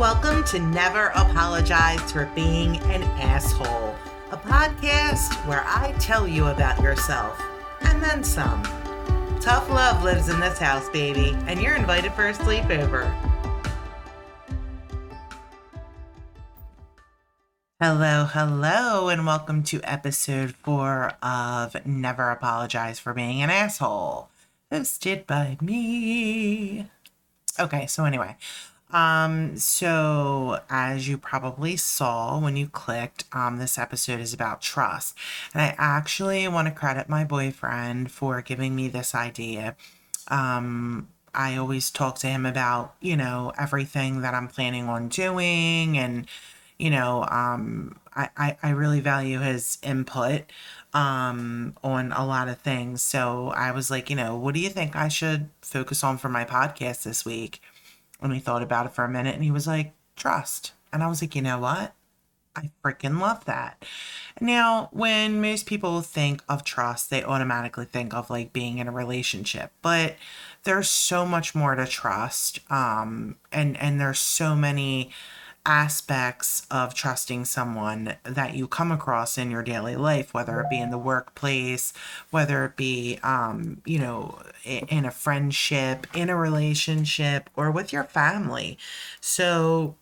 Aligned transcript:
Welcome 0.00 0.44
to 0.44 0.58
Never 0.58 1.08
Apologize 1.08 2.10
for 2.10 2.24
Being 2.34 2.78
an 2.84 3.02
Asshole, 3.20 3.94
a 4.30 4.36
podcast 4.38 5.34
where 5.46 5.62
I 5.66 5.92
tell 5.98 6.26
you 6.26 6.46
about 6.46 6.80
yourself 6.80 7.38
and 7.82 8.02
then 8.02 8.24
some. 8.24 8.62
Tough 9.42 9.68
love 9.68 10.02
lives 10.02 10.30
in 10.30 10.40
this 10.40 10.56
house, 10.58 10.88
baby, 10.88 11.36
and 11.46 11.60
you're 11.60 11.76
invited 11.76 12.14
for 12.14 12.28
a 12.28 12.32
sleepover. 12.32 13.14
Hello, 17.78 18.24
hello, 18.24 19.10
and 19.10 19.26
welcome 19.26 19.62
to 19.64 19.82
episode 19.82 20.52
four 20.52 21.12
of 21.22 21.76
Never 21.84 22.30
Apologize 22.30 22.98
for 22.98 23.12
Being 23.12 23.42
an 23.42 23.50
Asshole, 23.50 24.30
hosted 24.72 25.26
by 25.26 25.58
me. 25.60 26.86
Okay, 27.58 27.86
so 27.86 28.06
anyway, 28.06 28.36
um, 28.92 29.56
so 29.56 30.60
as 30.68 31.08
you 31.08 31.18
probably 31.18 31.76
saw 31.76 32.38
when 32.38 32.56
you 32.56 32.68
clicked, 32.68 33.24
um, 33.32 33.58
this 33.58 33.78
episode 33.78 34.20
is 34.20 34.32
about 34.32 34.60
trust. 34.60 35.14
And 35.54 35.62
I 35.62 35.74
actually 35.78 36.46
want 36.48 36.68
to 36.68 36.74
credit 36.74 37.08
my 37.08 37.24
boyfriend 37.24 38.10
for 38.10 38.42
giving 38.42 38.74
me 38.74 38.88
this 38.88 39.14
idea. 39.14 39.76
Um, 40.28 41.08
I 41.34 41.56
always 41.56 41.90
talk 41.90 42.18
to 42.18 42.26
him 42.26 42.44
about, 42.44 42.94
you 43.00 43.16
know, 43.16 43.52
everything 43.58 44.22
that 44.22 44.34
I'm 44.34 44.48
planning 44.48 44.88
on 44.88 45.08
doing 45.08 45.96
and, 45.96 46.26
you 46.78 46.90
know, 46.90 47.26
um, 47.30 47.98
I, 48.14 48.28
I, 48.36 48.56
I 48.62 48.70
really 48.70 49.00
value 49.00 49.38
his 49.40 49.78
input 49.82 50.42
um 50.92 51.74
on 51.84 52.10
a 52.12 52.26
lot 52.26 52.48
of 52.48 52.58
things. 52.58 53.00
So 53.00 53.52
I 53.54 53.70
was 53.70 53.90
like, 53.90 54.10
you 54.10 54.16
know, 54.16 54.34
what 54.36 54.54
do 54.54 54.60
you 54.60 54.68
think 54.70 54.96
I 54.96 55.08
should 55.08 55.50
focus 55.62 56.02
on 56.02 56.18
for 56.18 56.28
my 56.28 56.44
podcast 56.44 57.04
this 57.04 57.24
week? 57.24 57.60
And 58.22 58.30
we 58.32 58.38
thought 58.38 58.62
about 58.62 58.86
it 58.86 58.92
for 58.92 59.04
a 59.04 59.08
minute 59.08 59.34
and 59.34 59.44
he 59.44 59.50
was 59.50 59.66
like, 59.66 59.92
trust. 60.16 60.72
And 60.92 61.02
I 61.02 61.08
was 61.08 61.22
like, 61.22 61.34
you 61.34 61.42
know 61.42 61.58
what? 61.58 61.94
I 62.56 62.70
freaking 62.84 63.20
love 63.20 63.44
that. 63.44 63.84
Now, 64.40 64.88
when 64.92 65.40
most 65.40 65.66
people 65.66 66.00
think 66.00 66.42
of 66.48 66.64
trust, 66.64 67.08
they 67.08 67.22
automatically 67.22 67.84
think 67.84 68.12
of 68.12 68.28
like 68.28 68.52
being 68.52 68.78
in 68.78 68.88
a 68.88 68.92
relationship, 68.92 69.72
but 69.82 70.16
there's 70.64 70.90
so 70.90 71.24
much 71.24 71.54
more 71.54 71.74
to 71.74 71.86
trust. 71.86 72.58
Um, 72.70 73.36
and, 73.52 73.76
and 73.78 74.00
there's 74.00 74.18
so 74.18 74.56
many 74.56 75.10
aspects 75.66 76.66
of 76.70 76.94
trusting 76.94 77.44
someone 77.44 78.16
that 78.24 78.54
you 78.54 78.66
come 78.66 78.90
across 78.90 79.36
in 79.36 79.50
your 79.50 79.62
daily 79.62 79.96
life, 79.96 80.32
whether 80.32 80.60
it 80.60 80.70
be 80.70 80.78
in 80.80 80.90
the 80.90 80.98
workplace, 80.98 81.92
whether 82.30 82.64
it 82.64 82.76
be, 82.76 83.18
um, 83.22 83.82
you 83.84 83.98
know, 83.98 84.38
in 84.64 85.04
a 85.04 85.10
friendship, 85.10 86.06
in 86.14 86.30
a 86.30 86.36
relationship, 86.36 87.50
or 87.56 87.70
with 87.70 87.92
your 87.92 88.04
family. 88.04 88.78
So, 89.20 89.96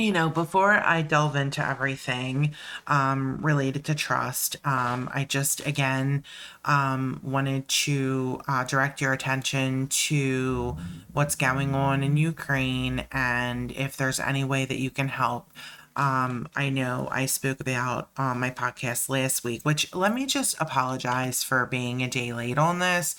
you 0.00 0.12
know, 0.12 0.28
before 0.28 0.72
I 0.72 1.02
delve 1.02 1.36
into 1.36 1.66
everything 1.66 2.54
um, 2.86 3.38
related 3.42 3.84
to 3.86 3.94
trust, 3.94 4.56
um, 4.64 5.10
I 5.12 5.24
just 5.24 5.66
again 5.66 6.24
um, 6.64 7.20
wanted 7.22 7.68
to 7.68 8.40
uh, 8.48 8.64
direct 8.64 9.00
your 9.00 9.12
attention 9.12 9.86
to 9.88 10.76
what's 11.12 11.34
going 11.34 11.74
on 11.74 12.02
in 12.02 12.16
Ukraine 12.16 13.06
and 13.12 13.72
if 13.72 13.96
there's 13.96 14.18
any 14.18 14.44
way 14.44 14.64
that 14.64 14.78
you 14.78 14.90
can 14.90 15.08
help. 15.08 15.52
Um, 15.96 16.48
I 16.56 16.70
know 16.70 17.08
I 17.10 17.26
spoke 17.26 17.60
about 17.60 18.08
on 18.16 18.40
my 18.40 18.50
podcast 18.50 19.08
last 19.08 19.44
week, 19.44 19.62
which 19.64 19.94
let 19.94 20.14
me 20.14 20.24
just 20.24 20.54
apologize 20.60 21.42
for 21.42 21.66
being 21.66 22.02
a 22.02 22.08
day 22.08 22.32
late 22.32 22.58
on 22.58 22.78
this. 22.78 23.16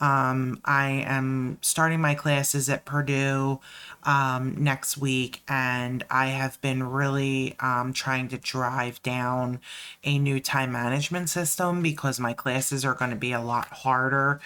Um, 0.00 0.60
I 0.64 1.04
am 1.06 1.58
starting 1.60 2.00
my 2.00 2.14
classes 2.14 2.68
at 2.68 2.84
Purdue 2.84 3.60
um, 4.04 4.54
next 4.62 4.96
week, 4.96 5.42
and 5.48 6.04
I 6.10 6.26
have 6.26 6.60
been 6.60 6.82
really 6.84 7.56
um, 7.60 7.92
trying 7.92 8.28
to 8.28 8.38
drive 8.38 9.02
down 9.02 9.60
a 10.04 10.18
new 10.18 10.40
time 10.40 10.72
management 10.72 11.28
system 11.30 11.82
because 11.82 12.20
my 12.20 12.32
classes 12.32 12.84
are 12.84 12.94
going 12.94 13.10
to 13.10 13.16
be 13.16 13.32
a 13.32 13.40
lot 13.40 13.66
harder 13.68 14.40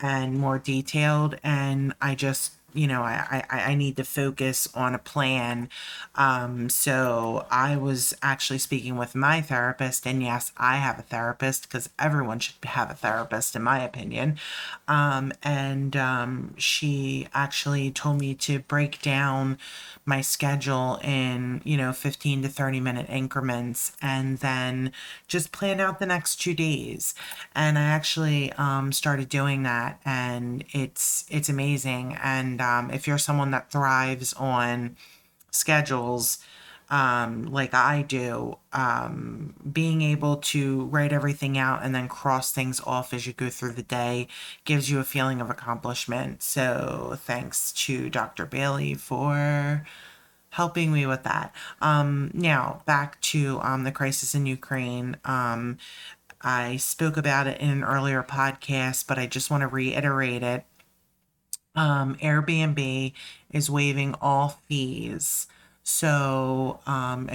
and 0.00 0.38
more 0.38 0.58
detailed. 0.58 1.36
And 1.42 1.94
I 2.00 2.14
just 2.14 2.55
you 2.76 2.86
know, 2.86 3.02
I, 3.02 3.44
I, 3.50 3.60
I 3.70 3.74
need 3.74 3.96
to 3.96 4.04
focus 4.04 4.68
on 4.74 4.94
a 4.94 4.98
plan. 4.98 5.68
Um, 6.14 6.68
so 6.68 7.46
I 7.50 7.76
was 7.76 8.14
actually 8.22 8.58
speaking 8.58 8.96
with 8.96 9.14
my 9.14 9.40
therapist, 9.40 10.06
and 10.06 10.22
yes, 10.22 10.52
I 10.56 10.76
have 10.76 10.98
a 10.98 11.02
therapist 11.02 11.68
because 11.68 11.88
everyone 11.98 12.38
should 12.38 12.56
have 12.64 12.90
a 12.90 12.94
therapist, 12.94 13.56
in 13.56 13.62
my 13.62 13.82
opinion. 13.82 14.38
Um, 14.88 15.32
and 15.42 15.96
um, 15.96 16.54
she 16.56 17.28
actually 17.34 17.90
told 17.90 18.20
me 18.20 18.34
to 18.34 18.60
break 18.60 19.00
down 19.02 19.58
my 20.04 20.20
schedule 20.20 21.00
in, 21.02 21.60
you 21.64 21.76
know, 21.76 21.92
15 21.92 22.42
to 22.42 22.48
30 22.48 22.80
minute 22.80 23.06
increments 23.08 23.92
and 24.00 24.38
then 24.38 24.92
just 25.26 25.50
plan 25.50 25.80
out 25.80 25.98
the 25.98 26.06
next 26.06 26.36
two 26.36 26.54
days. 26.54 27.14
And 27.54 27.76
I 27.76 27.82
actually 27.82 28.52
um, 28.52 28.92
started 28.92 29.28
doing 29.28 29.64
that, 29.64 30.00
and 30.04 30.64
it's 30.70 31.26
it's 31.28 31.48
amazing. 31.48 32.16
And 32.22 32.60
um, 32.66 32.90
if 32.90 33.06
you're 33.06 33.18
someone 33.18 33.50
that 33.52 33.70
thrives 33.70 34.32
on 34.34 34.96
schedules, 35.50 36.38
um, 36.88 37.46
like 37.46 37.74
I 37.74 38.02
do, 38.02 38.58
um, 38.72 39.54
being 39.72 40.02
able 40.02 40.36
to 40.36 40.84
write 40.86 41.12
everything 41.12 41.58
out 41.58 41.82
and 41.82 41.94
then 41.94 42.08
cross 42.08 42.52
things 42.52 42.80
off 42.86 43.12
as 43.12 43.26
you 43.26 43.32
go 43.32 43.48
through 43.48 43.72
the 43.72 43.82
day 43.82 44.28
gives 44.64 44.90
you 44.90 45.00
a 45.00 45.04
feeling 45.04 45.40
of 45.40 45.50
accomplishment. 45.50 46.42
So, 46.42 47.16
thanks 47.18 47.72
to 47.72 48.08
Dr. 48.08 48.46
Bailey 48.46 48.94
for 48.94 49.84
helping 50.50 50.92
me 50.92 51.06
with 51.06 51.24
that. 51.24 51.52
Um, 51.80 52.30
now, 52.32 52.82
back 52.86 53.20
to 53.20 53.58
um, 53.62 53.84
the 53.84 53.92
crisis 53.92 54.34
in 54.34 54.46
Ukraine. 54.46 55.16
Um, 55.24 55.78
I 56.40 56.76
spoke 56.76 57.16
about 57.16 57.48
it 57.48 57.60
in 57.60 57.68
an 57.70 57.84
earlier 57.84 58.22
podcast, 58.22 59.06
but 59.08 59.18
I 59.18 59.26
just 59.26 59.50
want 59.50 59.62
to 59.62 59.66
reiterate 59.66 60.42
it 60.44 60.64
um, 61.76 62.16
Airbnb 62.16 63.12
is 63.52 63.70
waiving 63.70 64.14
all 64.20 64.60
fees. 64.68 65.46
So, 65.88 66.80
um, 66.84 67.30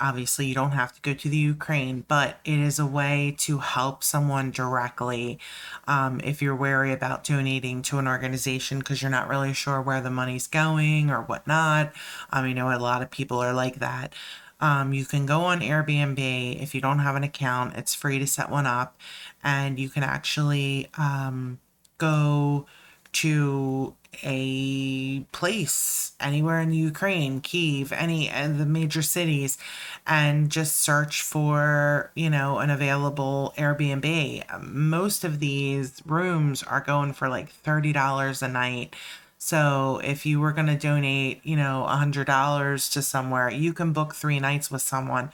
obviously, 0.00 0.46
you 0.46 0.54
don't 0.54 0.72
have 0.72 0.92
to 0.94 1.00
go 1.00 1.14
to 1.14 1.28
the 1.28 1.36
Ukraine, 1.36 2.04
but 2.08 2.40
it 2.44 2.58
is 2.58 2.80
a 2.80 2.86
way 2.86 3.36
to 3.38 3.58
help 3.58 4.02
someone 4.02 4.50
directly 4.50 5.38
um, 5.86 6.20
if 6.24 6.42
you're 6.42 6.56
wary 6.56 6.92
about 6.92 7.22
donating 7.22 7.82
to 7.82 7.98
an 8.00 8.08
organization 8.08 8.80
because 8.80 9.00
you're 9.00 9.12
not 9.12 9.28
really 9.28 9.52
sure 9.52 9.80
where 9.80 10.00
the 10.00 10.10
money's 10.10 10.48
going 10.48 11.08
or 11.08 11.22
whatnot. 11.22 11.92
Um, 12.32 12.48
you 12.48 12.54
know, 12.54 12.76
a 12.76 12.80
lot 12.80 13.00
of 13.00 13.12
people 13.12 13.38
are 13.38 13.52
like 13.52 13.76
that. 13.76 14.12
Um, 14.60 14.92
you 14.92 15.04
can 15.04 15.24
go 15.24 15.42
on 15.42 15.60
Airbnb 15.60 16.60
if 16.60 16.74
you 16.74 16.80
don't 16.80 16.98
have 16.98 17.14
an 17.14 17.22
account, 17.22 17.76
it's 17.76 17.94
free 17.94 18.18
to 18.18 18.26
set 18.26 18.50
one 18.50 18.66
up, 18.66 18.98
and 19.44 19.78
you 19.78 19.88
can 19.88 20.02
actually 20.02 20.88
um, 20.98 21.60
go 21.98 22.66
to 23.14 23.94
a 24.22 25.20
place 25.32 26.12
anywhere 26.20 26.60
in 26.60 26.72
Ukraine, 26.72 27.40
Kiev, 27.40 27.92
any 27.92 28.30
of 28.30 28.58
the 28.58 28.66
major 28.66 29.02
cities, 29.02 29.58
and 30.06 30.50
just 30.50 30.78
search 30.78 31.22
for, 31.22 32.10
you 32.14 32.30
know, 32.30 32.58
an 32.58 32.70
available 32.70 33.54
Airbnb. 33.56 34.62
Most 34.62 35.24
of 35.24 35.40
these 35.40 36.02
rooms 36.06 36.62
are 36.62 36.80
going 36.80 37.12
for 37.12 37.28
like 37.28 37.50
$30 37.62 38.42
a 38.42 38.48
night. 38.48 38.94
So 39.38 40.00
if 40.02 40.24
you 40.24 40.40
were 40.40 40.52
going 40.52 40.68
to 40.68 40.76
donate, 40.76 41.40
you 41.44 41.56
know, 41.56 41.86
$100 41.88 42.92
to 42.92 43.02
somewhere, 43.02 43.50
you 43.50 43.72
can 43.72 43.92
book 43.92 44.14
three 44.14 44.40
nights 44.40 44.70
with 44.70 44.82
someone 44.82 45.30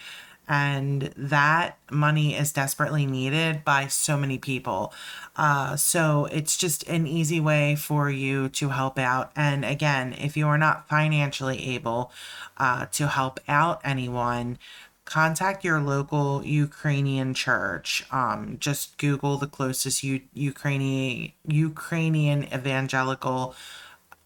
and 0.48 1.12
that 1.16 1.78
money 1.90 2.34
is 2.34 2.52
desperately 2.52 3.06
needed 3.06 3.64
by 3.64 3.86
so 3.86 4.16
many 4.16 4.38
people. 4.38 4.92
Uh, 5.36 5.76
so 5.76 6.26
it's 6.32 6.56
just 6.56 6.86
an 6.88 7.06
easy 7.06 7.40
way 7.40 7.76
for 7.76 8.10
you 8.10 8.48
to 8.48 8.70
help 8.70 8.98
out. 8.98 9.30
And 9.36 9.64
again, 9.64 10.12
if 10.14 10.36
you 10.36 10.46
are 10.48 10.58
not 10.58 10.88
financially 10.88 11.74
able 11.74 12.12
uh, 12.56 12.86
to 12.92 13.08
help 13.08 13.38
out 13.48 13.80
anyone, 13.84 14.58
contact 15.04 15.64
your 15.64 15.80
local 15.80 16.44
Ukrainian 16.44 17.34
church. 17.34 18.04
Um, 18.12 18.56
just 18.60 18.96
Google 18.98 19.38
the 19.38 19.48
closest 19.48 20.04
U- 20.04 20.22
Ukrainian 20.34 21.32
Ukrainian 21.46 22.44
evangelical 22.44 23.54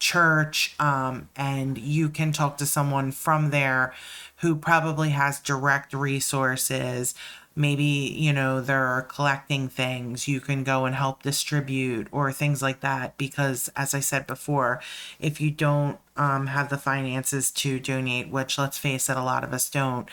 church, 0.05 0.75
um, 0.79 1.29
and 1.35 1.79
you 1.79 2.11
can 2.11 2.31
talk 2.31 2.59
to 2.59 2.67
someone 2.67 3.11
from 3.11 3.51
there 3.51 3.95
who 4.43 4.55
probably 4.55 5.11
has 5.11 5.41
direct 5.41 5.95
resources. 5.95 7.15
Maybe, 7.57 8.15
you 8.25 8.33
know, 8.33 8.61
they're 8.61 9.07
collecting 9.09 9.69
things 9.69 10.29
you 10.29 10.41
can 10.41 10.63
go 10.63 10.85
and 10.85 10.95
help 10.95 11.23
distribute 11.23 12.09
or 12.13 12.33
things 12.33 12.61
like 12.61 12.81
that. 12.81 13.17
Because, 13.17 13.71
as 13.77 13.95
I 13.95 14.01
said 14.01 14.27
before, 14.27 14.81
if 15.19 15.41
you 15.41 15.51
don't 15.51 15.99
um, 16.17 16.49
have 16.49 16.69
the 16.69 16.77
finances 16.77 17.51
to 17.63 17.81
donate, 17.81 18.29
which 18.29 18.59
let's 18.59 18.77
face 18.77 19.09
it, 19.09 19.17
a 19.17 19.23
lot 19.23 19.45
of 19.45 19.55
us 19.55 19.71
don't, 19.71 20.07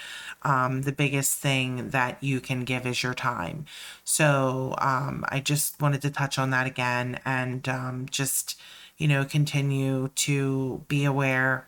um, 0.44 0.84
the 0.84 0.94
biggest 0.94 1.40
thing 1.40 1.90
that 1.90 2.16
you 2.22 2.40
can 2.40 2.64
give 2.64 2.86
is 2.86 3.04
your 3.04 3.16
time. 3.16 3.66
So, 4.06 4.76
um, 4.78 5.26
I 5.28 5.42
just 5.42 5.82
wanted 5.82 6.02
to 6.04 6.12
touch 6.12 6.40
on 6.40 6.52
that 6.52 6.68
again 6.68 7.20
and 7.26 7.68
um, 7.68 8.06
just, 8.10 8.58
you 9.02 9.08
know, 9.08 9.26
continue 9.26 10.10
to 10.10 10.86
be 10.88 11.06
aware. 11.06 11.68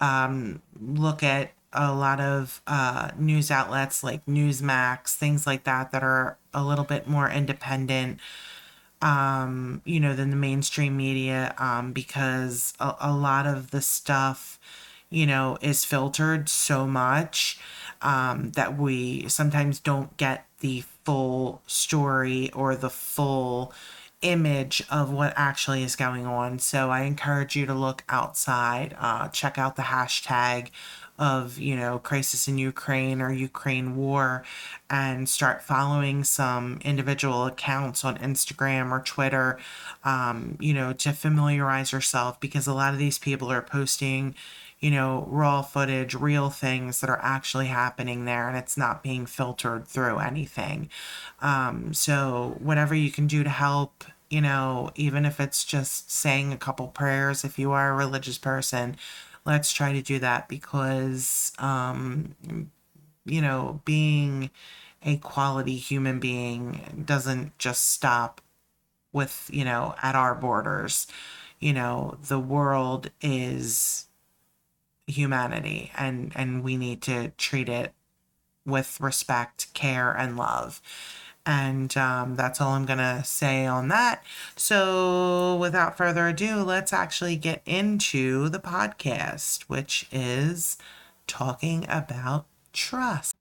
Um, 0.00 0.60
look 0.80 1.22
at 1.22 1.52
a 1.72 1.94
lot 1.94 2.18
of 2.18 2.60
uh, 2.66 3.12
news 3.16 3.48
outlets 3.48 4.02
like 4.02 4.26
Newsmax, 4.26 5.14
things 5.14 5.46
like 5.46 5.62
that, 5.64 5.92
that 5.92 6.02
are 6.02 6.36
a 6.52 6.64
little 6.64 6.84
bit 6.84 7.06
more 7.06 7.30
independent, 7.30 8.18
um, 9.00 9.82
you 9.84 10.00
know, 10.00 10.14
than 10.14 10.30
the 10.30 10.36
mainstream 10.36 10.96
media, 10.96 11.54
um, 11.58 11.92
because 11.92 12.74
a, 12.80 12.96
a 13.00 13.12
lot 13.14 13.46
of 13.46 13.70
the 13.70 13.80
stuff, 13.80 14.58
you 15.10 15.26
know, 15.26 15.56
is 15.60 15.84
filtered 15.84 16.48
so 16.48 16.88
much 16.88 17.56
um, 18.02 18.50
that 18.56 18.76
we 18.76 19.28
sometimes 19.28 19.78
don't 19.78 20.16
get 20.16 20.44
the 20.58 20.82
full 21.04 21.62
story 21.68 22.50
or 22.52 22.74
the 22.74 22.90
full 22.90 23.72
image 24.24 24.82
of 24.90 25.12
what 25.12 25.32
actually 25.36 25.84
is 25.84 25.94
going 25.94 26.26
on. 26.26 26.58
So 26.58 26.90
I 26.90 27.02
encourage 27.02 27.54
you 27.54 27.66
to 27.66 27.74
look 27.74 28.02
outside, 28.08 28.96
uh, 28.98 29.28
check 29.28 29.58
out 29.58 29.76
the 29.76 29.82
hashtag 29.82 30.70
of 31.16 31.58
you 31.58 31.76
know 31.76 31.98
crisis 32.00 32.48
in 32.48 32.58
Ukraine 32.58 33.20
or 33.22 33.32
Ukraine 33.32 33.94
war 33.94 34.42
and 34.90 35.28
start 35.28 35.62
following 35.62 36.24
some 36.24 36.80
individual 36.84 37.46
accounts 37.46 38.04
on 38.04 38.18
Instagram 38.18 38.90
or 38.90 39.00
Twitter 39.00 39.58
um, 40.02 40.56
you 40.58 40.74
know 40.74 40.92
to 40.92 41.12
familiarize 41.12 41.92
yourself 41.92 42.40
because 42.40 42.66
a 42.66 42.74
lot 42.74 42.92
of 42.92 42.98
these 42.98 43.18
people 43.18 43.52
are 43.52 43.62
posting 43.62 44.34
you 44.80 44.90
know 44.90 45.26
raw 45.30 45.62
footage 45.62 46.14
real 46.14 46.50
things 46.50 47.00
that 47.00 47.08
are 47.08 47.22
actually 47.22 47.66
happening 47.66 48.24
there 48.24 48.48
and 48.48 48.56
it's 48.56 48.76
not 48.76 49.02
being 49.02 49.24
filtered 49.24 49.86
through 49.86 50.18
anything 50.18 50.88
um, 51.40 51.94
so 51.94 52.56
whatever 52.58 52.94
you 52.94 53.10
can 53.10 53.28
do 53.28 53.44
to 53.44 53.50
help 53.50 54.04
you 54.30 54.40
know 54.40 54.90
even 54.94 55.24
if 55.24 55.40
it's 55.40 55.64
just 55.64 56.10
saying 56.10 56.52
a 56.52 56.56
couple 56.56 56.88
prayers 56.88 57.44
if 57.44 57.58
you 57.58 57.72
are 57.72 57.90
a 57.90 57.96
religious 57.96 58.38
person 58.38 58.96
let's 59.44 59.72
try 59.72 59.92
to 59.92 60.02
do 60.02 60.18
that 60.18 60.48
because 60.48 61.52
um, 61.58 62.34
you 63.24 63.40
know 63.40 63.80
being 63.84 64.50
a 65.02 65.16
quality 65.18 65.76
human 65.76 66.18
being 66.18 67.04
doesn't 67.04 67.56
just 67.58 67.90
stop 67.90 68.40
with 69.12 69.48
you 69.52 69.64
know 69.64 69.94
at 70.02 70.14
our 70.14 70.34
borders. 70.34 71.06
You 71.60 71.72
know 71.72 72.18
the 72.26 72.38
world 72.38 73.10
is 73.22 74.06
humanity 75.06 75.92
and 75.96 76.32
and 76.34 76.62
we 76.62 76.76
need 76.76 77.02
to 77.02 77.30
treat 77.38 77.68
it 77.68 77.92
with 78.66 79.00
respect 79.00 79.72
care 79.74 80.12
and 80.12 80.36
love 80.36 80.80
and 81.46 81.94
um, 81.96 82.36
that's 82.36 82.60
all 82.60 82.72
I'm 82.72 82.86
going 82.86 82.98
to 82.98 83.22
say 83.24 83.66
on 83.66 83.88
that. 83.88 84.22
So, 84.56 85.56
without 85.56 85.96
further 85.96 86.28
ado, 86.28 86.62
let's 86.62 86.92
actually 86.92 87.36
get 87.36 87.62
into 87.66 88.48
the 88.48 88.58
podcast, 88.58 89.62
which 89.62 90.06
is 90.10 90.78
talking 91.26 91.84
about 91.88 92.46
trust. 92.72 93.34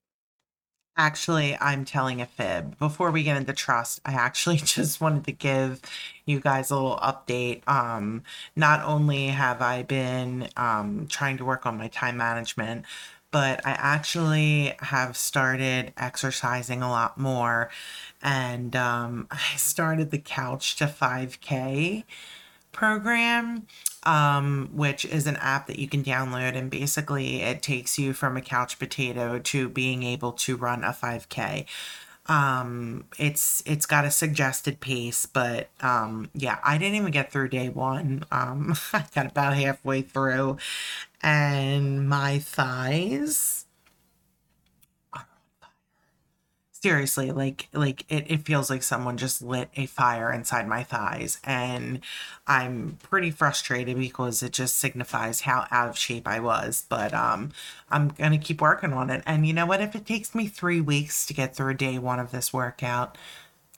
Actually, 0.95 1.57
I'm 1.59 1.85
telling 1.85 2.21
a 2.21 2.25
fib. 2.27 2.77
Before 2.77 3.09
we 3.09 3.23
get 3.23 3.35
into 3.35 3.53
trust, 3.53 3.99
I 4.05 4.13
actually 4.13 4.57
just 4.63 5.01
wanted 5.01 5.23
to 5.25 5.31
give 5.31 5.81
you 6.25 6.39
guys 6.39 6.69
a 6.69 6.75
little 6.75 6.97
update. 6.97 7.67
Um, 7.67 8.23
not 8.55 8.83
only 8.83 9.27
have 9.27 9.61
I 9.61 9.83
been 9.83 10.49
um, 10.55 11.07
trying 11.09 11.37
to 11.37 11.45
work 11.45 11.65
on 11.65 11.77
my 11.77 11.87
time 11.87 12.17
management, 12.17 12.85
but 13.33 13.65
I 13.65 13.71
actually 13.71 14.75
have 14.79 15.17
started 15.17 15.91
exercising 15.97 16.83
a 16.83 16.89
lot 16.89 17.17
more. 17.17 17.71
And 18.21 18.75
um, 18.75 19.27
I 19.31 19.57
started 19.57 20.11
the 20.11 20.19
Couch 20.19 20.75
to 20.77 20.85
5K 20.85 22.03
program, 22.71 23.65
um, 24.03 24.69
which 24.71 25.03
is 25.03 25.25
an 25.25 25.37
app 25.37 25.65
that 25.67 25.79
you 25.79 25.87
can 25.87 26.03
download. 26.03 26.55
And 26.55 26.69
basically, 26.69 27.41
it 27.41 27.63
takes 27.63 27.97
you 27.97 28.13
from 28.13 28.37
a 28.37 28.41
couch 28.41 28.77
potato 28.77 29.39
to 29.39 29.67
being 29.67 30.03
able 30.03 30.33
to 30.33 30.55
run 30.55 30.83
a 30.83 30.91
5K 30.91 31.65
um 32.27 33.05
it's 33.19 33.61
it's 33.65 33.85
got 33.85 34.05
a 34.05 34.11
suggested 34.11 34.79
pace 34.79 35.25
but 35.25 35.69
um 35.81 36.29
yeah 36.33 36.57
i 36.63 36.77
didn't 36.77 36.95
even 36.95 37.11
get 37.11 37.31
through 37.31 37.49
day 37.49 37.69
one. 37.69 38.23
Um 38.31 38.75
i 38.93 39.03
got 39.13 39.25
about 39.25 39.55
halfway 39.55 40.01
through 40.01 40.57
and 41.21 42.07
my 42.07 42.39
thighs 42.39 43.62
seriously 46.83 47.31
like 47.31 47.69
like 47.71 48.03
it, 48.09 48.25
it 48.29 48.45
feels 48.45 48.69
like 48.69 48.83
someone 48.83 49.15
just 49.15 49.41
lit 49.41 49.69
a 49.77 49.85
fire 49.85 50.33
inside 50.33 50.67
my 50.67 50.83
thighs 50.83 51.39
and 51.45 52.01
i'm 52.45 52.97
pretty 53.01 53.31
frustrated 53.31 53.97
because 53.97 54.43
it 54.43 54.51
just 54.51 54.77
signifies 54.77 55.41
how 55.41 55.65
out 55.71 55.87
of 55.87 55.97
shape 55.97 56.27
i 56.27 56.41
was 56.41 56.83
but 56.89 57.13
um 57.13 57.53
i'm 57.89 58.09
gonna 58.09 58.37
keep 58.37 58.61
working 58.61 58.91
on 58.93 59.09
it. 59.09 59.23
And 59.25 59.45
you 59.47 59.53
know 59.53 59.65
what? 59.65 59.81
If 59.81 59.95
it 59.95 60.05
takes 60.05 60.35
me 60.35 60.47
three 60.47 60.81
weeks 60.81 61.25
to 61.27 61.33
get 61.33 61.55
through 61.55 61.75
day 61.75 61.97
one 61.99 62.19
of 62.19 62.31
this 62.31 62.51
workout 62.51 63.17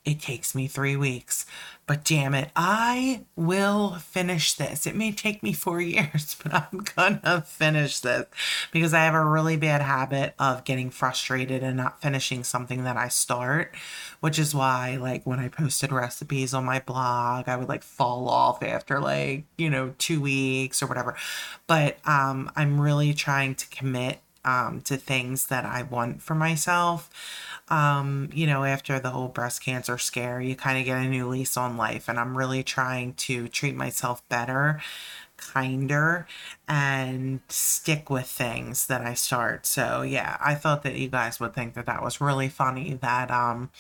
it 0.05 0.21
takes 0.21 0.53
me 0.53 0.67
three 0.67 0.95
weeks, 0.95 1.47
but 1.87 2.03
damn 2.03 2.33
it, 2.35 2.51
I 2.55 3.25
will 3.35 3.95
finish 3.95 4.53
this. 4.53 4.85
It 4.85 4.95
may 4.95 5.11
take 5.11 5.41
me 5.41 5.51
four 5.51 5.81
years, 5.81 6.35
but 6.41 6.53
I'm 6.53 6.85
gonna 6.95 7.41
finish 7.41 7.99
this 7.99 8.25
because 8.71 8.93
I 8.93 9.03
have 9.05 9.15
a 9.15 9.25
really 9.25 9.57
bad 9.57 9.81
habit 9.81 10.35
of 10.37 10.63
getting 10.63 10.91
frustrated 10.91 11.63
and 11.63 11.75
not 11.77 12.01
finishing 12.01 12.43
something 12.43 12.83
that 12.83 12.97
I 12.97 13.07
start, 13.07 13.73
which 14.19 14.37
is 14.37 14.53
why, 14.53 14.97
like, 14.97 15.25
when 15.25 15.39
I 15.39 15.47
posted 15.49 15.91
recipes 15.91 16.53
on 16.53 16.65
my 16.65 16.79
blog, 16.79 17.49
I 17.49 17.55
would 17.57 17.69
like 17.69 17.83
fall 17.83 18.29
off 18.29 18.61
after 18.63 18.99
like, 18.99 19.45
you 19.57 19.69
know, 19.69 19.93
two 19.97 20.21
weeks 20.21 20.83
or 20.83 20.87
whatever. 20.87 21.15
But 21.67 21.97
um, 22.05 22.51
I'm 22.55 22.79
really 22.79 23.13
trying 23.13 23.55
to 23.55 23.67
commit 23.69 24.19
um, 24.45 24.81
to 24.81 24.95
things 24.97 25.47
that 25.47 25.65
I 25.65 25.83
want 25.83 26.21
for 26.21 26.35
myself 26.35 27.09
um, 27.67 28.29
you 28.33 28.45
know, 28.45 28.63
after 28.63 28.99
the 28.99 29.09
whole 29.09 29.27
breast 29.27 29.63
cancer 29.63 29.97
scare, 29.97 30.39
you 30.39 30.55
kind 30.55 30.77
of 30.77 30.85
get 30.85 30.97
a 30.97 31.07
new 31.07 31.27
lease 31.27 31.57
on 31.57 31.77
life. 31.77 32.07
And 32.07 32.19
I'm 32.19 32.37
really 32.37 32.63
trying 32.63 33.13
to 33.13 33.47
treat 33.47 33.75
myself 33.75 34.27
better, 34.29 34.81
kinder, 35.37 36.27
and 36.67 37.39
stick 37.49 38.09
with 38.09 38.27
things 38.27 38.87
that 38.87 39.01
I 39.01 39.15
start. 39.15 39.65
So, 39.65 40.03
yeah, 40.03 40.37
I 40.39 40.53
thought 40.55 40.83
that 40.83 40.95
you 40.95 41.07
guys 41.07 41.39
would 41.39 41.55
think 41.55 41.73
that 41.73 41.87
that 41.87 42.03
was 42.03 42.21
really 42.21 42.49
funny 42.49 42.93
that, 43.01 43.31
um, 43.31 43.71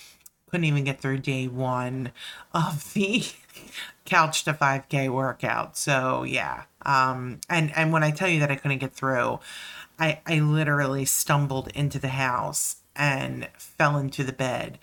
couldn't 0.49 0.65
even 0.65 0.83
get 0.83 1.01
through 1.01 1.17
day 1.17 1.47
one 1.47 2.11
of 2.53 2.93
the 2.93 3.23
couch 4.05 4.43
to 4.43 4.53
5k 4.53 5.09
workout 5.09 5.75
so 5.75 6.23
yeah 6.23 6.63
um 6.83 7.41
and 7.49 7.75
and 7.75 7.91
when 7.91 8.03
i 8.03 8.11
tell 8.11 8.29
you 8.29 8.39
that 8.39 8.51
i 8.51 8.55
couldn't 8.55 8.77
get 8.77 8.93
through 8.93 9.39
i 9.99 10.19
i 10.25 10.39
literally 10.39 11.05
stumbled 11.05 11.69
into 11.69 11.99
the 11.99 12.09
house 12.09 12.77
and 12.95 13.47
fell 13.57 13.97
into 13.97 14.23
the 14.23 14.33
bed. 14.33 14.79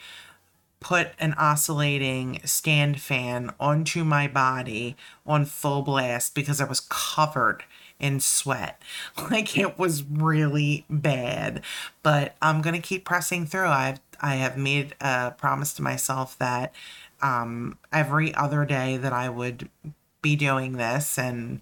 Put 0.80 1.12
an 1.18 1.34
oscillating 1.34 2.40
stand 2.44 3.00
fan 3.00 3.52
onto 3.60 4.04
my 4.04 4.26
body 4.26 4.96
on 5.24 5.44
full 5.44 5.82
blast 5.82 6.34
because 6.34 6.60
I 6.60 6.64
was 6.64 6.80
covered 6.80 7.64
in 8.00 8.20
sweat. 8.20 8.82
Like 9.30 9.56
it 9.56 9.78
was 9.78 10.02
really 10.02 10.84
bad. 10.90 11.62
But 12.02 12.34
I'm 12.42 12.60
gonna 12.60 12.80
keep 12.80 13.04
pressing 13.04 13.46
through. 13.46 13.68
I've 13.68 14.00
I 14.20 14.36
have 14.36 14.56
made 14.56 14.94
a 15.00 15.32
promise 15.32 15.72
to 15.74 15.82
myself 15.82 16.38
that 16.38 16.74
um, 17.20 17.78
every 17.92 18.34
other 18.34 18.64
day 18.64 18.96
that 18.96 19.12
I 19.12 19.28
would 19.28 19.68
be 20.20 20.36
doing 20.36 20.72
this 20.72 21.18
and 21.18 21.60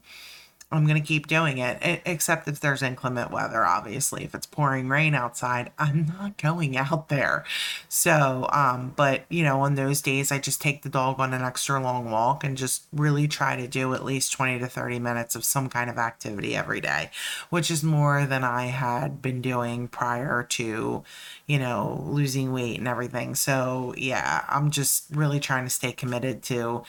I'm 0.72 0.86
going 0.86 1.00
to 1.00 1.06
keep 1.06 1.26
doing 1.26 1.58
it, 1.58 2.00
except 2.06 2.46
if 2.46 2.60
there's 2.60 2.80
inclement 2.80 3.32
weather, 3.32 3.64
obviously. 3.64 4.22
If 4.22 4.36
it's 4.36 4.46
pouring 4.46 4.88
rain 4.88 5.14
outside, 5.14 5.72
I'm 5.78 6.06
not 6.06 6.36
going 6.36 6.76
out 6.76 7.08
there. 7.08 7.44
So, 7.88 8.48
um, 8.52 8.92
but, 8.94 9.24
you 9.28 9.42
know, 9.42 9.62
on 9.62 9.74
those 9.74 10.00
days, 10.00 10.30
I 10.30 10.38
just 10.38 10.60
take 10.60 10.82
the 10.82 10.88
dog 10.88 11.18
on 11.18 11.34
an 11.34 11.42
extra 11.42 11.82
long 11.82 12.10
walk 12.12 12.44
and 12.44 12.56
just 12.56 12.84
really 12.92 13.26
try 13.26 13.56
to 13.56 13.66
do 13.66 13.94
at 13.94 14.04
least 14.04 14.32
20 14.32 14.60
to 14.60 14.68
30 14.68 15.00
minutes 15.00 15.34
of 15.34 15.44
some 15.44 15.68
kind 15.68 15.90
of 15.90 15.98
activity 15.98 16.54
every 16.54 16.80
day, 16.80 17.10
which 17.50 17.68
is 17.68 17.82
more 17.82 18.24
than 18.24 18.44
I 18.44 18.66
had 18.66 19.20
been 19.20 19.42
doing 19.42 19.88
prior 19.88 20.44
to, 20.50 21.02
you 21.46 21.58
know, 21.58 22.04
losing 22.06 22.52
weight 22.52 22.78
and 22.78 22.86
everything. 22.86 23.34
So, 23.34 23.92
yeah, 23.96 24.44
I'm 24.48 24.70
just 24.70 25.06
really 25.10 25.40
trying 25.40 25.64
to 25.64 25.70
stay 25.70 25.90
committed 25.90 26.44
to, 26.44 26.84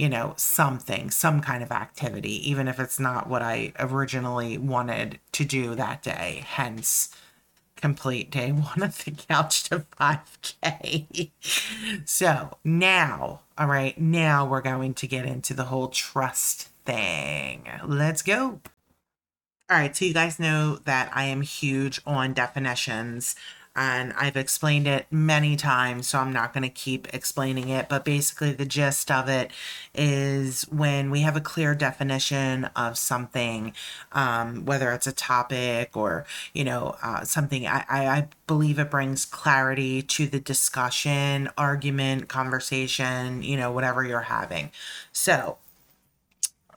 you 0.00 0.08
know, 0.08 0.32
something, 0.38 1.10
some 1.10 1.42
kind 1.42 1.62
of 1.62 1.70
activity, 1.70 2.48
even 2.50 2.68
if 2.68 2.80
it's 2.80 2.98
not 2.98 3.28
what 3.28 3.42
I 3.42 3.74
originally 3.78 4.56
wanted 4.56 5.18
to 5.32 5.44
do 5.44 5.74
that 5.74 6.02
day. 6.02 6.42
Hence, 6.46 7.14
complete 7.76 8.30
day 8.30 8.50
one 8.50 8.82
of 8.82 9.04
the 9.04 9.10
couch 9.10 9.64
to 9.64 9.84
5K. 10.00 11.30
so 12.06 12.56
now, 12.64 13.40
all 13.58 13.66
right, 13.66 14.00
now 14.00 14.46
we're 14.46 14.62
going 14.62 14.94
to 14.94 15.06
get 15.06 15.26
into 15.26 15.52
the 15.52 15.64
whole 15.64 15.88
trust 15.88 16.70
thing. 16.86 17.68
Let's 17.84 18.22
go. 18.22 18.60
All 19.68 19.76
right, 19.76 19.94
so 19.94 20.06
you 20.06 20.14
guys 20.14 20.40
know 20.40 20.76
that 20.86 21.12
I 21.14 21.24
am 21.24 21.42
huge 21.42 22.00
on 22.06 22.32
definitions. 22.32 23.36
And 23.76 24.12
I've 24.14 24.36
explained 24.36 24.88
it 24.88 25.06
many 25.10 25.56
times, 25.56 26.08
so 26.08 26.18
I'm 26.18 26.32
not 26.32 26.52
going 26.52 26.64
to 26.64 26.68
keep 26.68 27.12
explaining 27.14 27.68
it. 27.68 27.88
But 27.88 28.04
basically, 28.04 28.52
the 28.52 28.66
gist 28.66 29.10
of 29.10 29.28
it 29.28 29.52
is 29.94 30.62
when 30.70 31.10
we 31.10 31.20
have 31.20 31.36
a 31.36 31.40
clear 31.40 31.74
definition 31.74 32.64
of 32.76 32.98
something, 32.98 33.72
um, 34.12 34.64
whether 34.64 34.92
it's 34.92 35.06
a 35.06 35.12
topic 35.12 35.96
or, 35.96 36.26
you 36.52 36.64
know, 36.64 36.96
uh, 37.02 37.24
something, 37.24 37.66
I, 37.66 37.84
I, 37.88 38.06
I 38.08 38.28
believe 38.46 38.78
it 38.78 38.90
brings 38.90 39.24
clarity 39.24 40.02
to 40.02 40.26
the 40.26 40.40
discussion, 40.40 41.48
argument, 41.56 42.28
conversation, 42.28 43.42
you 43.42 43.56
know, 43.56 43.70
whatever 43.70 44.04
you're 44.04 44.22
having. 44.22 44.72
So, 45.12 45.58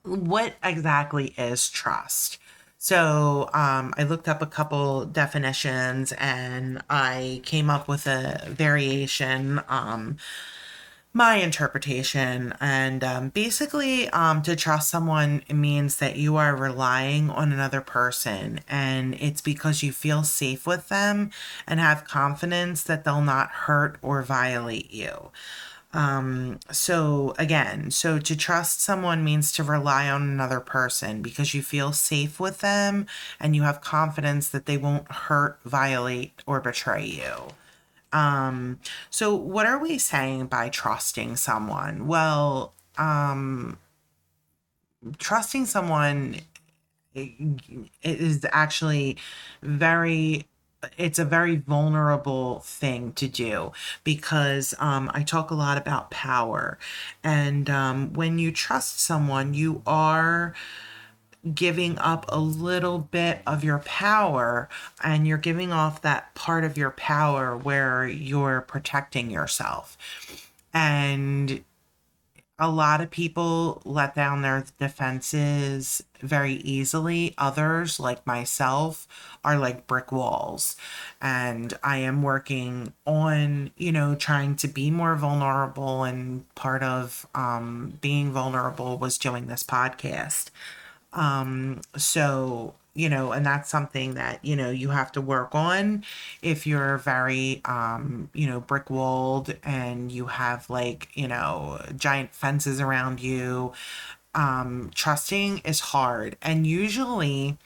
what 0.04 0.56
exactly 0.64 1.34
is 1.38 1.70
trust? 1.70 2.38
So 2.84 3.50
um, 3.54 3.94
I 3.98 4.04
looked 4.04 4.28
up 4.28 4.42
a 4.42 4.46
couple 4.46 5.06
definitions 5.06 6.12
and 6.18 6.82
I 6.90 7.40
came 7.46 7.70
up 7.70 7.88
with 7.88 8.06
a 8.06 8.44
variation, 8.50 9.62
um, 9.70 10.18
my 11.13 11.36
interpretation. 11.36 12.54
And 12.60 13.02
um, 13.02 13.30
basically, 13.30 14.10
um, 14.10 14.42
to 14.42 14.58
trust 14.58 14.90
someone 14.90 15.44
means 15.50 15.96
that 16.00 16.18
you 16.18 16.36
are 16.36 16.58
relying 16.58 17.30
on 17.30 17.54
another 17.54 17.80
person 17.80 18.60
and 18.68 19.16
it's 19.18 19.40
because 19.40 19.82
you 19.82 19.94
feel 19.94 20.24
safe 20.24 20.68
with 20.68 20.90
them 20.90 21.32
and 21.66 21.80
have 21.80 22.04
confidence 22.04 22.84
that 22.84 23.06
they'll 23.06 23.22
not 23.22 23.50
hurt 23.50 23.98
or 24.02 24.24
violate 24.24 24.92
you. 24.92 25.32
Um, 25.94 26.60
so 26.72 27.36
again, 27.38 27.92
so 27.92 28.18
to 28.18 28.36
trust 28.36 28.82
someone 28.82 29.24
means 29.24 29.52
to 29.54 29.64
rely 29.64 30.10
on 30.10 30.24
another 30.24 30.60
person 30.60 31.22
because 31.22 31.54
you 31.54 31.62
feel 31.62 31.94
safe 31.94 32.40
with 32.40 32.60
them 32.60 33.06
and 33.40 33.56
you 33.56 33.62
have 33.62 33.80
confidence 33.82 34.50
that 34.50 34.66
they 34.66 34.76
won't 34.76 35.10
hurt, 35.12 35.60
violate, 35.64 36.34
or 36.48 36.60
betray 36.60 37.06
you. 37.06 37.50
Um, 38.12 38.80
so 39.12 39.36
what 39.36 39.68
are 39.68 39.78
we 39.78 40.00
saying 40.00 40.48
by 40.48 40.70
trusting 40.70 41.36
someone? 41.36 42.08
Well, 42.08 42.74
um, 42.98 43.78
trusting 45.20 45.66
someone 45.66 46.38
is 48.04 48.46
actually 48.52 49.18
very 49.62 50.48
it's 50.98 51.20
a 51.20 51.25
very 51.25 51.56
vulnerable 51.56 52.60
thing 52.60 53.13
to 53.13 53.28
do 53.28 53.72
because 54.04 54.74
um, 54.80 55.10
I 55.13 55.24
talk 55.24 55.52
a 55.52 55.56
lot 55.56 55.78
about 55.78 56.12
power. 56.12 56.78
And 57.24 57.70
um, 57.70 58.13
when 58.13 58.40
you 58.40 58.52
trust 58.52 59.00
someone, 59.00 59.54
you 59.54 59.82
are 59.86 60.54
giving 61.54 61.98
up 62.00 62.25
a 62.30 62.40
little 62.40 63.00
bit 63.00 63.42
of 63.46 63.63
your 63.63 63.80
power 63.80 64.70
and 65.04 65.28
you're 65.28 65.38
giving 65.38 65.74
off 65.74 66.02
that 66.02 66.34
part 66.36 66.63
of 66.63 66.78
your 66.78 66.92
power 66.92 67.58
where 67.58 68.08
you're 68.08 68.62
protecting 68.62 69.30
yourself. 69.30 69.98
And 70.74 71.63
a 72.60 72.69
lot 72.69 73.01
of 73.01 73.10
people 73.10 73.81
let 73.83 74.13
down 74.13 74.41
their 74.41 74.63
defenses 74.79 76.03
very 76.22 76.53
easily. 76.53 77.33
Others, 77.38 78.00
like 78.00 78.25
myself, 78.27 79.07
are 79.43 79.57
like 79.57 79.88
brick 79.88 80.12
walls. 80.12 80.75
And 81.19 81.74
I 81.83 81.98
am 81.98 82.22
working 82.22 82.93
on, 83.05 83.72
you 83.75 83.91
know, 83.91 84.15
trying 84.15 84.55
to 84.57 84.67
be 84.67 84.91
more 84.91 85.15
vulnerable. 85.15 86.03
And 86.03 86.53
part 86.53 86.83
of 86.83 87.25
um, 87.33 87.98
being 88.01 88.31
vulnerable 88.31 88.98
was 88.98 89.17
doing 89.17 89.48
this 89.48 89.63
podcast. 89.63 90.50
Um, 91.12 91.81
so 91.98 92.75
you 92.96 93.10
know, 93.10 93.32
and 93.32 93.46
that's 93.46 93.70
something 93.70 94.14
that, 94.14 94.44
you 94.46 94.56
know, 94.56 94.70
you 94.70 94.90
have 94.90 95.12
to 95.14 95.22
work 95.22 95.56
on 95.56 96.04
if 96.42 96.68
you're 96.68 96.98
very, 97.00 97.62
um, 97.66 98.30
you 98.34 98.46
know, 98.46 98.60
brick 98.60 98.90
walled 98.90 99.56
and 99.64 100.12
you 100.12 100.28
have 100.28 100.70
like, 100.70 101.10
you 101.16 101.28
know, 101.28 101.82
giant 101.98 102.34
fences 102.36 102.80
around 102.80 103.20
you. 103.20 103.74
Um, 104.36 104.92
trusting 104.94 105.60
is 105.60 105.80
hard. 105.80 106.38
And 106.42 106.68
usually, 106.68 107.58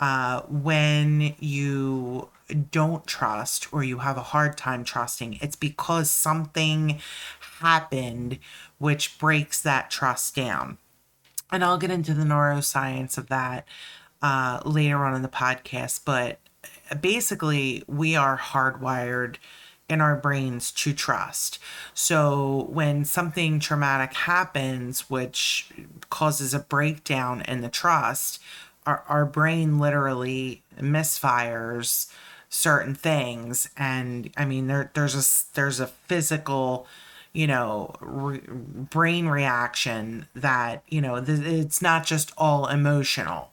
uh, 0.00 0.42
when 0.42 1.34
you 1.38 2.28
don't 2.70 3.06
trust 3.06 3.72
or 3.72 3.84
you 3.84 3.98
have 3.98 4.16
a 4.16 4.22
hard 4.22 4.56
time 4.56 4.84
trusting, 4.84 5.38
it's 5.40 5.56
because 5.56 6.10
something 6.10 7.00
happened 7.60 8.38
which 8.78 9.18
breaks 9.18 9.60
that 9.60 9.90
trust 9.90 10.34
down. 10.34 10.78
And 11.52 11.62
I'll 11.64 11.78
get 11.78 11.90
into 11.90 12.12
the 12.12 12.24
neuroscience 12.24 13.16
of 13.16 13.28
that 13.28 13.66
uh, 14.24 14.58
later 14.64 15.04
on 15.04 15.14
in 15.14 15.20
the 15.20 15.28
podcast, 15.28 16.00
but 16.06 16.38
basically, 16.98 17.84
we 17.86 18.16
are 18.16 18.38
hardwired 18.38 19.36
in 19.86 20.00
our 20.00 20.16
brains 20.16 20.72
to 20.72 20.94
trust. 20.94 21.58
So 21.92 22.66
when 22.70 23.04
something 23.04 23.60
traumatic 23.60 24.14
happens, 24.14 25.10
which 25.10 25.68
causes 26.08 26.54
a 26.54 26.58
breakdown 26.58 27.42
in 27.42 27.60
the 27.60 27.68
trust, 27.68 28.40
our, 28.86 29.04
our 29.08 29.26
brain 29.26 29.78
literally 29.78 30.62
misfires 30.80 32.10
certain 32.48 32.94
things 32.94 33.68
and 33.76 34.30
i 34.36 34.44
mean 34.44 34.68
there 34.68 34.88
there's 34.94 35.16
a 35.16 35.54
there's 35.56 35.80
a 35.80 35.88
physical 35.88 36.86
you 37.32 37.48
know 37.48 37.92
re- 38.00 38.40
brain 38.46 39.26
reaction 39.26 40.28
that 40.36 40.84
you 40.88 41.00
know 41.00 41.22
th- 41.22 41.40
it's 41.40 41.82
not 41.82 42.06
just 42.06 42.30
all 42.38 42.68
emotional 42.68 43.50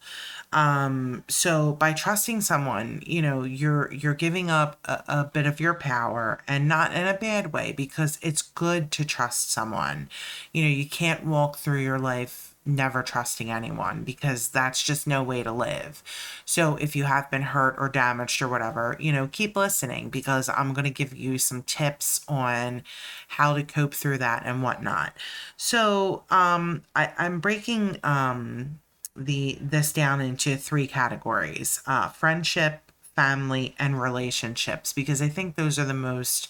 um, 0.53 1.24
so 1.27 1.74
by 1.74 1.93
trusting 1.93 2.41
someone, 2.41 3.01
you 3.05 3.22
know, 3.22 3.43
you're 3.43 3.91
you're 3.93 4.13
giving 4.13 4.50
up 4.50 4.77
a, 4.86 5.03
a 5.08 5.24
bit 5.25 5.46
of 5.46 5.60
your 5.60 5.74
power 5.74 6.41
and 6.48 6.67
not 6.67 6.93
in 6.93 7.08
a 7.08 7.13
bad 7.13 7.53
way 7.53 7.72
because 7.72 8.20
it's 8.22 8.41
good 8.41 8.91
to 8.91 9.05
trust 9.05 9.51
someone. 9.51 10.10
You 10.51 10.63
know, 10.63 10.70
you 10.70 10.88
can't 10.88 11.25
walk 11.25 11.58
through 11.58 11.79
your 11.79 12.00
life 12.00 12.51
never 12.63 13.01
trusting 13.01 13.50
anyone 13.50 14.03
because 14.03 14.50
that's 14.50 14.84
just 14.84 15.08
no 15.08 15.24
way 15.24 15.41
to 15.41 15.51
live. 15.51 16.03
So 16.46 16.75
if 16.75 16.96
you 16.96 17.05
have 17.05 17.31
been 17.31 17.41
hurt 17.41 17.75
or 17.77 17.89
damaged 17.89 18.41
or 18.41 18.48
whatever, 18.48 18.96
you 19.00 19.12
know, 19.12 19.27
keep 19.31 19.55
listening 19.55 20.10
because 20.10 20.48
I'm 20.48 20.74
going 20.74 20.86
to 20.86 20.91
give 20.91 21.15
you 21.15 21.38
some 21.39 21.63
tips 21.63 22.22
on 22.27 22.84
how 23.29 23.55
to 23.55 23.63
cope 23.63 23.96
through 23.96 24.20
that 24.20 24.43
and 24.46 24.62
whatnot. 24.62 25.13
So 25.58 26.24
um, 26.29 26.84
I, 26.96 27.12
I'm 27.17 27.39
breaking 27.39 27.98
um, 28.03 28.79
the 29.15 29.58
this 29.62 29.91
down 29.91 30.22
into 30.22 30.56
three 30.56 30.88
categories: 30.88 31.82
uh, 31.86 32.10
friendship, 32.10 32.91
family, 33.15 33.75
and 33.80 34.01
relationships, 34.01 34.94
because 34.94 35.22
I 35.22 35.27
think 35.27 35.56
those 35.56 35.77
are 35.77 35.86
the 35.86 35.94
most 35.94 36.48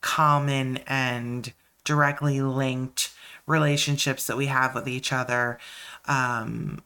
common 0.00 0.78
and 0.86 1.52
directly 1.84 2.40
linked 2.40 3.12
relationships 3.46 4.26
that 4.26 4.36
we 4.36 4.46
have 4.46 4.74
with 4.74 4.88
each 4.88 5.12
other. 5.12 5.58
Um, 6.06 6.82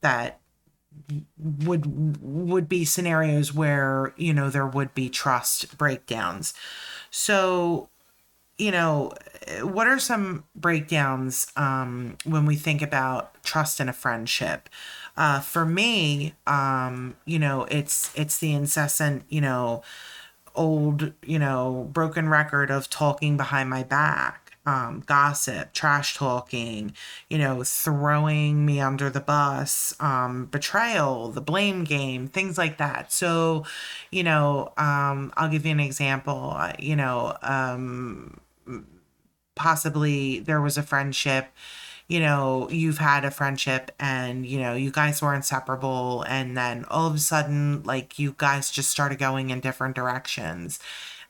that 0.00 0.40
would 1.38 2.20
would 2.22 2.68
be 2.68 2.84
scenarios 2.84 3.52
where 3.52 4.12
you 4.16 4.32
know 4.32 4.50
there 4.50 4.66
would 4.66 4.94
be 4.94 5.08
trust 5.08 5.76
breakdowns 5.76 6.54
so 7.10 7.88
you 8.58 8.70
know, 8.70 9.12
what 9.62 9.86
are 9.86 9.98
some 9.98 10.44
breakdowns 10.54 11.46
um, 11.56 12.16
when 12.24 12.46
we 12.46 12.56
think 12.56 12.82
about 12.82 13.42
trust 13.44 13.80
in 13.80 13.88
a 13.88 13.92
friendship? 13.92 14.68
Uh, 15.16 15.40
for 15.40 15.64
me, 15.64 16.34
um, 16.46 17.16
you 17.24 17.38
know, 17.38 17.64
it's 17.70 18.10
it's 18.14 18.38
the 18.38 18.52
incessant, 18.52 19.24
you 19.28 19.40
know, 19.40 19.82
old, 20.54 21.12
you 21.24 21.38
know, 21.38 21.88
broken 21.92 22.28
record 22.28 22.70
of 22.70 22.90
talking 22.90 23.36
behind 23.36 23.70
my 23.70 23.82
back. 23.82 24.42
Um, 24.66 25.04
gossip, 25.06 25.72
trash 25.72 26.16
talking, 26.16 26.92
you 27.30 27.38
know, 27.38 27.62
throwing 27.62 28.66
me 28.66 28.80
under 28.80 29.08
the 29.08 29.20
bus, 29.20 29.94
um, 30.00 30.46
betrayal, 30.46 31.28
the 31.30 31.40
blame 31.40 31.84
game, 31.84 32.26
things 32.26 32.58
like 32.58 32.78
that. 32.78 33.12
So, 33.12 33.64
you 34.10 34.24
know, 34.24 34.72
um, 34.76 35.32
I'll 35.36 35.48
give 35.48 35.64
you 35.64 35.70
an 35.70 35.78
example. 35.78 36.60
You 36.80 36.96
know, 36.96 37.36
um, 37.42 38.40
possibly 39.56 40.38
there 40.38 40.60
was 40.60 40.78
a 40.78 40.82
friendship 40.82 41.48
you 42.08 42.20
know 42.20 42.68
you've 42.70 42.98
had 42.98 43.24
a 43.24 43.30
friendship 43.30 43.90
and 43.98 44.46
you 44.46 44.58
know 44.58 44.74
you 44.74 44.90
guys 44.90 45.20
were 45.20 45.34
inseparable 45.34 46.22
and 46.28 46.56
then 46.56 46.84
all 46.88 47.06
of 47.06 47.14
a 47.14 47.18
sudden 47.18 47.82
like 47.82 48.18
you 48.18 48.34
guys 48.38 48.70
just 48.70 48.90
started 48.90 49.18
going 49.18 49.50
in 49.50 49.60
different 49.60 49.94
directions. 49.96 50.78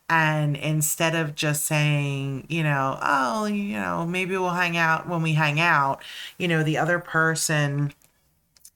And 0.09 0.57
instead 0.57 1.17
of 1.17 1.35
just 1.35 1.65
saying 1.65 2.47
you 2.49 2.63
know 2.63 2.99
oh 3.03 3.47
you 3.47 3.75
know 3.75 4.07
maybe 4.07 4.37
we'll 4.37 4.51
hang 4.51 4.77
out 4.77 5.09
when 5.09 5.23
we 5.23 5.33
hang 5.33 5.59
out 5.61 6.03
you 6.39 6.47
know 6.47 6.63
the 6.63 6.79
other 6.79 6.99
person 6.99 7.93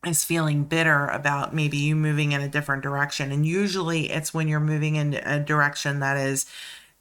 is 0.07 0.25
feeling 0.25 0.65
bitter 0.65 1.07
about 1.09 1.55
maybe 1.55 1.77
you 1.77 1.95
moving 1.95 2.33
in 2.33 2.41
a 2.41 2.49
different 2.49 2.83
direction. 2.83 3.31
And 3.31 3.45
usually 3.47 4.11
it's 4.11 4.33
when 4.33 4.49
you're 4.49 4.59
moving 4.59 4.97
in 4.97 5.13
a 5.15 5.39
direction 5.39 6.01
that 6.01 6.17
is 6.17 6.47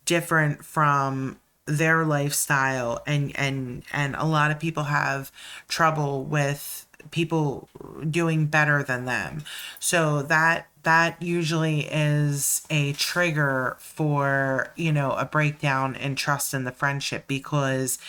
different 0.03 0.65
from 0.65 1.39
their 1.69 2.03
lifestyle 2.05 3.01
and 3.05 3.31
and 3.35 3.83
and 3.93 4.15
a 4.15 4.25
lot 4.25 4.51
of 4.51 4.59
people 4.59 4.83
have 4.83 5.31
trouble 5.67 6.23
with 6.23 6.87
people 7.11 7.69
doing 8.09 8.45
better 8.45 8.83
than 8.83 9.05
them 9.05 9.43
so 9.79 10.21
that 10.23 10.67
that 10.83 11.21
usually 11.21 11.81
is 11.81 12.65
a 12.69 12.93
trigger 12.93 13.75
for, 13.79 14.71
you 14.75 14.91
know, 14.91 15.11
a 15.11 15.25
breakdown 15.25 15.95
in 15.95 16.15
trust 16.15 16.53
in 16.53 16.63
the 16.63 16.71
friendship 16.71 17.25
because 17.27 17.99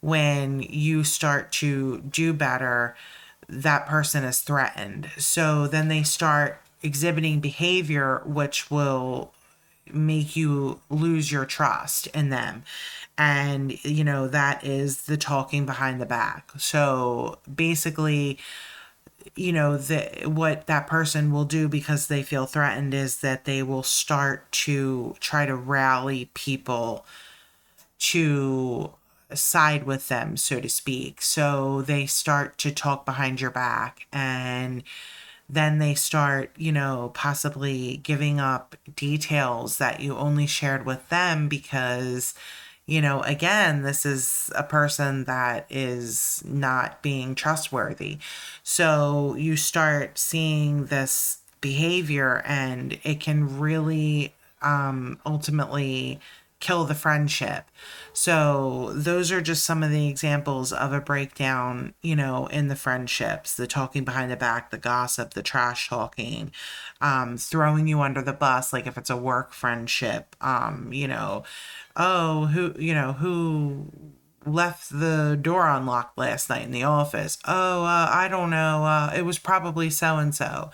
when 0.00 0.60
you 0.60 1.04
start 1.04 1.50
to 1.52 2.00
do 2.02 2.32
better, 2.32 2.94
that 3.48 3.86
person 3.86 4.24
is 4.24 4.40
threatened. 4.40 5.10
So 5.16 5.66
then 5.66 5.88
they 5.88 6.02
start 6.02 6.60
exhibiting 6.82 7.40
behavior 7.40 8.22
which 8.26 8.70
will 8.70 9.32
make 9.90 10.36
you 10.36 10.80
lose 10.90 11.32
your 11.32 11.44
trust 11.44 12.06
in 12.08 12.30
them. 12.30 12.64
And, 13.18 13.82
you 13.84 14.04
know, 14.04 14.28
that 14.28 14.64
is 14.64 15.02
the 15.02 15.16
talking 15.16 15.66
behind 15.66 16.00
the 16.00 16.06
back. 16.06 16.50
So 16.56 17.38
basically, 17.52 18.38
you 19.36 19.52
know 19.52 19.76
that 19.76 20.26
what 20.26 20.66
that 20.66 20.86
person 20.86 21.32
will 21.32 21.44
do 21.44 21.68
because 21.68 22.06
they 22.06 22.22
feel 22.22 22.46
threatened 22.46 22.94
is 22.94 23.20
that 23.20 23.44
they 23.44 23.62
will 23.62 23.82
start 23.82 24.50
to 24.52 25.14
try 25.20 25.46
to 25.46 25.54
rally 25.54 26.30
people 26.34 27.04
to 27.98 28.92
side 29.32 29.84
with 29.84 30.08
them 30.08 30.36
so 30.36 30.60
to 30.60 30.68
speak 30.68 31.22
so 31.22 31.82
they 31.82 32.04
start 32.04 32.58
to 32.58 32.70
talk 32.70 33.06
behind 33.06 33.40
your 33.40 33.50
back 33.50 34.06
and 34.12 34.82
then 35.52 35.78
they 35.78 35.94
start 35.94 36.50
you 36.56 36.72
know 36.72 37.12
possibly 37.14 37.98
giving 37.98 38.40
up 38.40 38.74
details 38.96 39.78
that 39.78 40.00
you 40.00 40.16
only 40.16 40.46
shared 40.46 40.84
with 40.84 41.08
them 41.10 41.48
because 41.48 42.34
you 42.86 43.00
know, 43.00 43.22
again, 43.22 43.82
this 43.82 44.04
is 44.04 44.50
a 44.56 44.64
person 44.64 45.24
that 45.24 45.66
is 45.70 46.42
not 46.44 47.00
being 47.00 47.34
trustworthy. 47.34 48.18
So 48.64 49.36
you 49.36 49.56
start 49.56 50.18
seeing 50.18 50.86
this 50.86 51.38
behavior, 51.60 52.42
and 52.44 52.98
it 53.04 53.20
can 53.20 53.60
really 53.60 54.34
um, 54.62 55.20
ultimately 55.24 56.20
kill 56.62 56.84
the 56.84 56.94
friendship. 56.94 57.64
So 58.12 58.92
those 58.94 59.32
are 59.32 59.40
just 59.40 59.64
some 59.64 59.82
of 59.82 59.90
the 59.90 60.08
examples 60.08 60.72
of 60.72 60.92
a 60.92 61.00
breakdown, 61.00 61.92
you 62.02 62.14
know, 62.14 62.46
in 62.46 62.68
the 62.68 62.76
friendships, 62.76 63.54
the 63.54 63.66
talking 63.66 64.04
behind 64.04 64.30
the 64.30 64.36
back, 64.36 64.70
the 64.70 64.78
gossip, 64.78 65.34
the 65.34 65.42
trash 65.42 65.88
talking, 65.88 66.52
um, 67.00 67.36
throwing 67.36 67.88
you 67.88 68.00
under 68.00 68.22
the 68.22 68.32
bus, 68.32 68.72
like 68.72 68.86
if 68.86 68.96
it's 68.96 69.10
a 69.10 69.16
work 69.16 69.52
friendship, 69.52 70.36
um, 70.40 70.92
you 70.92 71.08
know, 71.08 71.42
oh, 71.96 72.46
who, 72.46 72.74
you 72.78 72.94
know, 72.94 73.14
who 73.14 73.90
left 74.46 74.88
the 74.90 75.36
door 75.40 75.68
unlocked 75.68 76.16
last 76.16 76.48
night 76.48 76.64
in 76.64 76.70
the 76.70 76.84
office? 76.84 77.38
Oh, 77.44 77.82
uh, 77.84 78.08
I 78.12 78.28
don't 78.28 78.50
know. 78.50 78.84
Uh, 78.84 79.12
it 79.16 79.22
was 79.22 79.40
probably 79.40 79.90
so 79.90 80.16
and 80.16 80.32
so. 80.32 80.70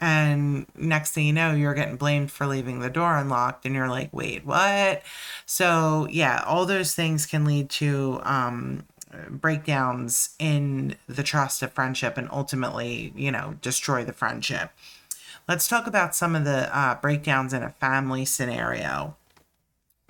And 0.00 0.66
next 0.74 1.12
thing 1.12 1.26
you 1.26 1.32
know, 1.32 1.54
you're 1.54 1.74
getting 1.74 1.96
blamed 1.96 2.32
for 2.32 2.46
leaving 2.46 2.80
the 2.80 2.90
door 2.90 3.16
unlocked, 3.16 3.64
and 3.64 3.74
you're 3.74 3.88
like, 3.88 4.12
wait, 4.12 4.44
what? 4.44 5.02
So, 5.46 6.08
yeah, 6.10 6.42
all 6.46 6.66
those 6.66 6.94
things 6.94 7.26
can 7.26 7.44
lead 7.44 7.70
to 7.70 8.20
um, 8.24 8.84
breakdowns 9.28 10.30
in 10.38 10.96
the 11.06 11.22
trust 11.22 11.62
of 11.62 11.72
friendship 11.72 12.16
and 12.16 12.28
ultimately, 12.32 13.12
you 13.14 13.30
know, 13.30 13.56
destroy 13.62 14.04
the 14.04 14.12
friendship. 14.12 14.70
Let's 15.46 15.68
talk 15.68 15.86
about 15.86 16.14
some 16.14 16.34
of 16.34 16.44
the 16.44 16.76
uh, 16.76 16.96
breakdowns 17.00 17.52
in 17.52 17.62
a 17.62 17.70
family 17.70 18.24
scenario. 18.24 19.16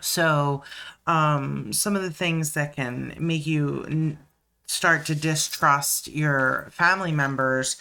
So, 0.01 0.63
um, 1.07 1.73
some 1.73 1.97
of 1.97 2.03
the 2.03 2.11
things 2.11 2.55
that 2.55 2.77
can 2.77 3.15
make 3.19 3.47
you 3.47 3.85
n- 3.85 4.19
start 4.67 5.07
to 5.07 5.15
distrust 5.15 6.09
your 6.09 6.69
family 6.71 7.13
members, 7.13 7.77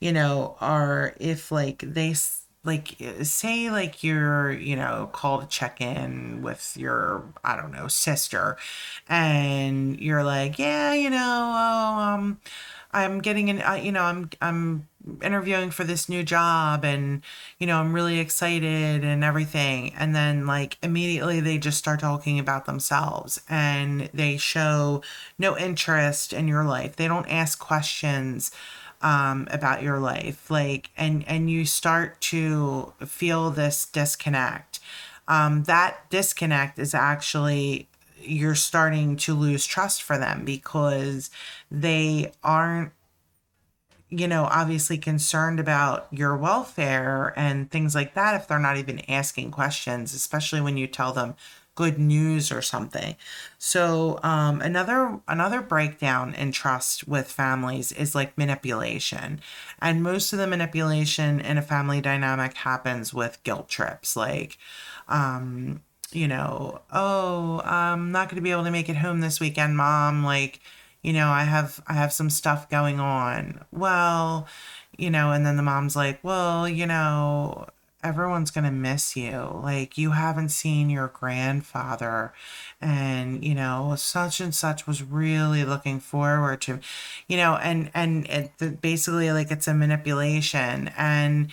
you 0.00 0.12
know, 0.12 0.56
are 0.60 1.14
if 1.18 1.50
like 1.52 1.78
they 1.80 2.14
like 2.64 2.96
say 3.22 3.70
like 3.70 4.02
you're 4.02 4.52
you 4.52 4.76
know 4.76 5.08
called 5.12 5.42
to 5.42 5.48
check 5.48 5.80
in 5.80 6.42
with 6.42 6.76
your 6.76 7.24
i 7.44 7.56
don't 7.56 7.72
know 7.72 7.86
sister 7.86 8.56
and 9.08 9.98
you're 10.00 10.24
like 10.24 10.58
yeah 10.58 10.92
you 10.92 11.08
know 11.08 11.52
oh, 11.56 12.00
um 12.00 12.40
i'm 12.92 13.20
getting 13.20 13.48
in 13.48 13.62
uh, 13.62 13.72
you 13.74 13.92
know 13.92 14.02
i'm 14.02 14.28
i'm 14.42 14.88
interviewing 15.22 15.70
for 15.70 15.84
this 15.84 16.08
new 16.08 16.22
job 16.22 16.84
and 16.84 17.22
you 17.58 17.66
know 17.66 17.78
i'm 17.78 17.92
really 17.92 18.18
excited 18.18 19.04
and 19.04 19.22
everything 19.22 19.94
and 19.96 20.14
then 20.14 20.46
like 20.46 20.76
immediately 20.82 21.40
they 21.40 21.58
just 21.58 21.78
start 21.78 22.00
talking 22.00 22.38
about 22.38 22.66
themselves 22.66 23.40
and 23.48 24.10
they 24.12 24.36
show 24.36 25.00
no 25.38 25.56
interest 25.56 26.32
in 26.32 26.48
your 26.48 26.64
life. 26.64 26.96
They 26.96 27.08
don't 27.08 27.28
ask 27.28 27.58
questions 27.58 28.50
um, 29.00 29.46
about 29.50 29.82
your 29.82 29.98
life 29.98 30.50
like 30.50 30.90
and 30.96 31.24
and 31.28 31.50
you 31.50 31.64
start 31.64 32.20
to 32.20 32.92
feel 33.06 33.50
this 33.50 33.86
disconnect. 33.86 34.80
Um, 35.28 35.64
that 35.64 36.08
disconnect 36.10 36.78
is 36.78 36.94
actually 36.94 37.88
you're 38.20 38.54
starting 38.54 39.16
to 39.16 39.34
lose 39.34 39.64
trust 39.64 40.02
for 40.02 40.18
them 40.18 40.44
because 40.44 41.30
they 41.70 42.32
aren't 42.42 42.92
you 44.10 44.26
know, 44.26 44.44
obviously 44.44 44.96
concerned 44.96 45.60
about 45.60 46.06
your 46.10 46.36
welfare 46.36 47.34
and 47.36 47.70
things 47.70 47.94
like 47.94 48.14
that 48.14 48.34
if 48.34 48.48
they're 48.48 48.58
not 48.58 48.78
even 48.78 49.00
asking 49.10 49.50
questions, 49.50 50.14
especially 50.14 50.60
when 50.60 50.76
you 50.76 50.86
tell 50.86 51.12
them 51.12 51.34
good 51.78 51.96
news 51.96 52.50
or 52.50 52.60
something. 52.60 53.14
So, 53.56 54.18
um, 54.24 54.60
another 54.60 55.20
another 55.28 55.62
breakdown 55.62 56.34
in 56.34 56.50
trust 56.50 57.06
with 57.06 57.30
families 57.30 57.92
is 57.92 58.16
like 58.16 58.36
manipulation. 58.36 59.40
And 59.80 60.02
most 60.02 60.32
of 60.32 60.40
the 60.40 60.48
manipulation 60.48 61.38
in 61.40 61.56
a 61.56 61.62
family 61.62 62.00
dynamic 62.00 62.54
happens 62.54 63.14
with 63.14 63.40
guilt 63.44 63.68
trips 63.68 64.16
like 64.16 64.58
um, 65.06 65.80
you 66.10 66.26
know, 66.26 66.80
oh, 66.92 67.60
I'm 67.64 68.10
not 68.10 68.28
going 68.28 68.36
to 68.36 68.42
be 68.42 68.50
able 68.50 68.64
to 68.64 68.72
make 68.72 68.88
it 68.88 68.96
home 68.96 69.20
this 69.20 69.38
weekend, 69.38 69.76
mom, 69.76 70.24
like 70.24 70.60
you 71.02 71.12
know, 71.12 71.28
I 71.28 71.44
have 71.44 71.80
I 71.86 71.92
have 71.92 72.12
some 72.12 72.28
stuff 72.30 72.68
going 72.68 72.98
on. 72.98 73.64
Well, 73.70 74.48
you 74.96 75.10
know, 75.10 75.30
and 75.30 75.46
then 75.46 75.56
the 75.56 75.62
mom's 75.62 75.94
like, 75.94 76.18
"Well, 76.24 76.68
you 76.68 76.86
know, 76.86 77.68
everyone's 78.02 78.50
going 78.50 78.64
to 78.64 78.70
miss 78.70 79.16
you. 79.16 79.60
Like 79.62 79.98
you 79.98 80.12
haven't 80.12 80.50
seen 80.50 80.90
your 80.90 81.08
grandfather 81.08 82.32
and, 82.80 83.44
you 83.44 83.54
know, 83.54 83.94
such 83.96 84.40
and 84.40 84.54
such 84.54 84.86
was 84.86 85.02
really 85.02 85.64
looking 85.64 86.00
forward 86.00 86.60
to, 86.62 86.80
you 87.26 87.36
know, 87.36 87.56
and 87.56 87.90
and 87.94 88.26
it 88.26 88.80
basically 88.80 89.32
like 89.32 89.50
it's 89.50 89.68
a 89.68 89.74
manipulation 89.74 90.90
and 90.96 91.50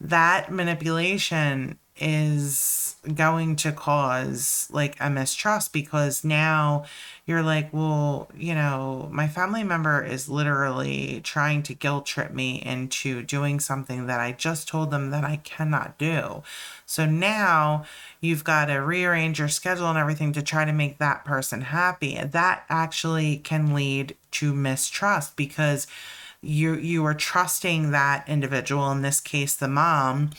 that 0.00 0.50
manipulation 0.50 1.78
is 1.98 2.91
going 3.14 3.56
to 3.56 3.72
cause 3.72 4.68
like 4.70 4.96
a 5.00 5.10
mistrust 5.10 5.72
because 5.72 6.22
now 6.22 6.84
you're 7.26 7.42
like, 7.42 7.68
well, 7.72 8.28
you 8.36 8.54
know, 8.54 9.08
my 9.12 9.26
family 9.26 9.64
member 9.64 10.04
is 10.04 10.28
literally 10.28 11.20
trying 11.24 11.62
to 11.64 11.74
guilt 11.74 12.06
trip 12.06 12.32
me 12.32 12.62
into 12.62 13.22
doing 13.22 13.58
something 13.58 14.06
that 14.06 14.20
I 14.20 14.32
just 14.32 14.68
told 14.68 14.90
them 14.90 15.10
that 15.10 15.24
I 15.24 15.36
cannot 15.36 15.98
do. 15.98 16.42
So 16.86 17.04
now 17.04 17.84
you've 18.20 18.44
got 18.44 18.66
to 18.66 18.76
rearrange 18.76 19.40
your 19.40 19.48
schedule 19.48 19.88
and 19.88 19.98
everything 19.98 20.32
to 20.34 20.42
try 20.42 20.64
to 20.64 20.72
make 20.72 20.98
that 20.98 21.24
person 21.24 21.62
happy. 21.62 22.20
That 22.22 22.64
actually 22.68 23.38
can 23.38 23.74
lead 23.74 24.16
to 24.32 24.54
mistrust 24.54 25.36
because 25.36 25.86
you 26.40 26.74
you 26.74 27.04
are 27.04 27.14
trusting 27.14 27.92
that 27.92 28.28
individual, 28.28 28.90
in 28.90 29.02
this 29.02 29.20
case 29.20 29.54
the 29.54 29.68
mom, 29.68 30.30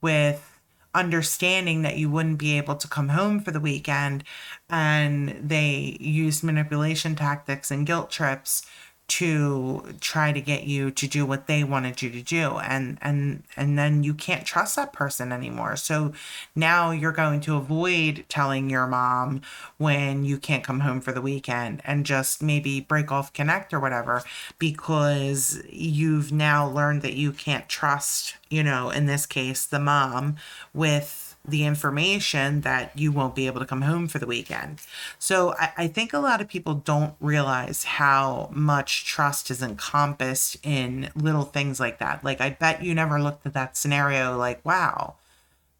with 0.00 0.55
understanding 0.96 1.82
that 1.82 1.98
you 1.98 2.10
wouldn't 2.10 2.38
be 2.38 2.56
able 2.56 2.74
to 2.76 2.88
come 2.88 3.10
home 3.10 3.40
for 3.40 3.50
the 3.50 3.60
weekend 3.60 4.24
and 4.70 5.28
they 5.42 5.96
used 6.00 6.42
manipulation 6.42 7.14
tactics 7.14 7.70
and 7.70 7.86
guilt 7.86 8.10
trips 8.10 8.62
to 9.08 9.94
try 10.00 10.32
to 10.32 10.40
get 10.40 10.64
you 10.64 10.90
to 10.90 11.06
do 11.06 11.24
what 11.24 11.46
they 11.46 11.62
wanted 11.62 12.02
you 12.02 12.10
to 12.10 12.22
do. 12.22 12.58
And 12.58 12.98
and 13.00 13.44
and 13.56 13.78
then 13.78 14.02
you 14.02 14.14
can't 14.14 14.44
trust 14.44 14.76
that 14.76 14.92
person 14.92 15.32
anymore. 15.32 15.76
So 15.76 16.12
now 16.54 16.90
you're 16.90 17.12
going 17.12 17.40
to 17.42 17.56
avoid 17.56 18.24
telling 18.28 18.68
your 18.68 18.86
mom 18.86 19.42
when 19.78 20.24
you 20.24 20.38
can't 20.38 20.64
come 20.64 20.80
home 20.80 21.00
for 21.00 21.12
the 21.12 21.20
weekend 21.20 21.82
and 21.84 22.04
just 22.04 22.42
maybe 22.42 22.80
break 22.80 23.12
off 23.12 23.32
connect 23.32 23.72
or 23.72 23.80
whatever 23.80 24.22
because 24.58 25.62
you've 25.70 26.32
now 26.32 26.68
learned 26.68 27.02
that 27.02 27.14
you 27.14 27.32
can't 27.32 27.68
trust 27.68 28.36
you 28.50 28.62
know 28.62 28.90
in 28.90 29.06
this 29.06 29.26
case 29.26 29.66
the 29.66 29.78
mom 29.78 30.36
with 30.72 31.25
the 31.46 31.64
information 31.64 32.62
that 32.62 32.90
you 32.98 33.12
won't 33.12 33.34
be 33.34 33.46
able 33.46 33.60
to 33.60 33.66
come 33.66 33.82
home 33.82 34.08
for 34.08 34.18
the 34.18 34.26
weekend. 34.26 34.80
So 35.18 35.54
I, 35.54 35.72
I, 35.76 35.86
think 35.86 36.12
a 36.12 36.18
lot 36.18 36.40
of 36.40 36.48
people 36.48 36.74
don't 36.74 37.14
realize 37.20 37.84
how 37.84 38.50
much 38.52 39.04
trust 39.04 39.50
is 39.50 39.62
encompassed 39.62 40.56
in 40.62 41.10
little 41.14 41.44
things 41.44 41.78
like 41.78 41.98
that. 41.98 42.24
Like, 42.24 42.40
I 42.40 42.50
bet 42.50 42.82
you 42.82 42.94
never 42.94 43.20
looked 43.20 43.46
at 43.46 43.54
that 43.54 43.76
scenario 43.76 44.36
like, 44.36 44.64
wow, 44.64 45.14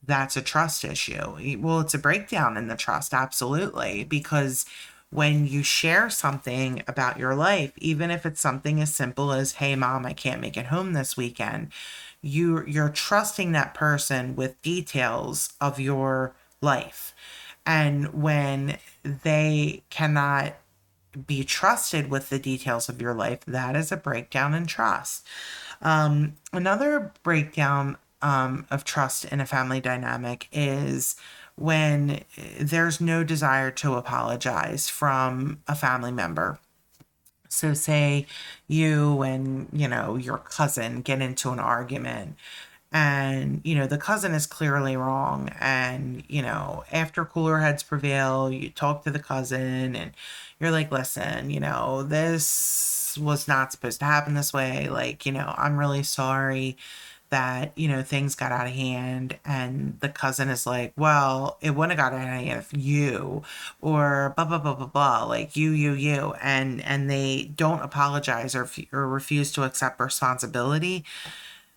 that's 0.06 0.36
a 0.36 0.42
trust 0.42 0.84
issue. 0.84 1.58
Well, 1.58 1.80
it's 1.80 1.94
a 1.94 1.98
breakdown 1.98 2.56
in 2.56 2.68
the 2.68 2.76
trust, 2.76 3.12
absolutely, 3.12 4.04
because 4.04 4.66
when 5.10 5.46
you 5.46 5.62
share 5.62 6.10
something 6.10 6.82
about 6.86 7.18
your 7.18 7.34
life, 7.34 7.72
even 7.78 8.10
if 8.10 8.26
it's 8.26 8.40
something 8.40 8.80
as 8.80 8.94
simple 8.94 9.32
as, 9.32 9.52
hey, 9.52 9.74
mom, 9.74 10.04
I 10.04 10.12
can't 10.12 10.40
make 10.40 10.56
it 10.56 10.66
home 10.66 10.92
this 10.92 11.16
weekend, 11.16 11.70
you, 12.26 12.64
you're 12.66 12.88
trusting 12.88 13.52
that 13.52 13.74
person 13.74 14.36
with 14.36 14.60
details 14.62 15.52
of 15.60 15.78
your 15.78 16.34
life. 16.60 17.14
And 17.64 18.12
when 18.12 18.78
they 19.04 19.82
cannot 19.90 20.56
be 21.26 21.44
trusted 21.44 22.10
with 22.10 22.28
the 22.28 22.38
details 22.38 22.88
of 22.88 23.00
your 23.00 23.14
life, 23.14 23.40
that 23.46 23.74
is 23.74 23.90
a 23.90 23.96
breakdown 23.96 24.54
in 24.54 24.66
trust. 24.66 25.26
Um, 25.80 26.34
another 26.52 27.12
breakdown 27.22 27.96
um, 28.22 28.66
of 28.70 28.84
trust 28.84 29.24
in 29.26 29.40
a 29.40 29.46
family 29.46 29.80
dynamic 29.80 30.48
is 30.52 31.16
when 31.56 32.22
there's 32.60 33.00
no 33.00 33.24
desire 33.24 33.70
to 33.70 33.94
apologize 33.94 34.88
from 34.88 35.62
a 35.66 35.74
family 35.74 36.12
member. 36.12 36.58
So, 37.48 37.74
say 37.74 38.26
you 38.68 39.22
and 39.22 39.68
you 39.72 39.88
know 39.88 40.16
your 40.16 40.38
cousin 40.38 41.02
get 41.02 41.20
into 41.22 41.50
an 41.50 41.58
argument, 41.60 42.36
and 42.92 43.60
you 43.64 43.74
know 43.74 43.86
the 43.86 43.98
cousin 43.98 44.32
is 44.34 44.46
clearly 44.46 44.96
wrong, 44.96 45.50
and 45.60 46.24
you 46.28 46.42
know 46.42 46.84
after 46.92 47.24
cooler 47.24 47.58
heads 47.60 47.82
prevail, 47.82 48.50
you 48.50 48.70
talk 48.70 49.04
to 49.04 49.10
the 49.10 49.18
cousin, 49.18 49.96
and 49.96 50.12
you're 50.60 50.70
like, 50.70 50.90
listen, 50.92 51.50
you 51.50 51.60
know 51.60 52.02
this 52.02 53.18
was 53.20 53.48
not 53.48 53.72
supposed 53.72 53.98
to 54.00 54.04
happen 54.06 54.34
this 54.34 54.52
way. 54.52 54.88
Like, 54.88 55.24
you 55.26 55.32
know, 55.32 55.54
I'm 55.56 55.78
really 55.78 56.02
sorry 56.02 56.76
that 57.30 57.72
you 57.76 57.88
know 57.88 58.02
things 58.02 58.34
got 58.34 58.52
out 58.52 58.66
of 58.66 58.72
hand 58.72 59.38
and 59.44 59.98
the 60.00 60.08
cousin 60.08 60.48
is 60.48 60.66
like 60.66 60.92
well 60.96 61.58
it 61.60 61.70
wouldn't 61.70 61.98
have 61.98 62.12
got 62.12 62.16
out 62.16 62.24
of 62.24 62.28
hand 62.28 62.58
if 62.58 62.70
you 62.72 63.42
or 63.80 64.32
blah 64.36 64.44
blah 64.44 64.58
blah 64.58 64.74
blah 64.74 64.86
blah 64.86 65.24
like 65.24 65.56
you 65.56 65.70
you 65.70 65.92
you. 65.92 66.34
And 66.42 66.82
and 66.82 67.10
they 67.10 67.50
don't 67.56 67.82
apologize 67.82 68.54
or, 68.54 68.68
or 68.92 69.08
refuse 69.08 69.52
to 69.52 69.64
accept 69.64 70.00
responsibility. 70.00 71.04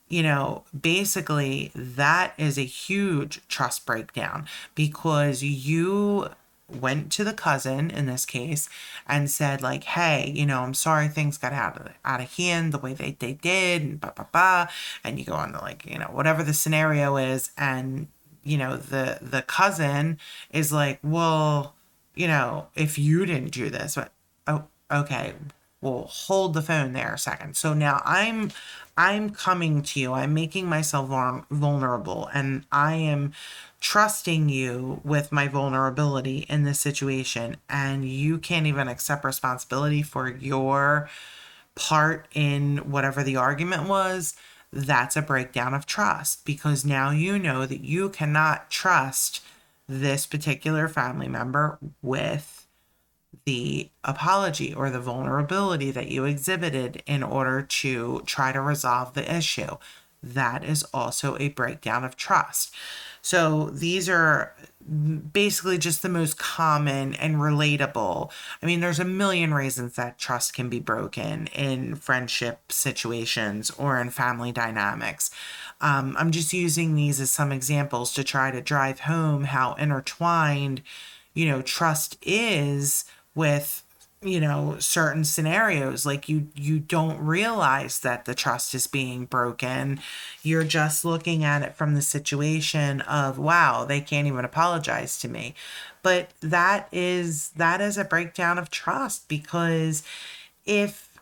You 0.08 0.24
know 0.24 0.64
basically 0.80 1.72
that 1.76 2.34
is 2.38 2.58
a 2.58 2.66
huge 2.66 3.42
trust 3.48 3.86
breakdown 3.86 4.46
because 4.76 5.44
you 5.44 6.30
went 6.70 7.12
to 7.12 7.24
the 7.24 7.34
cousin 7.34 7.90
in 7.90 8.06
this 8.06 8.26
case 8.26 8.70
and 9.08 9.30
said 9.30 9.62
like 9.62 9.84
hey 9.84 10.32
you 10.36 10.46
know 10.46 10.62
i'm 10.62 10.74
sorry 10.74 11.08
things 11.08 11.38
got 11.38 11.54
out 11.54 11.78
of 11.78 11.92
out 12.06 12.22
of 12.22 12.34
hand 12.36 12.72
the 12.72 12.78
way 12.78 12.94
they, 12.94 13.16
they 13.20 13.34
did 13.34 13.82
and 13.82 14.02
blah 14.02 14.12
blah 14.12 14.26
blah 14.32 14.68
and 15.04 15.20
you 15.20 15.26
go 15.26 15.34
on 15.34 15.54
to 15.54 15.60
like 15.60 15.86
you 15.86 15.98
know 15.98 16.08
whatever 16.08 16.44
the 16.44 16.54
scenario 16.54 17.18
is. 17.18 17.52
And 17.58 18.08
you 18.44 18.58
know 18.58 18.78
the 18.78 19.20
the 19.22 19.42
cousin 19.44 20.18
is 20.52 20.72
like 20.72 21.00
well 21.04 21.76
you 22.16 22.28
know 22.28 22.68
if 22.76 22.98
you 22.98 23.26
didn't 23.26 23.52
do 23.52 23.70
this 23.70 23.96
but 23.96 24.12
oh 24.48 24.64
okay 24.92 25.34
well 25.82 26.08
hold 26.10 26.54
the 26.54 26.62
phone 26.62 26.94
there 26.94 27.14
a 27.14 27.20
second. 27.20 27.56
So 27.56 27.74
now 27.74 28.02
i'm 28.06 28.52
i'm 28.98 29.30
coming 29.30 29.82
to 29.84 30.00
you. 30.00 30.14
I'm 30.14 30.34
making 30.34 30.68
myself 30.68 31.10
vulnerable. 31.50 32.30
And 32.34 32.66
i 32.72 32.96
am 32.96 33.34
trusting 33.80 34.50
you 34.50 35.00
with 35.04 35.32
my 35.32 35.48
vulnerability 35.48 36.40
in 36.50 36.64
this 36.64 36.80
situation 36.80 37.58
and 37.70 38.08
you 38.08 38.38
can't 38.38 38.68
even 38.68 38.88
accept 38.88 39.24
responsibility 39.24 40.02
for 40.02 40.28
your 40.30 41.10
part 41.76 42.28
in 42.34 42.78
whatever 42.80 43.24
the 43.24 43.38
argument 43.38 43.88
was, 43.88 44.36
that's 44.72 45.16
a 45.16 45.22
breakdown 45.22 45.74
of 45.74 45.86
trust 45.86 46.46
because 46.46 46.86
now 46.86 47.10
you 47.10 47.40
know 47.40 47.66
that 47.66 47.82
you 47.82 48.10
cannot 48.10 48.70
trust 48.70 49.42
this 49.88 50.26
particular 50.26 50.88
family 50.88 51.28
member 51.28 51.80
with 52.02 52.68
the 53.46 53.90
apology 54.04 54.74
or 54.74 54.90
the 54.90 55.00
vulnerability 55.00 55.90
that 55.90 56.10
you 56.10 56.26
exhibited 56.26 57.02
in 57.08 57.24
order 57.24 57.62
to 57.62 58.22
try 58.26 58.52
to 58.52 58.62
resolve 58.62 59.14
the 59.14 59.36
issue. 59.36 59.78
That 60.22 60.64
is 60.64 60.84
also 60.94 61.38
a 61.40 61.50
breakdown 61.50 62.04
of 62.04 62.16
trust. 62.16 62.74
So 63.30 63.70
these 63.72 64.10
are 64.10 64.56
basically 65.32 65.78
just 65.78 66.02
the 66.02 66.10
most 66.10 66.40
common 66.40 67.14
and 67.14 67.36
relatable. 67.36 68.32
I 68.60 68.66
mean, 68.66 68.80
there's 68.80 69.00
a 69.00 69.06
million 69.06 69.54
reasons 69.54 69.96
that 69.98 70.18
trust 70.18 70.56
can 70.56 70.68
be 70.68 70.80
broken 70.80 71.46
in 71.54 71.94
friendship 71.94 72.72
situations 72.72 73.70
or 73.78 74.02
in 74.02 74.10
family 74.10 74.52
dynamics. 74.52 75.30
Um, 75.80 76.16
I'm 76.18 76.32
just 76.32 76.54
using 76.54 76.96
these 76.96 77.20
as 77.20 77.30
some 77.30 77.52
examples 77.52 78.14
to 78.14 78.24
try 78.24 78.50
to 78.50 78.62
drive 78.62 79.02
home 79.02 79.44
how 79.44 79.76
intertwined, 79.76 80.82
you 81.36 81.46
know, 81.46 81.62
trust 81.62 82.18
is 82.24 83.06
with 83.36 83.84
you 84.22 84.40
know 84.40 84.76
certain 84.80 85.24
scenarios 85.24 86.06
like 86.06 86.28
you 86.28 86.50
you 86.54 86.78
don't 86.78 87.18
realize 87.20 88.00
that 88.00 88.26
the 88.26 88.36
trust 88.36 88.74
is 88.74 88.86
being 88.88 89.26
broken. 89.26 90.00
You're 90.44 90.66
just 90.66 91.06
looking 91.06 91.44
at 91.44 91.62
it 91.62 91.76
from 91.76 91.96
the 91.96 92.02
situation 92.02 93.02
of 93.02 93.40
wow 93.40 93.86
they 93.86 94.02
can't 94.02 94.28
even 94.28 94.44
apologize 94.44 95.20
to 95.20 95.30
me. 95.30 95.56
But 96.04 96.32
that 96.42 96.90
is 96.92 97.52
that 97.52 97.80
is 97.80 97.98
a 97.98 98.04
breakdown 98.04 98.58
of 98.58 98.70
trust 98.70 99.30
because 99.30 100.04
if 100.66 101.18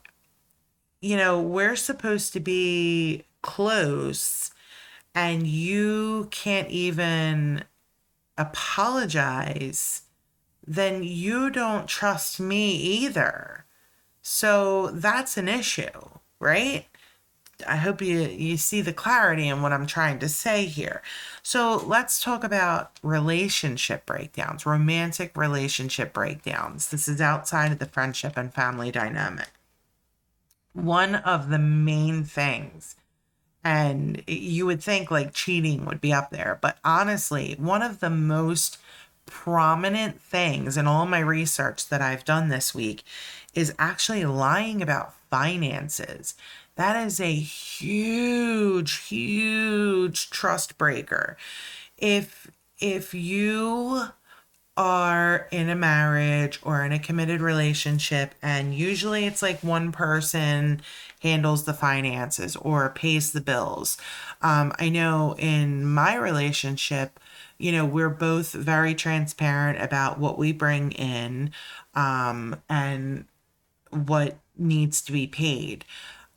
you 0.99 1.15
know 1.15 1.39
we're 1.39 1.75
supposed 1.75 2.33
to 2.33 2.39
be 2.39 3.23
close 3.43 4.51
and 5.13 5.45
you 5.45 6.27
can't 6.31 6.69
even 6.69 7.63
apologize 8.37 10.01
then 10.67 11.01
you 11.03 11.49
don't 11.49 11.87
trust 11.87 12.39
me 12.39 12.75
either. 12.75 13.65
So 14.21 14.87
that's 14.87 15.37
an 15.37 15.47
issue, 15.47 16.09
right? 16.39 16.85
I 17.67 17.77
hope 17.77 18.01
you 18.01 18.19
you 18.19 18.57
see 18.57 18.81
the 18.81 18.93
clarity 18.93 19.47
in 19.47 19.61
what 19.61 19.73
I'm 19.73 19.87
trying 19.87 20.19
to 20.19 20.29
say 20.29 20.65
here. 20.65 21.01
So 21.41 21.77
let's 21.77 22.21
talk 22.21 22.43
about 22.43 22.91
relationship 23.01 24.05
breakdowns, 24.05 24.65
romantic 24.65 25.35
relationship 25.35 26.13
breakdowns. 26.13 26.89
This 26.89 27.07
is 27.07 27.21
outside 27.21 27.71
of 27.71 27.79
the 27.79 27.87
friendship 27.87 28.33
and 28.35 28.53
family 28.53 28.91
dynamic. 28.91 29.49
One 30.73 31.15
of 31.15 31.49
the 31.49 31.57
main 31.57 32.23
things 32.25 32.95
and 33.63 34.23
you 34.27 34.65
would 34.65 34.81
think 34.81 35.11
like 35.11 35.33
cheating 35.33 35.85
would 35.85 35.99
be 35.99 36.13
up 36.13 36.29
there, 36.29 36.57
but 36.61 36.77
honestly, 36.85 37.55
one 37.59 37.81
of 37.81 37.99
the 37.99 38.09
most 38.09 38.77
prominent 39.27 40.19
things 40.19 40.75
in 40.75 40.87
all 40.87 41.05
my 41.05 41.19
research 41.19 41.87
that 41.89 42.01
I've 42.01 42.25
done 42.25 42.49
this 42.49 42.73
week 42.73 43.03
is 43.53 43.73
actually 43.77 44.25
lying 44.25 44.81
about 44.81 45.13
finances. 45.29 46.33
That 46.75 47.05
is 47.05 47.19
a 47.19 47.33
huge, 47.33 48.93
huge 49.07 50.29
trust 50.29 50.77
breaker. 50.77 51.37
If 51.97 52.49
if 52.79 53.13
you 53.13 54.09
are 54.77 55.47
in 55.49 55.69
a 55.69 55.75
marriage 55.75 56.59
or 56.61 56.83
in 56.83 56.91
a 56.91 56.99
committed 56.99 57.41
relationship 57.41 58.35
and 58.43 58.75
usually 58.75 59.25
it's 59.25 59.41
like 59.41 59.63
one 59.63 59.91
person 59.91 60.79
handles 61.23 61.63
the 61.63 61.73
finances 61.73 62.55
or 62.57 62.89
pays 62.89 63.31
the 63.31 63.41
bills. 63.41 63.97
Um, 64.43 64.71
I 64.77 64.89
know 64.89 65.35
in 65.39 65.83
my 65.83 66.15
relationship, 66.15 67.19
you 67.57 67.71
know, 67.71 67.85
we're 67.85 68.09
both 68.09 68.51
very 68.51 68.93
transparent 68.95 69.81
about 69.81 70.19
what 70.19 70.37
we 70.37 70.51
bring 70.51 70.91
in 70.91 71.51
um, 71.95 72.61
and 72.69 73.25
what 73.91 74.37
needs 74.57 75.01
to 75.03 75.11
be 75.11 75.27
paid. 75.27 75.85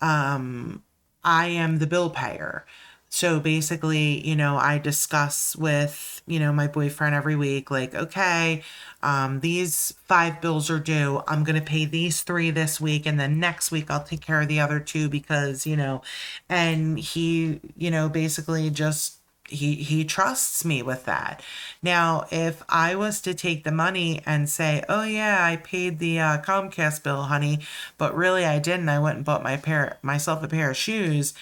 Um, 0.01 0.83
I 1.23 1.49
am 1.49 1.79
the 1.79 1.87
bill 1.87 2.11
payer. 2.11 2.65
So 3.13 3.41
basically, 3.41 4.27
you 4.27 4.37
know, 4.37 4.57
I 4.57 4.79
discuss 4.79 5.57
with, 5.57 6.23
you 6.27 6.39
know, 6.39 6.53
my 6.53 6.69
boyfriend 6.69 7.15
every 7.17 7.35
week, 7.35 7.69
like, 7.69 7.93
okay, 7.93 8.63
um, 9.03 9.41
these 9.41 9.93
five 10.05 10.41
bills 10.41 10.71
are 10.71 10.79
due. 10.79 11.21
I'm 11.27 11.43
going 11.43 11.59
to 11.59 11.65
pay 11.65 11.87
these 11.87 12.23
three 12.23 12.53
this 12.53 12.81
week. 12.81 13.07
And 13.07 13.19
then 13.19 13.41
next 13.41 13.73
week, 13.73 13.91
I'll 13.91 14.05
take 14.05 14.21
care 14.21 14.41
of 14.41 14.49
the 14.49 14.61
other 14.61 14.79
two 14.79 15.09
because, 15.09 15.67
you 15.67 15.77
know, 15.77 16.03
and 16.49 17.01
he, 17.01 17.61
you 17.77 17.91
know, 17.91 18.09
basically 18.09 18.71
just 18.71 19.20
he 19.51 19.77
he 19.77 20.05
trusts 20.05 20.65
me 20.65 20.83
with 20.83 21.05
that. 21.05 21.43
Now, 21.83 22.27
if 22.31 22.63
I 22.69 22.95
was 22.95 23.21
to 23.23 23.35
take 23.35 23.65
the 23.65 23.73
money 23.73 24.21
and 24.27 24.49
say, 24.49 24.83
"Oh 24.89 25.03
yeah, 25.03 25.45
I 25.45 25.57
paid 25.57 25.99
the 25.99 26.21
uh, 26.21 26.39
Comcast 26.43 27.03
bill, 27.03 27.25
honey," 27.25 27.61
but 27.99 28.15
really 28.17 28.45
I 28.45 28.59
didn't. 28.59 28.89
I 28.89 28.99
went 28.99 29.17
and 29.17 29.25
bought 29.25 29.43
my 29.43 29.57
pair 29.57 29.99
myself 30.03 30.43
a 30.43 30.49
pair 30.49 30.71
of 30.71 30.77
shoes, 30.77 31.35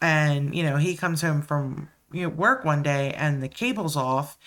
and 0.00 0.54
you 0.54 0.62
know 0.62 0.76
he 0.76 0.96
comes 0.96 1.22
home 1.22 1.42
from 1.42 1.88
you 2.12 2.22
know, 2.22 2.28
work 2.28 2.64
one 2.64 2.82
day 2.82 3.12
and 3.12 3.42
the 3.42 3.48
cable's 3.48 3.96
off 3.96 4.38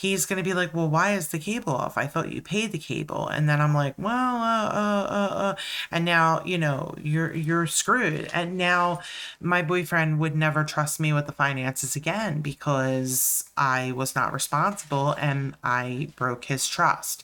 he's 0.00 0.24
going 0.24 0.38
to 0.38 0.42
be 0.42 0.54
like, 0.54 0.72
well, 0.72 0.88
why 0.88 1.12
is 1.12 1.28
the 1.28 1.38
cable 1.38 1.74
off? 1.74 1.98
I 1.98 2.06
thought 2.06 2.32
you 2.32 2.40
paid 2.40 2.72
the 2.72 2.78
cable. 2.78 3.28
And 3.28 3.46
then 3.48 3.60
I'm 3.60 3.74
like, 3.74 3.94
well, 3.98 4.36
uh, 4.36 4.68
uh, 4.68 5.06
uh, 5.10 5.34
uh. 5.34 5.54
and 5.90 6.06
now, 6.06 6.42
you 6.42 6.56
know, 6.56 6.94
you're, 7.02 7.34
you're 7.34 7.66
screwed. 7.66 8.30
And 8.32 8.56
now 8.56 9.00
my 9.42 9.60
boyfriend 9.60 10.18
would 10.18 10.34
never 10.34 10.64
trust 10.64 11.00
me 11.00 11.12
with 11.12 11.26
the 11.26 11.32
finances 11.32 11.96
again 11.96 12.40
because 12.40 13.50
I 13.58 13.92
was 13.92 14.14
not 14.14 14.32
responsible 14.32 15.12
and 15.18 15.54
I 15.62 16.08
broke 16.16 16.46
his 16.46 16.66
trust. 16.66 17.22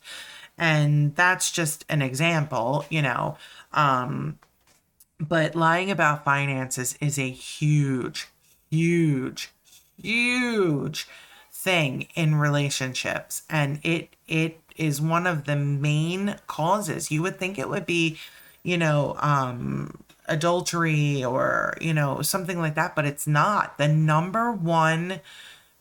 And 0.58 1.16
that's 1.16 1.50
just 1.50 1.86
an 1.88 2.02
example, 2.02 2.84
you 2.90 3.00
know. 3.00 3.38
Um, 3.72 4.38
but 5.18 5.54
lying 5.54 5.90
about 5.90 6.24
finances 6.24 6.98
is 7.00 7.18
a 7.18 7.30
huge, 7.30 8.28
huge, 8.70 9.50
huge 10.02 11.08
thing 11.66 12.06
in 12.14 12.36
relationships. 12.36 13.42
And 13.50 13.80
it 13.82 14.10
it 14.28 14.60
is 14.76 15.00
one 15.00 15.26
of 15.26 15.44
the 15.46 15.56
main 15.56 16.36
causes. 16.46 17.10
You 17.10 17.22
would 17.22 17.38
think 17.40 17.58
it 17.58 17.68
would 17.68 17.86
be, 17.86 18.18
you 18.62 18.78
know, 18.78 19.16
um 19.18 19.98
adultery 20.28 21.24
or, 21.24 21.74
you 21.80 21.94
know, 21.94 22.22
something 22.22 22.58
like 22.58 22.74
that, 22.76 22.94
but 22.96 23.04
it's 23.04 23.26
not. 23.26 23.78
The 23.78 23.88
number 23.88 24.52
one 24.52 25.20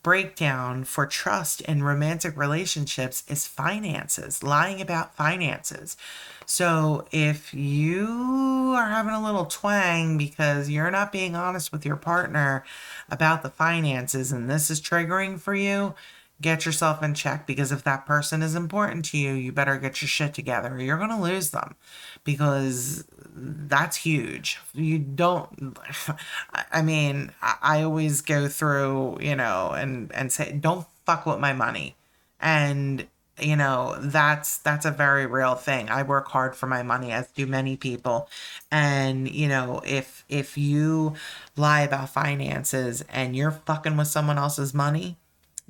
breakdown 0.05 0.83
for 0.83 1.07
trust 1.07 1.61
in 1.61 1.81
romantic 1.81 2.37
relationships 2.37 3.23
is 3.27 3.47
finances, 3.47 4.43
lying 4.43 4.79
about 4.79 5.15
finances. 5.15 5.97
So 6.45 7.07
if 7.11 7.55
you 7.55 8.75
are 8.77 8.87
having 8.87 9.15
a 9.15 9.23
little 9.23 9.45
twang 9.45 10.15
because 10.15 10.69
you're 10.69 10.91
not 10.91 11.11
being 11.11 11.35
honest 11.35 11.71
with 11.71 11.87
your 11.87 11.95
partner 11.95 12.63
about 13.09 13.41
the 13.41 13.49
finances 13.49 14.31
and 14.31 14.47
this 14.47 14.69
is 14.69 14.79
triggering 14.79 15.39
for 15.39 15.55
you, 15.55 15.95
get 16.41 16.65
yourself 16.65 17.01
in 17.01 17.13
check 17.13 17.47
because 17.47 17.71
if 17.71 17.83
that 17.83 18.05
person 18.05 18.41
is 18.41 18.55
important 18.55 19.05
to 19.05 19.17
you, 19.17 19.33
you 19.33 19.51
better 19.51 19.77
get 19.77 20.01
your 20.01 20.09
shit 20.09 20.33
together 20.33 20.75
or 20.75 20.79
you're 20.79 20.97
going 20.97 21.09
to 21.09 21.21
lose 21.21 21.51
them 21.51 21.75
because 22.23 23.05
that's 23.35 23.97
huge. 23.97 24.59
You 24.73 24.99
don't, 24.99 25.77
I 26.71 26.81
mean, 26.81 27.31
I 27.41 27.83
always 27.83 28.21
go 28.21 28.47
through, 28.47 29.19
you 29.21 29.35
know, 29.35 29.71
and, 29.71 30.11
and 30.13 30.31
say, 30.31 30.51
don't 30.51 30.85
fuck 31.05 31.25
with 31.25 31.39
my 31.39 31.53
money. 31.53 31.95
And, 32.41 33.07
you 33.39 33.55
know, 33.55 33.95
that's, 33.99 34.57
that's 34.57 34.85
a 34.85 34.91
very 34.91 35.25
real 35.25 35.55
thing. 35.55 35.89
I 35.89 36.03
work 36.03 36.27
hard 36.27 36.55
for 36.55 36.67
my 36.67 36.83
money 36.83 37.11
as 37.11 37.31
do 37.31 37.45
many 37.45 37.77
people. 37.77 38.29
And, 38.71 39.29
you 39.29 39.47
know, 39.47 39.81
if, 39.85 40.25
if 40.27 40.57
you 40.57 41.15
lie 41.55 41.81
about 41.81 42.09
finances 42.09 43.05
and 43.09 43.35
you're 43.37 43.51
fucking 43.51 43.95
with 43.95 44.07
someone 44.07 44.37
else's 44.37 44.73
money, 44.73 45.17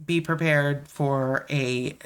be 0.04 0.22
prepared 0.22 0.88
for 0.88 1.46
a 1.50 1.98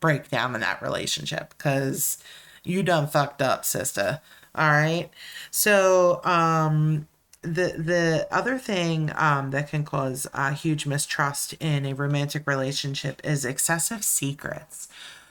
breakdown 0.00 0.54
in 0.54 0.60
that 0.60 0.82
relationship 0.82 1.54
because 1.56 2.18
you 2.62 2.82
done 2.82 3.06
fucked 3.06 3.42
up, 3.42 3.64
sister. 3.64 4.20
All 4.54 4.70
right. 4.70 5.10
So, 5.50 6.20
um, 6.24 7.08
the 7.42 7.74
the 7.76 8.26
other 8.30 8.58
thing 8.58 9.12
um, 9.16 9.50
that 9.50 9.68
can 9.68 9.84
cause 9.84 10.26
a 10.32 10.52
huge 10.52 10.86
mistrust 10.86 11.52
in 11.60 11.84
a 11.84 11.92
romantic 11.92 12.46
relationship 12.46 13.20
is 13.22 13.44
excessive 13.44 14.02
secrets. 14.02 14.88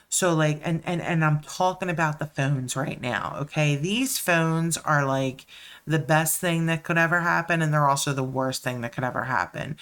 So 0.08 0.32
like 0.32 0.60
and 0.64 0.80
and 0.86 1.02
and 1.02 1.24
I'm 1.24 1.40
talking 1.40 1.90
about 1.90 2.20
the 2.20 2.26
phones 2.26 2.76
right 2.76 3.00
now, 3.00 3.36
okay? 3.40 3.74
These 3.74 4.18
phones 4.18 4.76
are 4.78 5.04
like 5.04 5.44
the 5.86 5.98
best 5.98 6.40
thing 6.40 6.66
that 6.66 6.82
could 6.82 6.98
ever 6.98 7.20
happen 7.20 7.60
and 7.60 7.72
they're 7.72 7.88
also 7.88 8.12
the 8.12 8.24
worst 8.24 8.62
thing 8.62 8.80
that 8.80 8.92
could 8.92 9.04
ever 9.04 9.24
happen. 9.24 9.76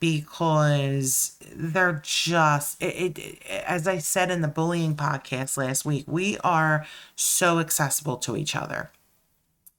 Because 0.00 1.36
they're 1.54 2.00
just 2.04 2.80
it, 2.82 3.18
it, 3.18 3.42
as 3.46 3.88
i 3.88 3.98
said 3.98 4.30
in 4.30 4.42
the 4.42 4.48
bullying 4.48 4.94
podcast 4.94 5.56
last 5.56 5.84
week 5.84 6.04
we 6.06 6.38
are 6.38 6.86
so 7.16 7.58
accessible 7.58 8.16
to 8.16 8.36
each 8.36 8.54
other 8.54 8.90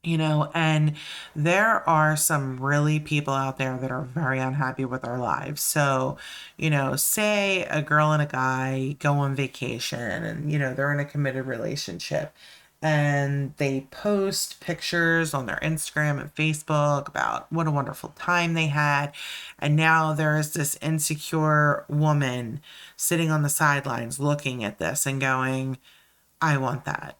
you 0.03 0.17
know 0.17 0.49
and 0.53 0.95
there 1.35 1.87
are 1.87 2.15
some 2.15 2.57
really 2.59 2.99
people 2.99 3.33
out 3.33 3.57
there 3.57 3.77
that 3.77 3.91
are 3.91 4.01
very 4.03 4.39
unhappy 4.39 4.85
with 4.85 5.01
their 5.01 5.17
lives. 5.17 5.61
So 5.61 6.17
you 6.57 6.69
know 6.69 6.95
say 6.95 7.63
a 7.65 7.81
girl 7.81 8.11
and 8.11 8.21
a 8.21 8.25
guy 8.25 8.95
go 8.99 9.13
on 9.15 9.35
vacation 9.35 9.99
and 9.99 10.51
you 10.51 10.57
know 10.57 10.73
they're 10.73 10.93
in 10.93 10.99
a 10.99 11.05
committed 11.05 11.45
relationship 11.45 12.33
and 12.81 13.53
they 13.57 13.87
post 13.91 14.61
pictures 14.61 15.33
on 15.33 15.45
their 15.45 15.59
Instagram 15.61 16.19
and 16.19 16.33
Facebook 16.33 17.07
about 17.09 17.51
what 17.51 17.67
a 17.67 17.71
wonderful 17.71 18.13
time 18.15 18.53
they 18.53 18.67
had. 18.67 19.11
And 19.59 19.75
now 19.75 20.13
there 20.13 20.37
is 20.37 20.53
this 20.53 20.77
insecure 20.81 21.85
woman 21.89 22.61
sitting 22.95 23.31
on 23.31 23.43
the 23.43 23.49
sidelines 23.49 24.19
looking 24.19 24.63
at 24.63 24.79
this 24.79 25.05
and 25.05 25.19
going, 25.19 25.77
I 26.41 26.57
want 26.57 26.85
that. 26.85 27.17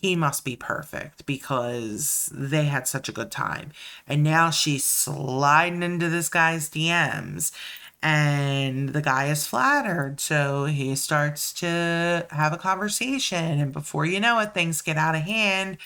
He 0.00 0.16
must 0.16 0.44
be 0.44 0.56
perfect 0.56 1.26
because 1.26 2.28
they 2.32 2.64
had 2.64 2.88
such 2.88 3.08
a 3.08 3.12
good 3.12 3.30
time. 3.30 3.70
And 4.08 4.24
now 4.24 4.50
she's 4.50 4.84
sliding 4.84 5.82
into 5.82 6.08
this 6.08 6.28
guy's 6.28 6.68
DMs 6.68 7.52
and 8.02 8.90
the 8.90 9.02
guy 9.02 9.26
is 9.26 9.46
flattered. 9.46 10.20
So 10.20 10.64
he 10.64 10.94
starts 10.96 11.52
to 11.54 12.26
have 12.30 12.52
a 12.52 12.58
conversation. 12.58 13.60
And 13.60 13.72
before 13.72 14.06
you 14.06 14.20
know 14.20 14.38
it 14.40 14.54
things 14.54 14.82
get 14.82 14.96
out 14.96 15.14
of 15.14 15.22
hand. 15.22 15.78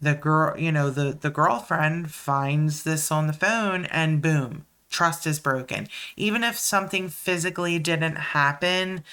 The 0.00 0.14
girl 0.14 0.58
you 0.58 0.70
know 0.72 0.90
the 0.90 1.16
the 1.20 1.30
girlfriend 1.30 2.12
finds 2.12 2.84
this 2.84 3.10
on 3.10 3.26
the 3.26 3.32
phone 3.32 3.86
and 3.86 4.22
boom 4.22 4.66
trust 4.90 5.26
is 5.26 5.38
broken. 5.38 5.88
Even 6.16 6.42
if 6.44 6.56
something 6.58 7.08
physically 7.08 7.78
didn't 7.78 8.16
happen 8.16 9.04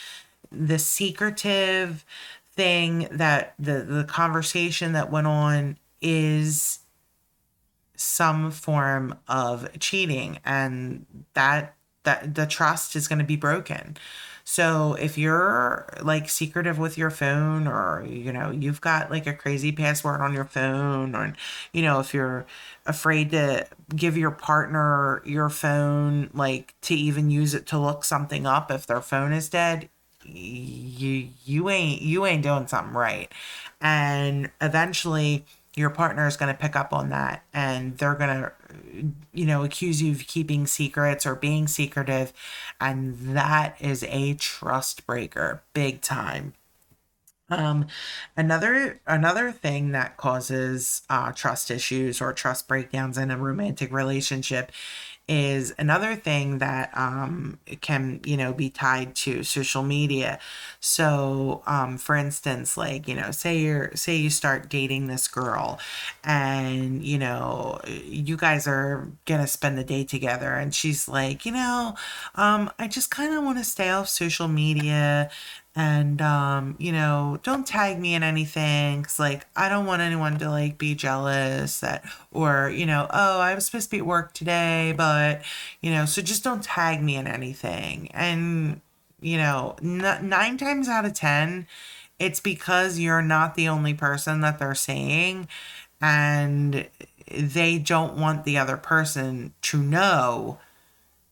the 0.52 0.80
secretive 0.80 2.06
thing 2.54 3.08
that 3.12 3.54
the 3.60 3.82
the 3.82 4.04
conversation 4.06 4.94
that 4.94 5.12
went 5.12 5.28
on 5.28 5.78
is 6.02 6.80
some 7.96 8.52
form 8.52 9.18
of 9.28 9.68
cheating. 9.80 10.40
And 10.46 11.06
that 11.34 11.76
that 12.06 12.36
the 12.36 12.46
trust 12.46 12.96
is 12.96 13.08
going 13.08 13.20
to 13.20 13.26
be 13.26 13.36
broken. 13.36 13.98
So 14.48 14.94
if 14.94 15.18
you're 15.18 15.88
like 16.04 16.30
secretive 16.30 16.78
with 16.78 17.00
your 17.00 17.10
phone 17.10 17.68
or 17.68 18.06
you 18.08 18.32
know, 18.32 18.52
you've 18.52 18.80
got 18.80 19.10
like 19.10 19.26
a 19.26 19.34
crazy 19.34 19.72
password 19.72 20.22
on 20.22 20.34
your 20.34 20.46
phone 20.46 21.16
or 21.16 21.34
you 21.74 21.82
know, 21.82 22.00
if 22.00 22.14
you're 22.14 22.46
afraid 22.86 23.32
to 23.32 23.66
give 23.96 24.16
your 24.16 24.30
partner 24.32 25.24
your 25.26 25.50
phone 25.50 26.30
like 26.34 26.76
to 26.82 26.94
even 26.94 27.32
use 27.32 27.56
it 27.56 27.66
to 27.68 27.80
look 27.80 28.04
something 28.04 28.46
up 28.46 28.70
if 28.70 28.86
their 28.86 29.02
phone 29.02 29.34
is 29.34 29.50
dead, 29.50 29.90
you 30.24 31.30
you 31.44 31.70
ain't 31.70 32.02
you 32.04 32.26
ain't 32.26 32.44
doing 32.44 32.68
something 32.68 32.94
right. 32.94 33.32
And 33.82 34.52
eventually 34.62 35.46
your 35.76 35.90
partner 35.90 36.28
is 36.28 36.38
going 36.38 36.54
to 36.54 36.60
pick 36.60 36.76
up 36.76 36.94
on 36.94 37.10
that 37.10 37.44
and 37.54 37.98
they're 37.98 38.16
going 38.16 38.30
to 38.30 38.52
you 39.34 39.46
know 39.46 39.64
accuse 39.64 40.02
you 40.02 40.12
of 40.12 40.28
keeping 40.28 40.68
secrets 40.68 41.26
or 41.26 41.36
being 41.36 41.68
secretive 41.68 42.34
and 42.80 43.18
that 43.36 43.76
is 43.82 44.04
a 44.04 44.34
trust 44.36 45.06
breaker 45.08 45.64
big 45.74 46.02
time. 46.02 46.54
Um 47.50 47.88
another 48.38 49.02
another 49.06 49.52
thing 49.52 49.92
that 49.92 50.18
causes 50.18 51.04
uh, 51.10 51.32
trust 51.32 51.70
issues 51.72 52.20
or 52.22 52.34
trust 52.34 52.68
breakdowns 52.68 53.18
in 53.20 53.30
a 53.32 53.38
romantic 53.38 53.92
relationship 53.92 54.72
is 55.28 55.74
another 55.80 56.16
thing 56.16 56.60
that 56.60 56.96
um, 56.96 57.60
can 57.82 58.20
you 58.26 58.38
know 58.38 58.54
be 58.54 58.70
tied 58.70 59.16
to 59.16 59.44
social 59.44 59.84
media. 59.84 60.40
So 60.80 61.64
um, 61.66 61.98
for 61.98 62.16
instance 62.16 62.78
like 62.78 63.08
you 63.08 63.16
know 63.16 63.32
say 63.32 63.58
you're 63.58 63.92
say 63.96 64.16
you 64.16 64.30
start 64.30 64.70
dating 64.70 65.08
this 65.08 65.28
girl 65.28 65.80
and 66.24 67.04
you 67.04 67.18
know 67.18 67.80
you 67.86 68.38
guys 68.38 68.68
are 68.68 69.08
gonna 69.26 69.48
spend 69.48 69.78
the 69.78 69.84
day 69.84 70.04
together 70.04 70.54
and 70.54 70.74
she's 70.74 71.08
like 71.08 71.46
you 71.46 71.52
know 71.52 71.96
um, 72.36 72.72
i 72.80 72.88
just 72.88 73.10
kind 73.12 73.34
of 73.36 73.44
want 73.44 73.58
to 73.58 73.64
stay 73.64 73.90
off 73.90 74.08
social 74.10 74.48
media 74.48 75.30
and 75.76 76.22
um 76.22 76.76
you 76.80 76.92
know 76.92 77.38
don't 77.44 77.68
tag 77.68 78.00
me 78.00 78.16
in 78.16 78.24
anything 78.24 79.02
because 79.02 79.20
like 79.20 79.46
i 79.56 79.68
don't 79.68 79.86
want 79.86 80.02
anyone 80.02 80.38
to 80.38 80.50
like 80.50 80.78
be 80.78 80.96
jealous 80.96 81.82
that 81.82 82.04
or 82.32 82.70
you 82.70 82.86
know 82.86 83.08
oh 83.10 83.40
i 83.40 83.54
was 83.54 83.66
supposed 83.66 83.90
to 83.90 83.92
be 83.92 84.00
at 84.00 84.06
work 84.06 84.34
today 84.34 84.94
but 84.96 85.42
you 85.82 85.92
know 85.92 86.06
so 86.06 86.22
just 86.22 86.44
don't 86.44 86.64
tag 86.64 87.02
me 87.02 87.16
in 87.16 87.28
anything. 87.28 88.10
And 88.14 88.82
you 89.22 89.38
know 89.38 89.76
n- 89.82 90.30
nine 90.30 90.58
times 90.58 90.88
out 90.88 91.06
of 91.06 91.14
ten 91.14 91.68
it's 92.20 92.40
because 92.40 92.98
you're 92.98 93.22
not 93.22 93.56
the 93.56 93.68
only 93.68 93.94
person 93.94 94.42
that 94.42 94.60
they're 94.60 94.76
saying 94.76 95.48
and 96.02 96.88
they 97.28 97.78
don't 97.78 98.18
want 98.18 98.46
the 98.46 98.58
other 98.58 98.78
person 98.78 99.54
to 99.62 99.82
know 99.82 100.60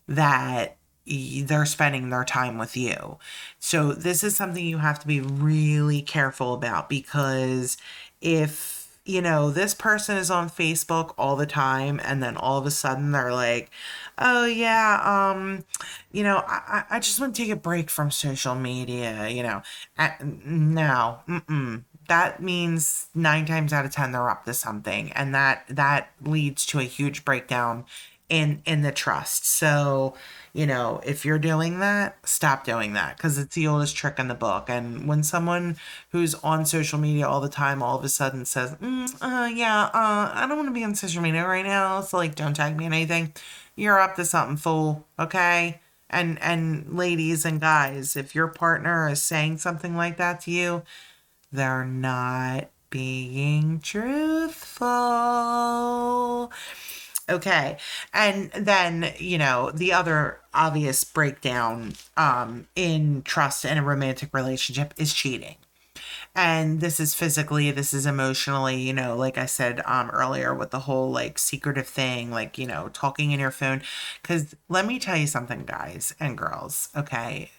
that 0.08 0.75
they're 1.05 1.65
spending 1.65 2.09
their 2.09 2.23
time 2.23 2.57
with 2.57 2.77
you. 2.77 3.17
So 3.59 3.91
this 3.93 4.23
is 4.23 4.35
something 4.35 4.65
you 4.65 4.77
have 4.77 4.99
to 4.99 5.07
be 5.07 5.19
really 5.21 6.01
careful 6.01 6.53
about 6.53 6.89
because 6.89 7.77
if 8.21 8.79
you 9.05 9.21
know 9.21 9.49
this 9.51 9.73
person 9.73 10.15
is 10.15 10.31
on 10.31 10.49
Facebook 10.49 11.13
all 11.17 11.35
the 11.35 11.45
time 11.45 11.99
and 12.05 12.23
then 12.23 12.37
all 12.37 12.57
of 12.57 12.65
a 12.65 12.71
sudden 12.71 13.11
they're 13.11 13.33
like, 13.33 13.69
"Oh 14.17 14.45
yeah, 14.45 15.01
um, 15.03 15.65
you 16.11 16.23
know, 16.23 16.43
I 16.47 16.85
I 16.89 16.99
just 16.99 17.19
want 17.19 17.35
to 17.35 17.41
take 17.41 17.51
a 17.51 17.55
break 17.57 17.89
from 17.89 18.11
social 18.11 18.55
media," 18.55 19.27
you 19.27 19.43
know. 19.43 19.61
no, 20.23 21.19
mm-mm. 21.27 21.83
That 22.07 22.41
means 22.41 23.07
9 23.15 23.45
times 23.45 23.71
out 23.73 23.85
of 23.85 23.91
10 23.91 24.11
they're 24.11 24.29
up 24.29 24.45
to 24.45 24.53
something 24.53 25.11
and 25.13 25.33
that 25.35 25.65
that 25.69 26.11
leads 26.21 26.65
to 26.67 26.79
a 26.79 26.83
huge 26.83 27.23
breakdown 27.25 27.85
in 28.29 28.61
in 28.65 28.81
the 28.81 28.91
trust. 28.91 29.45
So, 29.45 30.15
you 30.53 30.67
know, 30.67 31.01
if 31.03 31.25
you're 31.25 31.39
doing 31.39 31.79
that, 31.79 32.15
stop 32.27 32.63
doing 32.63 32.93
that 32.93 33.17
because 33.17 33.39
it's 33.39 33.55
the 33.55 33.67
oldest 33.67 33.95
trick 33.95 34.19
in 34.19 34.27
the 34.27 34.35
book. 34.35 34.69
And 34.69 35.07
when 35.07 35.23
someone 35.23 35.77
who's 36.11 36.35
on 36.35 36.67
social 36.67 36.99
media 36.99 37.27
all 37.27 37.41
the 37.41 37.49
time 37.49 37.81
all 37.81 37.97
of 37.97 38.03
a 38.05 38.09
sudden 38.09 38.45
says, 38.45 38.75
mm, 38.75 39.11
uh, 39.21 39.47
"Yeah, 39.47 39.85
uh, 39.85 40.31
I 40.33 40.45
don't 40.47 40.57
want 40.57 40.69
to 40.69 40.73
be 40.73 40.83
on 40.83 40.93
social 40.95 41.23
media 41.23 41.47
right 41.47 41.65
now," 41.65 42.01
so 42.01 42.17
like, 42.17 42.35
don't 42.35 42.53
tag 42.55 42.77
me 42.77 42.85
in 42.85 42.93
anything. 42.93 43.33
You're 43.75 43.99
up 43.99 44.15
to 44.17 44.25
something, 44.25 44.57
fool. 44.57 45.07
Okay. 45.19 45.79
And 46.09 46.39
and 46.41 46.95
ladies 46.95 47.45
and 47.45 47.59
guys, 47.59 48.15
if 48.15 48.35
your 48.35 48.47
partner 48.47 49.09
is 49.09 49.21
saying 49.23 49.57
something 49.57 49.95
like 49.97 50.17
that 50.17 50.41
to 50.41 50.51
you, 50.51 50.83
they're 51.51 51.85
not 51.85 52.69
being 52.91 53.79
truthful. 53.79 54.91
Okay. 57.29 57.77
And 58.13 58.51
then, 58.51 59.13
you 59.17 59.38
know, 59.38 59.71
the 59.71 59.93
other 59.93 60.39
obvious 60.53 61.03
breakdown 61.03 61.93
um, 62.17 62.67
in 62.75 63.21
trust 63.23 63.63
in 63.63 63.77
a 63.77 63.83
romantic 63.83 64.33
relationship 64.33 64.93
is 64.97 65.13
cheating. 65.13 65.55
And 66.36 66.81
this 66.81 66.99
is 66.99 67.13
physically, 67.13 67.69
this 67.71 67.93
is 67.93 68.05
emotionally, 68.05 68.81
you 68.81 68.91
know, 68.91 69.15
like 69.15 69.38
I 69.38 69.45
said 69.45 69.81
um, 69.86 70.09
earlier 70.09 70.53
with 70.53 70.71
the 70.71 70.81
whole 70.81 71.12
like 71.12 71.38
secretive 71.38 71.88
thing, 71.88 72.31
like, 72.31 72.57
you 72.57 72.67
know, 72.67 72.89
talking 72.91 73.31
in 73.31 73.39
your 73.39 73.51
phone. 73.51 73.83
Because 74.21 74.55
let 74.67 74.86
me 74.86 74.99
tell 74.99 75.15
you 75.15 75.27
something, 75.27 75.63
guys 75.63 76.15
and 76.19 76.38
girls, 76.38 76.89
okay? 76.97 77.51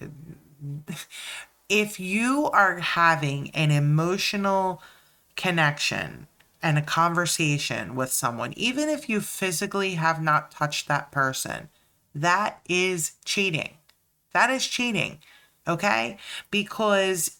If 1.68 1.98
you 2.00 2.50
are 2.53 2.79
having 2.79 3.50
an 3.50 3.70
emotional 3.70 4.83
connection 5.37 6.27
and 6.64 6.79
a 6.79 6.83
conversation 6.83 7.94
with 7.94 8.11
someone, 8.11 8.55
even 8.57 8.88
if 8.88 9.07
you 9.07 9.20
physically 9.20 9.96
have 9.96 10.22
not 10.22 10.50
touched 10.50 10.88
that 10.88 11.12
person, 11.12 11.68
that 12.14 12.59
is 12.70 13.12
cheating. 13.27 13.74
That 14.33 14.48
is 14.48 14.66
cheating. 14.66 15.18
Okay? 15.68 16.16
Because 16.50 17.37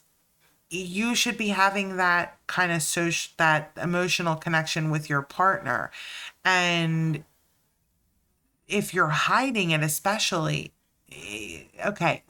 you 0.69 1.15
should 1.15 1.39
be 1.39 1.49
having 1.49 1.97
that 1.97 2.37
kind 2.47 2.71
of 2.71 2.83
social 2.83 3.33
that 3.39 3.73
emotional 3.81 4.37
connection 4.37 4.91
with 4.91 5.09
your 5.09 5.23
partner. 5.23 5.91
And 6.45 7.25
if 8.69 8.93
you're 8.93 9.09
hiding 9.09 9.71
it 9.71 9.83
especially 9.83 10.73
eh, 11.11 11.63
okay, 11.87 12.25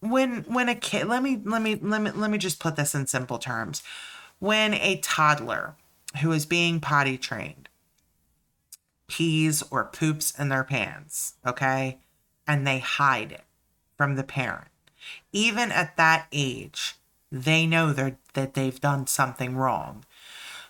when 0.00 0.42
when 0.42 0.68
a 0.68 0.74
kid 0.74 1.06
let 1.06 1.22
me 1.22 1.40
let 1.44 1.62
me 1.62 1.76
let 1.80 2.02
me 2.02 2.10
let 2.10 2.30
me 2.30 2.36
just 2.36 2.60
put 2.60 2.76
this 2.76 2.94
in 2.94 3.06
simple 3.06 3.38
terms. 3.38 3.82
When 4.38 4.74
a 4.74 4.98
toddler 4.98 5.74
who 6.18 6.32
is 6.32 6.46
being 6.46 6.80
potty 6.80 7.18
trained 7.18 7.68
pees 9.08 9.62
or 9.70 9.84
poops 9.84 10.32
in 10.38 10.48
their 10.48 10.64
pants, 10.64 11.34
okay? 11.46 11.98
And 12.46 12.66
they 12.66 12.78
hide 12.78 13.32
it 13.32 13.44
from 13.96 14.16
the 14.16 14.24
parent. 14.24 14.68
Even 15.32 15.70
at 15.70 15.96
that 15.96 16.26
age, 16.32 16.96
they 17.30 17.66
know 17.66 17.92
that 17.92 18.54
they've 18.54 18.80
done 18.80 19.06
something 19.06 19.56
wrong. 19.56 20.04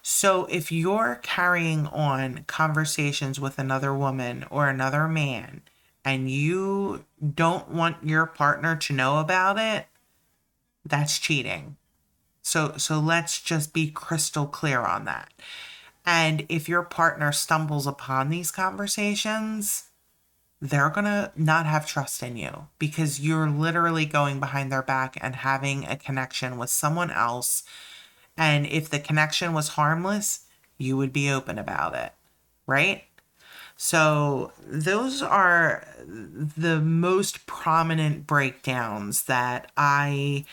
So 0.02 0.44
if 0.46 0.70
you're 0.70 1.18
carrying 1.22 1.86
on 1.88 2.44
conversations 2.46 3.40
with 3.40 3.58
another 3.58 3.92
woman 3.92 4.44
or 4.50 4.68
another 4.68 5.08
man 5.08 5.62
and 6.04 6.30
you 6.30 7.04
don't 7.34 7.70
want 7.70 8.06
your 8.06 8.26
partner 8.26 8.76
to 8.76 8.92
know 8.92 9.18
about 9.18 9.58
it, 9.58 9.86
that's 10.84 11.18
cheating. 11.18 11.76
So 12.46 12.74
so 12.76 13.00
let's 13.00 13.40
just 13.40 13.72
be 13.72 13.90
crystal 13.90 14.46
clear 14.46 14.82
on 14.82 15.04
that. 15.06 15.32
And 16.06 16.46
if 16.48 16.68
your 16.68 16.84
partner 16.84 17.32
stumbles 17.32 17.88
upon 17.88 18.28
these 18.28 18.52
conversations, 18.52 19.86
they're 20.60 20.90
going 20.90 21.06
to 21.06 21.32
not 21.34 21.66
have 21.66 21.88
trust 21.88 22.22
in 22.22 22.36
you 22.36 22.68
because 22.78 23.18
you're 23.18 23.50
literally 23.50 24.06
going 24.06 24.38
behind 24.38 24.70
their 24.70 24.84
back 24.84 25.18
and 25.20 25.34
having 25.34 25.86
a 25.86 25.96
connection 25.96 26.56
with 26.56 26.70
someone 26.70 27.10
else. 27.10 27.64
And 28.36 28.64
if 28.64 28.88
the 28.88 29.00
connection 29.00 29.52
was 29.52 29.70
harmless, 29.70 30.46
you 30.78 30.96
would 30.96 31.12
be 31.12 31.28
open 31.28 31.58
about 31.58 31.96
it, 31.96 32.12
right? 32.64 33.02
So, 33.76 34.52
those 34.64 35.20
are 35.20 35.86
the 36.06 36.80
most 36.80 37.44
prominent 37.46 38.26
breakdowns 38.26 39.24
that 39.24 39.72
I 39.76 40.44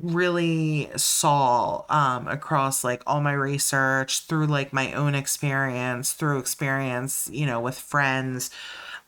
really 0.00 0.88
saw 0.96 1.84
um, 1.88 2.28
across 2.28 2.84
like 2.84 3.02
all 3.06 3.20
my 3.20 3.32
research 3.32 4.26
through 4.26 4.46
like 4.46 4.72
my 4.72 4.92
own 4.92 5.14
experience 5.14 6.12
through 6.12 6.38
experience 6.38 7.28
you 7.32 7.44
know 7.44 7.60
with 7.60 7.76
friends 7.76 8.50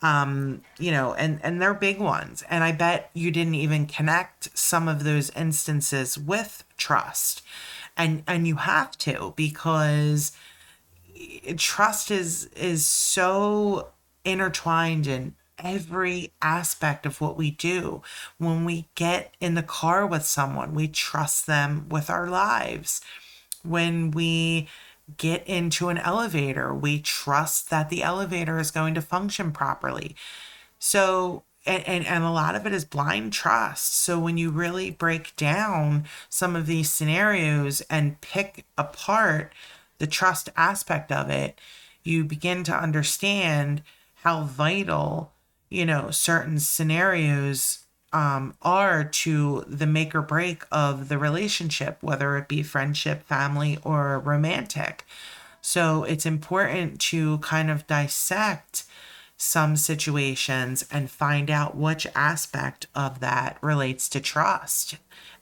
um 0.01 0.61
you 0.77 0.91
know 0.91 1.13
and 1.13 1.39
and 1.43 1.61
they're 1.61 1.73
big 1.73 1.99
ones. 1.99 2.43
And 2.49 2.63
i 2.63 2.71
bet 2.71 3.09
you 3.13 3.31
didn't 3.31 3.55
even 3.55 3.87
connect 3.87 4.55
some 4.57 4.87
of 4.87 5.03
those 5.03 5.31
instances 5.31 6.17
with 6.17 6.63
trust. 6.77 7.41
And 7.95 8.23
and 8.27 8.47
you 8.47 8.57
have 8.57 8.97
to 8.99 9.33
because 9.35 10.33
trust 11.57 12.11
is 12.11 12.45
is 12.55 12.85
so 12.85 13.89
intertwined 14.25 15.07
in 15.07 15.35
every 15.59 16.31
aspect 16.41 17.05
of 17.05 17.21
what 17.21 17.37
we 17.37 17.51
do. 17.51 18.01
When 18.37 18.65
we 18.65 18.87
get 18.95 19.33
in 19.39 19.55
the 19.55 19.63
car 19.63 20.05
with 20.05 20.25
someone, 20.25 20.73
we 20.73 20.87
trust 20.87 21.47
them 21.47 21.87
with 21.89 22.09
our 22.09 22.29
lives. 22.29 23.01
When 23.63 24.11
we 24.11 24.67
get 25.17 25.45
into 25.47 25.89
an 25.89 25.97
elevator, 25.97 26.73
we 26.73 26.99
trust 26.99 27.69
that 27.69 27.89
the 27.89 28.03
elevator 28.03 28.59
is 28.59 28.71
going 28.71 28.93
to 28.95 29.01
function 29.01 29.51
properly. 29.51 30.15
So, 30.79 31.43
and, 31.65 31.87
and, 31.87 32.05
and 32.05 32.23
a 32.23 32.31
lot 32.31 32.55
of 32.55 32.65
it 32.65 32.73
is 32.73 32.85
blind 32.85 33.33
trust. 33.33 33.95
So, 33.95 34.19
when 34.19 34.37
you 34.37 34.49
really 34.49 34.91
break 34.91 35.35
down 35.35 36.05
some 36.29 36.55
of 36.55 36.65
these 36.65 36.89
scenarios 36.89 37.81
and 37.89 38.19
pick 38.21 38.65
apart 38.77 39.53
the 39.97 40.07
trust 40.07 40.49
aspect 40.57 41.11
of 41.11 41.29
it, 41.29 41.59
you 42.03 42.25
begin 42.25 42.63
to 42.65 42.75
understand 42.75 43.81
how 44.23 44.43
vital, 44.43 45.31
you 45.73 45.85
know, 45.87 46.11
certain 46.11 46.59
scenarios 46.59 47.79
um, 48.13 48.53
are 48.61 49.03
to 49.03 49.65
the 49.67 49.87
make 49.87 50.13
or 50.13 50.21
break 50.21 50.63
of 50.71 51.09
the 51.09 51.17
relationship, 51.17 51.97
whether 52.01 52.37
it 52.37 52.47
be 52.47 52.61
friendship, 52.61 53.23
family, 53.23 53.79
or 53.83 54.19
romantic. 54.19 55.03
So 55.61 56.03
it's 56.03 56.27
important 56.27 56.99
to 57.01 57.39
kind 57.39 57.71
of 57.71 57.87
dissect 57.87 58.85
some 59.35 59.75
situations 59.75 60.85
and 60.91 61.09
find 61.09 61.49
out 61.49 61.75
which 61.75 62.05
aspect 62.13 62.85
of 62.93 63.19
that 63.21 63.57
relates 63.61 64.07
to 64.09 64.19
trust. 64.19 64.97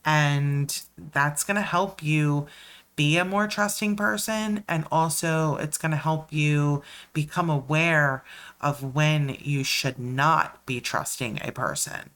And 0.06 0.82
that's 0.98 1.44
going 1.44 1.56
to 1.56 1.62
help 1.62 2.02
you 2.02 2.48
be 2.96 3.17
a 3.17 3.26
more 3.26 3.48
trusting 3.48 3.96
person 3.96 4.63
and 4.67 4.86
also 4.91 5.56
it's 5.56 5.78
going 5.78 5.91
to 5.91 5.98
help 5.98 6.32
you 6.32 6.84
become 7.13 7.50
aware 7.50 8.24
of 8.62 8.95
when 8.95 9.38
you 9.39 9.63
should 9.63 10.00
not 10.00 10.65
be 10.65 10.80
trusting 10.80 11.39
a 11.43 11.52
person. 11.52 12.12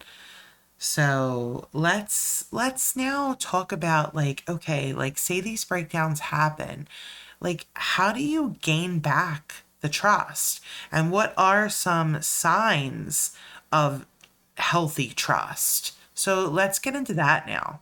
So 0.77 1.67
let's 1.73 2.45
let's 2.51 2.95
now 2.95 3.35
talk 3.39 3.71
about 3.71 4.15
like 4.15 4.43
okay 4.47 4.93
like 4.93 5.17
say 5.17 5.41
these 5.41 5.65
breakdowns 5.65 6.19
happen. 6.19 6.87
Like 7.39 7.67
how 7.73 8.11
do 8.11 8.23
you 8.23 8.55
gain 8.61 8.99
back 8.99 9.63
the 9.81 9.89
trust? 9.89 10.61
And 10.91 11.11
what 11.11 11.33
are 11.37 11.69
some 11.69 12.21
signs 12.21 13.35
of 13.71 14.05
healthy 14.57 15.09
trust? 15.09 15.93
So 16.13 16.47
let's 16.47 16.79
get 16.79 16.95
into 16.95 17.13
that 17.13 17.47
now. 17.47 17.81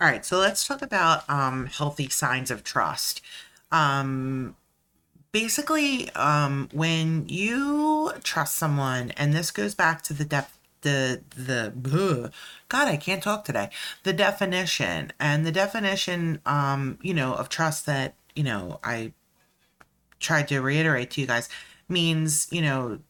All 0.00 0.08
right, 0.08 0.24
so 0.24 0.38
let's 0.38 0.66
talk 0.66 0.82
about 0.82 1.28
um, 1.30 1.66
healthy 1.66 2.08
signs 2.08 2.50
of 2.50 2.64
trust. 2.64 3.20
Um, 3.70 4.56
basically, 5.34 6.08
um, 6.10 6.68
when 6.72 7.28
you 7.28 8.12
trust 8.22 8.54
someone, 8.54 9.10
and 9.16 9.34
this 9.34 9.50
goes 9.50 9.74
back 9.74 10.00
to 10.02 10.14
the 10.14 10.24
depth, 10.24 10.56
the 10.82 11.22
the 11.36 11.72
ugh, 11.92 12.32
God, 12.68 12.88
I 12.88 12.96
can't 12.96 13.22
talk 13.22 13.44
today. 13.44 13.70
The 14.04 14.12
definition 14.12 15.12
and 15.18 15.44
the 15.44 15.50
definition, 15.50 16.40
um, 16.46 16.98
you 17.02 17.12
know, 17.12 17.34
of 17.34 17.48
trust 17.48 17.84
that 17.86 18.14
you 18.36 18.44
know 18.44 18.78
I 18.84 19.12
tried 20.20 20.48
to 20.48 20.60
reiterate 20.60 21.10
to 21.10 21.20
you 21.20 21.26
guys 21.26 21.48
means 21.88 22.46
you 22.50 22.62
know 22.62 23.00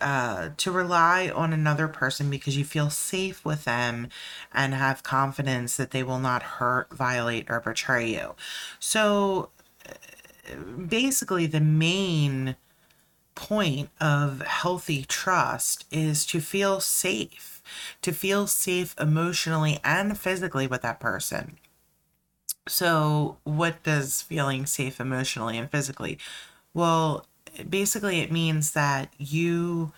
uh, 0.00 0.50
to 0.56 0.70
rely 0.72 1.30
on 1.34 1.52
another 1.52 1.86
person 1.86 2.30
because 2.30 2.56
you 2.56 2.64
feel 2.64 2.88
safe 2.88 3.44
with 3.44 3.64
them 3.64 4.08
and 4.54 4.72
have 4.72 5.02
confidence 5.02 5.76
that 5.76 5.90
they 5.90 6.02
will 6.02 6.18
not 6.18 6.42
hurt, 6.42 6.92
violate, 6.94 7.50
or 7.50 7.60
betray 7.60 8.08
you. 8.08 8.34
So 8.80 9.50
basically, 10.88 11.46
the 11.46 11.60
main 11.60 12.56
point 13.34 13.90
of 14.00 14.42
healthy 14.42 15.04
trust 15.04 15.86
is 15.90 16.24
to 16.26 16.40
feel 16.40 16.80
safe, 16.80 17.62
to 18.02 18.12
feel 18.12 18.46
safe 18.46 18.94
emotionally 19.00 19.80
and 19.82 20.18
physically 20.18 20.66
with 20.66 20.82
that 20.82 21.00
person. 21.00 21.58
So, 22.66 23.36
what 23.44 23.82
does 23.82 24.22
feeling 24.22 24.66
safe 24.66 25.00
emotionally 25.00 25.58
and 25.58 25.70
physically? 25.70 26.18
Well, 26.72 27.26
basically 27.68 28.20
it 28.20 28.32
means 28.32 28.72
that 28.72 29.12
you 29.18 29.92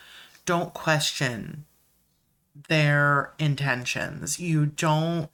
don't 0.44 0.74
question 0.74 1.64
their 2.68 3.32
intentions. 3.38 4.40
You 4.40 4.66
don't 4.66 5.28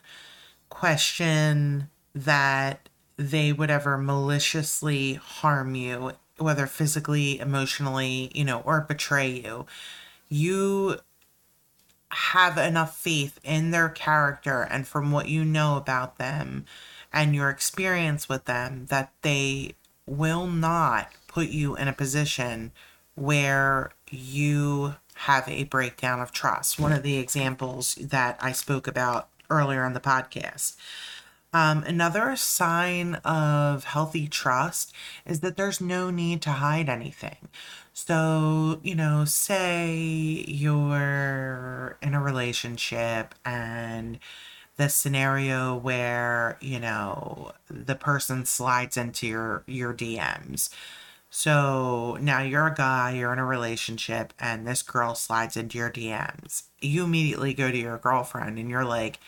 question 0.69 1.89
that 2.15 2.89
they 3.17 3.53
would 3.53 3.71
ever 3.71 3.99
maliciously 3.99 5.15
harm 5.15 5.75
you, 5.75 6.13
whether 6.39 6.67
physically, 6.67 7.39
emotionally, 7.39 8.31
you 8.35 8.45
know, 8.45 8.61
or 8.65 8.81
betray 8.81 9.31
you. 9.31 9.67
You 10.29 10.99
have 12.11 12.59
enough 12.59 12.97
faith 12.97 13.41
in 13.43 13.71
their 13.71 13.89
character 13.89 14.63
and 14.63 14.87
from 14.87 15.13
what 15.13 15.29
you 15.29 15.45
know 15.45 15.77
about 15.77 16.19
them 16.19 16.65
and 17.13 17.35
your 17.35 17.51
experience 17.51 18.29
with 18.29 18.45
them 18.45 18.87
that 18.87 19.13
they 19.23 19.75
will 20.07 20.47
not 20.47 21.11
put 21.27 21.49
you 21.49 21.77
in 21.77 21.89
a 21.89 21.93
position 21.93 22.73
where 23.15 23.93
you 24.11 24.95
have 25.15 25.49
a 25.49 25.65
breakdown 25.65 26.21
of 26.21 26.33
trust. 26.33 26.79
One 26.79 26.93
of 26.93 27.03
the 27.03 27.17
examples 27.17 27.95
that 27.97 28.39
I 28.41 28.53
spoke 28.53 28.87
about 28.87 29.29
earlier 29.51 29.85
on 29.85 29.93
the 29.93 30.01
podcast. 30.01 30.77
Um, 31.55 31.85
another 31.85 32.35
sign 32.37 33.17
of 33.17 33.85
healthy 33.85 34.27
trust 34.27 34.93
is 35.27 35.41
that 35.41 35.57
there's 35.57 35.81
no 35.83 36.11
need 36.11 36.41
to 36.43 36.51
hide 36.53 36.89
anything. 36.89 37.49
So, 37.93 38.81
you 38.83 38.95
know, 38.95 39.27
say 39.27 39.95
you're 40.49 41.99
in 42.01 42.15
a 42.15 42.23
relationship 42.23 43.35
and 43.45 44.19
the 44.77 44.89
scenario 44.89 45.77
where, 45.77 46.57
you 46.63 46.81
know, 46.81 47.53
the 47.69 47.97
person 47.97 48.47
slides 48.47 48.97
into 48.97 49.27
your 49.27 49.65
your 49.67 49.93
DMs. 49.93 50.71
So 51.31 52.19
now 52.21 52.43
you're 52.43 52.67
a 52.67 52.75
guy, 52.75 53.13
you're 53.13 53.33
in 53.33 53.39
a 53.39 53.45
relationship, 53.47 54.35
and 54.39 54.67
this 54.67 54.83
girl 54.83 55.15
slides 55.15 55.57
into 55.57 55.79
your 55.79 55.91
DMs. 55.91 56.65
You 56.81 57.05
immediately 57.05 57.55
go 57.55 57.71
to 57.71 57.77
your 57.79 57.99
girlfriend 57.99 58.59
and 58.59 58.69
you're 58.71 58.85
like, 58.85 59.19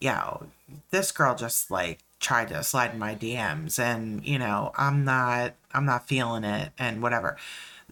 yo, 0.00 0.46
this 0.90 1.12
girl 1.12 1.34
just 1.34 1.70
like 1.70 2.00
tried 2.20 2.48
to 2.48 2.62
slide 2.62 2.92
in 2.92 2.98
my 2.98 3.14
DMs 3.14 3.78
and, 3.78 4.24
you 4.26 4.38
know, 4.38 4.72
I'm 4.76 5.04
not 5.04 5.54
I'm 5.72 5.84
not 5.84 6.08
feeling 6.08 6.44
it 6.44 6.70
and 6.78 7.02
whatever. 7.02 7.36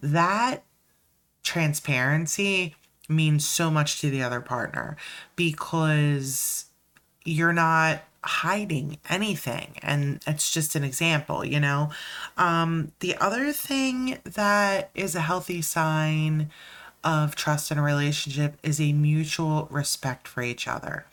That 0.01 0.63
transparency 1.43 2.75
means 3.07 3.47
so 3.47 3.69
much 3.69 4.01
to 4.01 4.09
the 4.09 4.23
other 4.23 4.41
partner 4.41 4.97
because 5.35 6.65
you're 7.23 7.53
not 7.53 8.01
hiding 8.23 8.97
anything. 9.07 9.75
And 9.83 10.19
it's 10.25 10.51
just 10.51 10.75
an 10.75 10.83
example 10.83 11.45
you 11.45 11.59
know? 11.59 11.91
Um 12.37 12.91
the 12.99 13.15
other 13.17 13.51
thing 13.51 14.19
that 14.23 14.89
is 14.95 15.15
a 15.15 15.21
healthy 15.21 15.61
sign 15.61 16.49
of 17.03 17.35
trust 17.35 17.71
in 17.71 17.77
a 17.77 17.83
relationship 17.83 18.57
is 18.63 18.81
a 18.81 18.91
mutual 18.91 19.67
respect 19.69 20.27
for 20.27 20.41
each 20.41 20.67
other 20.67 21.05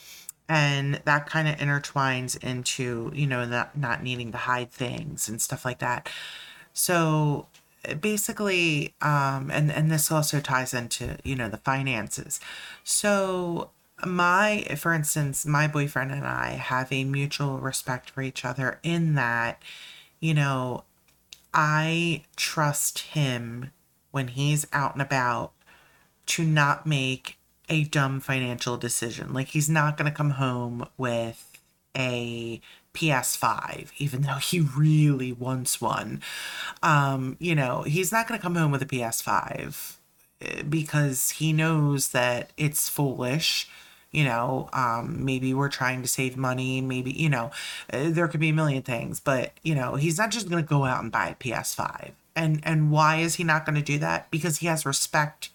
and 0.49 1.01
that 1.05 1.27
kind 1.29 1.49
of 1.49 1.57
intertwines 1.57 2.43
into 2.43 3.11
you 3.15 3.27
know 3.27 3.45
not 3.45 3.77
not 3.77 4.03
needing 4.03 4.33
to 4.33 4.39
hide 4.39 4.71
things 4.71 5.29
and 5.29 5.41
stuff 5.41 5.65
like 5.65 5.79
that. 5.81 6.09
So 6.73 7.47
basically 8.01 8.95
um 9.01 9.51
and 9.51 9.71
and 9.73 9.91
this 9.91 10.11
also 10.11 10.41
ties 10.41 10.75
into 10.75 11.17
you 11.25 11.37
know 11.37 11.49
the 11.49 11.59
finances. 11.59 12.41
So 12.85 13.71
my 14.07 14.65
for 14.77 14.93
instance 14.93 15.47
my 15.47 15.69
boyfriend 15.69 16.11
and 16.11 16.27
i 16.27 16.51
have 16.51 16.91
a 16.93 17.05
mutual 17.05 17.59
respect 17.59 18.11
for 18.11 18.23
each 18.23 18.45
other 18.45 18.81
in 18.83 19.15
that 19.15 19.63
you 20.21 20.35
know 20.35 20.83
i 21.55 22.23
trust 22.37 23.01
him 23.01 23.71
when 24.11 24.29
he's 24.29 24.67
out 24.73 24.95
and 24.95 25.03
about 25.03 25.53
to 26.27 26.45
not 26.45 26.87
make 26.87 27.39
a 27.73 27.85
dumb 27.85 28.21
financial 28.21 28.77
decision. 28.77 29.33
Like 29.33 29.49
he's 29.49 29.71
not 29.71 29.97
going 29.97 30.11
to 30.11 30.17
come 30.17 30.33
home 30.33 30.87
with 30.99 31.59
a 31.97 32.61
PS5, 32.93 33.91
even 33.97 34.23
though 34.23 34.35
he 34.35 34.61
really 34.61 35.33
wants 35.33 35.81
one. 35.81 36.21
Um, 36.83 37.39
you 37.41 37.55
know, 37.55 37.83
he's 37.83 38.13
not 38.13 38.29
going 38.29 38.39
to 38.39 38.43
come 38.43 38.57
home 38.57 38.71
with 38.73 38.83
a 38.83 38.87
PS5 38.87 39.97
eh, 40.43 40.63
because 40.69 41.31
he 41.31 41.55
knows 41.55 42.09
that 42.09 42.51
it's 42.59 42.91
foolish. 42.91 43.69
You 44.11 44.25
know, 44.25 44.69
um, 44.75 45.25
maybe 45.25 45.55
we're 45.55 45.71
trying 45.71 46.03
to 46.03 46.09
save 46.09 46.37
money. 46.37 46.83
Maybe, 46.83 47.13
you 47.13 47.31
know, 47.31 47.53
eh, 47.89 48.11
there 48.11 48.29
could 48.29 48.41
be 48.41 48.51
a 48.51 48.55
million 48.55 48.83
things, 48.83 49.19
but, 49.19 49.53
you 49.63 49.75
know, 49.75 49.95
he's 49.95 50.19
not 50.19 50.31
just 50.31 50.51
going 50.51 50.63
to 50.63 50.69
go 50.69 50.85
out 50.85 51.03
and 51.03 51.11
buy 51.11 51.29
a 51.29 51.35
PS5. 51.35 52.11
And, 52.37 52.61
and 52.65 52.91
why 52.91 53.17
is 53.17 53.37
he 53.37 53.45
not 53.45 53.65
going 53.65 53.77
to 53.77 53.83
do 53.83 53.99
that? 54.01 54.31
Because 54.31 54.59
he 54.59 54.67
has 54.67 54.85
respect 54.85 55.49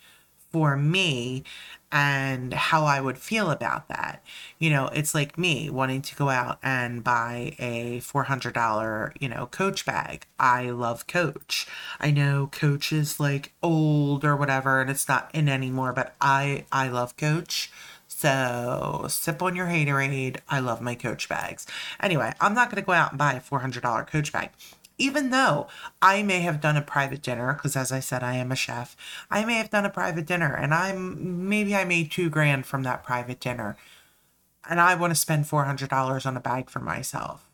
for 0.51 0.75
me 0.75 1.43
and 1.91 2.53
how 2.53 2.83
I 2.83 2.99
would 2.99 3.17
feel 3.17 3.49
about 3.49 3.87
that. 3.87 4.21
You 4.59 4.69
know, 4.69 4.87
it's 4.87 5.15
like 5.15 5.37
me 5.37 5.69
wanting 5.69 6.01
to 6.03 6.15
go 6.15 6.29
out 6.29 6.59
and 6.61 7.03
buy 7.03 7.55
a 7.59 7.99
$400, 8.01 9.13
you 9.19 9.29
know, 9.29 9.47
Coach 9.47 9.85
bag. 9.85 10.25
I 10.39 10.69
love 10.69 11.07
Coach. 11.07 11.67
I 11.99 12.11
know 12.11 12.49
Coach 12.51 12.91
is 12.91 13.19
like 13.19 13.53
old 13.63 14.25
or 14.25 14.35
whatever 14.35 14.81
and 14.81 14.89
it's 14.89 15.07
not 15.07 15.29
in 15.33 15.47
anymore, 15.47 15.93
but 15.93 16.15
I 16.19 16.65
I 16.71 16.89
love 16.89 17.15
Coach. 17.15 17.71
So 18.07 19.05
sip 19.09 19.41
on 19.43 19.55
your 19.55 19.67
haterade. 19.67 20.37
I 20.49 20.59
love 20.59 20.81
my 20.81 20.95
Coach 20.95 21.29
bags. 21.29 21.67
Anyway, 22.01 22.33
I'm 22.41 22.55
not 22.55 22.69
going 22.71 22.81
to 22.81 22.85
go 22.85 22.93
out 22.93 23.11
and 23.11 23.19
buy 23.19 23.33
a 23.33 23.41
$400 23.41 24.07
Coach 24.07 24.33
bag 24.33 24.49
even 24.97 25.29
though 25.29 25.67
I 26.01 26.23
may 26.23 26.39
have 26.41 26.61
done 26.61 26.77
a 26.77 26.81
private 26.81 27.21
dinner, 27.21 27.53
because 27.53 27.75
as 27.75 27.91
I 27.91 27.99
said, 27.99 28.23
I 28.23 28.35
am 28.35 28.51
a 28.51 28.55
chef, 28.55 28.95
I 29.29 29.45
may 29.45 29.55
have 29.55 29.69
done 29.69 29.85
a 29.85 29.89
private 29.89 30.25
dinner 30.25 30.53
and 30.53 30.73
I'm 30.73 31.47
maybe 31.47 31.75
I 31.75 31.85
made 31.85 32.11
two 32.11 32.29
grand 32.29 32.65
from 32.65 32.83
that 32.83 33.03
private 33.03 33.39
dinner 33.39 33.77
and 34.69 34.81
I 34.81 34.95
want 34.95 35.11
to 35.11 35.15
spend 35.15 35.45
$400 35.45 36.25
on 36.25 36.37
a 36.37 36.41
bag 36.41 36.69
for 36.69 36.79
myself. 36.79 37.49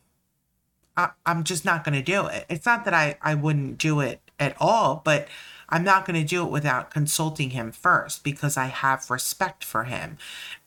I, 0.96 1.10
I'm 1.26 1.44
just 1.44 1.64
not 1.64 1.84
going 1.84 1.94
to 1.94 2.02
do 2.02 2.26
it. 2.26 2.46
It's 2.48 2.66
not 2.66 2.84
that 2.84 2.94
I, 2.94 3.16
I 3.20 3.34
wouldn't 3.34 3.78
do 3.78 4.00
it 4.00 4.20
at 4.38 4.56
all, 4.60 5.02
but 5.04 5.28
I'm 5.74 5.82
not 5.82 6.06
going 6.06 6.20
to 6.20 6.24
do 6.24 6.46
it 6.46 6.52
without 6.52 6.92
consulting 6.92 7.50
him 7.50 7.72
first 7.72 8.22
because 8.22 8.56
I 8.56 8.66
have 8.66 9.10
respect 9.10 9.64
for 9.64 9.82
him. 9.82 10.18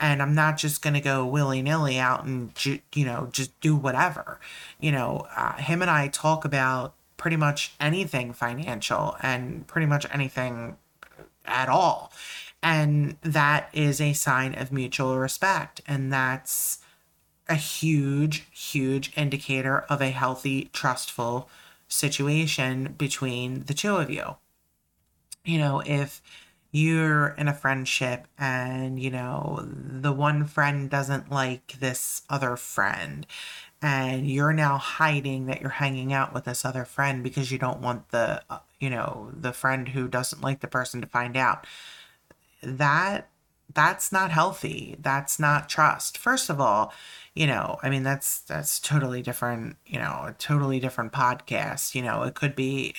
And 0.01 0.21
I'm 0.21 0.35
not 0.35 0.57
just 0.57 0.81
going 0.81 0.95
to 0.95 0.99
go 0.99 1.25
willy 1.25 1.61
nilly 1.61 1.97
out 1.97 2.25
and, 2.25 2.53
ju- 2.55 2.81
you 2.93 3.05
know, 3.05 3.29
just 3.31 3.57
do 3.61 3.73
whatever. 3.73 4.41
You 4.81 4.91
know, 4.91 5.25
uh, 5.33 5.53
him 5.53 5.81
and 5.81 5.89
I 5.89 6.09
talk 6.09 6.43
about 6.43 6.93
pretty 7.15 7.37
much 7.37 7.73
anything 7.79 8.33
financial 8.33 9.15
and 9.21 9.65
pretty 9.65 9.85
much 9.85 10.05
anything 10.11 10.75
at 11.45 11.69
all. 11.69 12.11
And 12.61 13.15
that 13.21 13.69
is 13.71 14.01
a 14.01 14.11
sign 14.11 14.55
of 14.55 14.73
mutual 14.73 15.17
respect. 15.17 15.79
And 15.87 16.11
that's 16.11 16.79
a 17.47 17.55
huge, 17.55 18.45
huge 18.51 19.13
indicator 19.15 19.85
of 19.87 20.01
a 20.01 20.09
healthy, 20.09 20.69
trustful 20.73 21.49
situation 21.87 22.93
between 22.97 23.63
the 23.67 23.73
two 23.73 23.95
of 23.95 24.09
you 24.09 24.35
you 25.47 25.57
know, 25.57 25.81
if 25.85 26.21
you're 26.71 27.29
in 27.29 27.47
a 27.47 27.53
friendship 27.53 28.27
and, 28.37 28.99
you 29.01 29.09
know, 29.09 29.65
the 29.65 30.11
one 30.11 30.45
friend 30.45 30.89
doesn't 30.89 31.31
like 31.31 31.77
this 31.79 32.23
other 32.29 32.55
friend 32.57 33.25
and 33.81 34.29
you're 34.29 34.53
now 34.53 34.77
hiding 34.77 35.45
that 35.47 35.61
you're 35.61 35.69
hanging 35.69 36.11
out 36.13 36.33
with 36.33 36.45
this 36.45 36.65
other 36.65 36.85
friend 36.85 37.23
because 37.23 37.51
you 37.51 37.57
don't 37.57 37.81
want 37.81 38.09
the, 38.09 38.41
you 38.79 38.89
know, 38.89 39.31
the 39.33 39.53
friend 39.53 39.89
who 39.89 40.07
doesn't 40.07 40.41
like 40.41 40.59
the 40.59 40.67
person 40.67 41.01
to 41.01 41.07
find 41.07 41.37
out. 41.37 41.65
That 42.61 43.29
that's 43.73 44.11
not 44.11 44.31
healthy. 44.31 44.95
That's 44.99 45.39
not 45.39 45.69
trust. 45.69 46.17
First 46.17 46.49
of 46.49 46.59
all, 46.61 46.93
you 47.35 47.45
know, 47.47 47.77
I 47.83 47.89
mean 47.89 48.03
that's 48.03 48.39
that's 48.39 48.79
totally 48.79 49.21
different, 49.21 49.77
you 49.85 49.99
know, 49.99 50.25
a 50.27 50.35
totally 50.37 50.79
different 50.79 51.11
podcast. 51.13 51.93
You 51.95 52.01
know, 52.01 52.23
it 52.23 52.33
could 52.35 52.55
be 52.55 52.95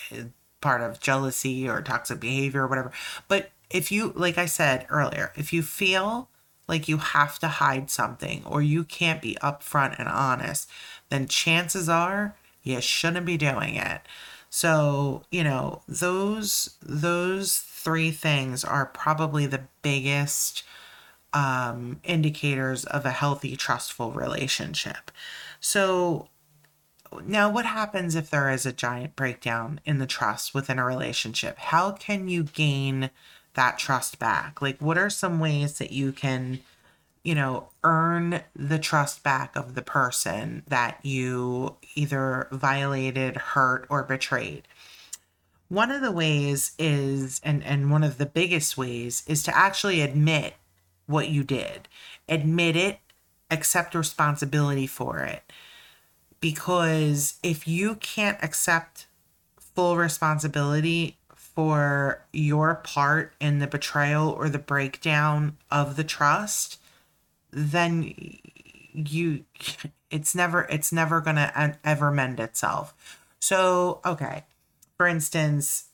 part 0.61 0.81
of 0.81 0.99
jealousy 0.99 1.67
or 1.67 1.81
toxic 1.81 2.19
behavior 2.19 2.63
or 2.63 2.67
whatever. 2.67 2.91
But 3.27 3.51
if 3.69 3.91
you, 3.91 4.13
like 4.15 4.37
I 4.37 4.45
said 4.45 4.85
earlier, 4.89 5.31
if 5.35 5.53
you 5.53 5.61
feel 5.61 6.29
like 6.67 6.87
you 6.87 6.97
have 6.97 7.39
to 7.39 7.47
hide 7.47 7.89
something 7.89 8.43
or 8.45 8.61
you 8.61 8.83
can't 8.83 9.21
be 9.21 9.37
upfront 9.41 9.99
and 9.99 10.07
honest, 10.07 10.69
then 11.09 11.27
chances 11.27 11.89
are 11.89 12.35
you 12.63 12.79
shouldn't 12.81 13.25
be 13.25 13.37
doing 13.37 13.75
it. 13.75 14.01
So, 14.49 15.23
you 15.31 15.43
know, 15.43 15.81
those 15.87 16.77
those 16.81 17.57
three 17.57 18.11
things 18.11 18.63
are 18.63 18.85
probably 18.85 19.45
the 19.45 19.63
biggest 19.81 20.63
um 21.33 21.99
indicators 22.03 22.85
of 22.85 23.05
a 23.05 23.11
healthy 23.11 23.55
trustful 23.55 24.11
relationship. 24.11 25.11
So, 25.59 26.29
now, 27.25 27.49
what 27.49 27.65
happens 27.65 28.15
if 28.15 28.29
there 28.29 28.49
is 28.51 28.65
a 28.65 28.73
giant 28.73 29.15
breakdown 29.15 29.79
in 29.85 29.99
the 29.99 30.05
trust 30.05 30.53
within 30.53 30.79
a 30.79 30.85
relationship? 30.85 31.57
How 31.57 31.91
can 31.91 32.27
you 32.27 32.43
gain 32.43 33.09
that 33.55 33.77
trust 33.79 34.19
back? 34.19 34.61
Like, 34.61 34.79
what 34.79 34.97
are 34.97 35.09
some 35.09 35.39
ways 35.39 35.77
that 35.79 35.91
you 35.91 36.11
can, 36.11 36.59
you 37.23 37.35
know, 37.35 37.69
earn 37.83 38.41
the 38.55 38.79
trust 38.79 39.23
back 39.23 39.55
of 39.55 39.75
the 39.75 39.81
person 39.81 40.63
that 40.67 40.99
you 41.03 41.75
either 41.95 42.47
violated, 42.51 43.37
hurt, 43.37 43.87
or 43.89 44.03
betrayed? 44.03 44.67
one 45.69 45.91
of 45.91 46.01
the 46.01 46.11
ways 46.11 46.71
is 46.77 47.39
and 47.43 47.63
and 47.63 47.89
one 47.89 48.03
of 48.03 48.17
the 48.17 48.25
biggest 48.25 48.77
ways 48.77 49.23
is 49.27 49.41
to 49.43 49.55
actually 49.55 50.01
admit 50.01 50.55
what 51.05 51.29
you 51.29 51.43
did 51.43 51.87
admit 52.27 52.75
it 52.75 52.99
accept 53.49 53.95
responsibility 53.95 54.87
for 54.87 55.19
it 55.19 55.43
because 56.39 57.35
if 57.43 57.67
you 57.67 57.95
can't 57.95 58.37
accept 58.41 59.07
full 59.57 59.97
responsibility 59.97 61.17
for 61.35 62.23
your 62.33 62.75
part 62.75 63.33
in 63.39 63.59
the 63.59 63.67
betrayal 63.67 64.29
or 64.29 64.49
the 64.49 64.59
breakdown 64.59 65.57
of 65.71 65.95
the 65.95 66.03
trust 66.03 66.79
then 67.51 68.13
you 68.93 69.43
it's 70.11 70.33
never 70.35 70.63
it's 70.69 70.91
never 70.91 71.21
going 71.21 71.35
to 71.35 71.77
ever 71.83 72.11
mend 72.11 72.39
itself 72.39 73.17
so 73.39 73.99
okay 74.05 74.43
for 74.99 75.07
instance, 75.07 75.85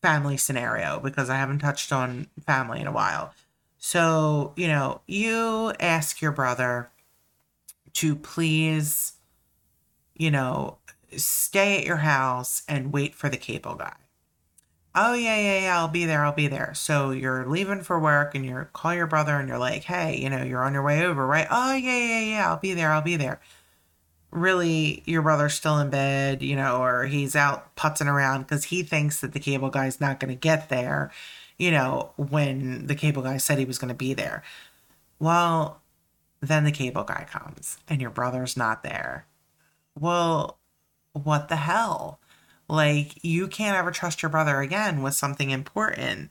family 0.00 0.38
scenario 0.38 0.98
because 0.98 1.28
I 1.28 1.36
haven't 1.36 1.58
touched 1.58 1.92
on 1.92 2.28
family 2.46 2.80
in 2.80 2.86
a 2.86 2.92
while. 2.92 3.34
So, 3.76 4.54
you 4.56 4.68
know, 4.68 5.02
you 5.06 5.74
ask 5.78 6.22
your 6.22 6.32
brother 6.32 6.88
to 7.92 8.16
please, 8.16 9.12
you 10.16 10.30
know, 10.30 10.78
stay 11.16 11.78
at 11.78 11.84
your 11.84 11.98
house 11.98 12.62
and 12.68 12.92
wait 12.92 13.14
for 13.14 13.28
the 13.28 13.36
cable 13.36 13.74
guy. 13.74 13.96
Oh 14.94 15.12
yeah, 15.12 15.36
yeah, 15.36 15.60
yeah, 15.60 15.78
I'll 15.78 15.88
be 15.88 16.06
there, 16.06 16.24
I'll 16.24 16.32
be 16.32 16.48
there. 16.48 16.72
So 16.74 17.10
you're 17.10 17.46
leaving 17.46 17.82
for 17.82 18.00
work 18.00 18.34
and 18.34 18.46
you 18.46 18.66
call 18.72 18.94
your 18.94 19.06
brother 19.06 19.36
and 19.36 19.48
you're 19.48 19.58
like, 19.58 19.84
hey, 19.84 20.16
you 20.16 20.30
know, 20.30 20.42
you're 20.42 20.64
on 20.64 20.72
your 20.72 20.82
way 20.82 21.04
over, 21.04 21.26
right? 21.26 21.46
Oh 21.50 21.74
yeah, 21.74 21.98
yeah, 21.98 22.20
yeah, 22.20 22.48
I'll 22.48 22.58
be 22.58 22.72
there, 22.72 22.92
I'll 22.92 23.02
be 23.02 23.16
there 23.16 23.40
really 24.36 25.02
your 25.06 25.22
brother's 25.22 25.54
still 25.54 25.78
in 25.78 25.90
bed, 25.90 26.42
you 26.42 26.56
know, 26.56 26.82
or 26.82 27.04
he's 27.06 27.34
out 27.34 27.74
putzing 27.76 28.06
around 28.06 28.42
because 28.42 28.64
he 28.64 28.82
thinks 28.82 29.20
that 29.20 29.32
the 29.32 29.40
cable 29.40 29.70
guy's 29.70 30.00
not 30.00 30.20
going 30.20 30.32
to 30.32 30.38
get 30.38 30.68
there, 30.68 31.10
you 31.58 31.70
know, 31.70 32.12
when 32.16 32.86
the 32.86 32.94
cable 32.94 33.22
guy 33.22 33.36
said 33.38 33.58
he 33.58 33.64
was 33.64 33.78
going 33.78 33.88
to 33.88 33.94
be 33.94 34.14
there. 34.14 34.42
Well, 35.18 35.80
then 36.40 36.64
the 36.64 36.72
cable 36.72 37.04
guy 37.04 37.26
comes 37.28 37.78
and 37.88 38.00
your 38.00 38.10
brother's 38.10 38.56
not 38.56 38.82
there. 38.82 39.26
Well, 39.98 40.58
what 41.12 41.48
the 41.48 41.56
hell? 41.56 42.20
Like, 42.68 43.24
you 43.24 43.48
can't 43.48 43.76
ever 43.76 43.90
trust 43.90 44.22
your 44.22 44.30
brother 44.30 44.60
again 44.60 45.02
with 45.02 45.14
something 45.14 45.50
important. 45.50 46.30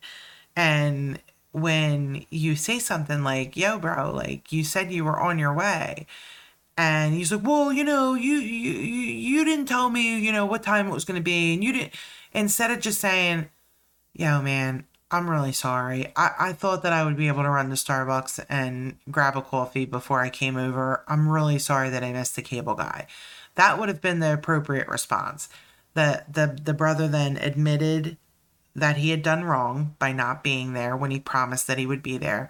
And 0.55 1.19
when 1.51 2.25
you 2.29 2.55
say 2.55 2.79
something 2.79 3.23
like, 3.23 3.55
yo, 3.57 3.79
bro, 3.79 4.11
like, 4.13 4.51
you 4.51 4.63
said 4.63 4.91
you 4.91 5.05
were 5.05 5.19
on 5.19 5.39
your 5.39 5.53
way 5.53 6.07
and 6.77 7.13
he's 7.13 7.31
like, 7.31 7.43
"Well, 7.45 7.71
you 7.71 7.83
know, 7.83 8.13
you 8.15 8.35
you 8.35 8.71
you 8.73 9.45
didn't 9.45 9.65
tell 9.67 9.89
me, 9.89 10.19
you 10.19 10.31
know, 10.31 10.45
what 10.45 10.63
time 10.63 10.87
it 10.87 10.91
was 10.93 11.05
going 11.05 11.19
to 11.19 11.23
be, 11.23 11.53
and 11.53 11.63
you 11.63 11.73
didn't." 11.73 11.93
Instead 12.33 12.71
of 12.71 12.79
just 12.81 12.99
saying, 12.99 13.49
"Yo, 14.13 14.41
man, 14.41 14.85
I'm 15.11 15.29
really 15.29 15.53
sorry. 15.53 16.11
I 16.15 16.31
I 16.39 16.53
thought 16.53 16.83
that 16.83 16.93
I 16.93 17.05
would 17.05 17.17
be 17.17 17.27
able 17.29 17.43
to 17.43 17.49
run 17.49 17.69
to 17.69 17.75
Starbucks 17.75 18.45
and 18.49 18.97
grab 19.11 19.37
a 19.37 19.41
coffee 19.41 19.85
before 19.85 20.21
I 20.21 20.29
came 20.29 20.57
over. 20.57 21.03
I'm 21.07 21.29
really 21.29 21.59
sorry 21.59 21.89
that 21.91 22.03
I 22.03 22.13
missed 22.13 22.35
the 22.35 22.41
cable 22.41 22.75
guy." 22.75 23.07
That 23.55 23.79
would 23.79 23.89
have 23.89 24.01
been 24.01 24.19
the 24.19 24.33
appropriate 24.33 24.87
response. 24.87 25.49
The 25.93 26.23
the 26.31 26.57
the 26.61 26.73
brother 26.73 27.07
then 27.07 27.37
admitted 27.37 28.17
that 28.75 28.97
he 28.97 29.09
had 29.11 29.23
done 29.23 29.45
wrong 29.45 29.95
by 29.99 30.11
not 30.11 30.43
being 30.43 30.73
there 30.73 30.97
when 30.97 31.11
he 31.11 31.19
promised 31.19 31.65
that 31.67 31.77
he 31.77 31.85
would 31.85 32.03
be 32.03 32.17
there. 32.17 32.49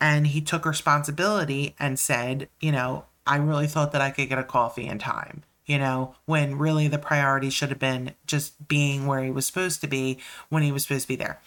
And 0.00 0.28
he 0.28 0.40
took 0.40 0.64
responsibility 0.64 1.74
and 1.78 1.98
said, 1.98 2.48
you 2.60 2.70
know, 2.70 3.06
I 3.26 3.36
really 3.36 3.66
thought 3.66 3.92
that 3.92 4.00
I 4.00 4.10
could 4.10 4.28
get 4.28 4.38
a 4.38 4.44
coffee 4.44 4.86
in 4.86 4.98
time, 4.98 5.42
you 5.66 5.78
know, 5.78 6.14
when 6.26 6.58
really 6.58 6.86
the 6.88 6.98
priority 6.98 7.50
should 7.50 7.70
have 7.70 7.78
been 7.78 8.14
just 8.26 8.68
being 8.68 9.06
where 9.06 9.24
he 9.24 9.30
was 9.30 9.46
supposed 9.46 9.80
to 9.80 9.88
be 9.88 10.18
when 10.48 10.62
he 10.62 10.70
was 10.70 10.84
supposed 10.84 11.02
to 11.02 11.08
be 11.08 11.16
there. 11.16 11.40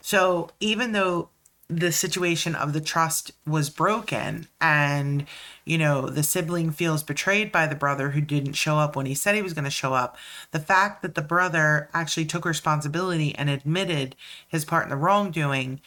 So 0.00 0.50
even 0.60 0.92
though 0.92 1.30
the 1.68 1.92
situation 1.92 2.54
of 2.54 2.72
the 2.72 2.80
trust 2.80 3.30
was 3.46 3.68
broken 3.68 4.48
and 4.58 5.26
you 5.66 5.76
know 5.76 6.08
the 6.08 6.22
sibling 6.22 6.70
feels 6.70 7.02
betrayed 7.02 7.52
by 7.52 7.66
the 7.66 7.74
brother 7.74 8.10
who 8.10 8.22
didn't 8.22 8.54
show 8.54 8.78
up 8.78 8.96
when 8.96 9.04
he 9.04 9.14
said 9.14 9.34
he 9.34 9.42
was 9.42 9.52
going 9.52 9.64
to 9.64 9.70
show 9.70 9.92
up. 9.92 10.16
The 10.50 10.60
fact 10.60 11.02
that 11.02 11.14
the 11.14 11.22
brother 11.22 11.90
actually 11.92 12.24
took 12.24 12.46
responsibility 12.46 13.34
and 13.34 13.50
admitted 13.50 14.16
his 14.48 14.64
part 14.64 14.84
in 14.84 14.90
the 14.90 14.96
wrongdoing 14.96 15.80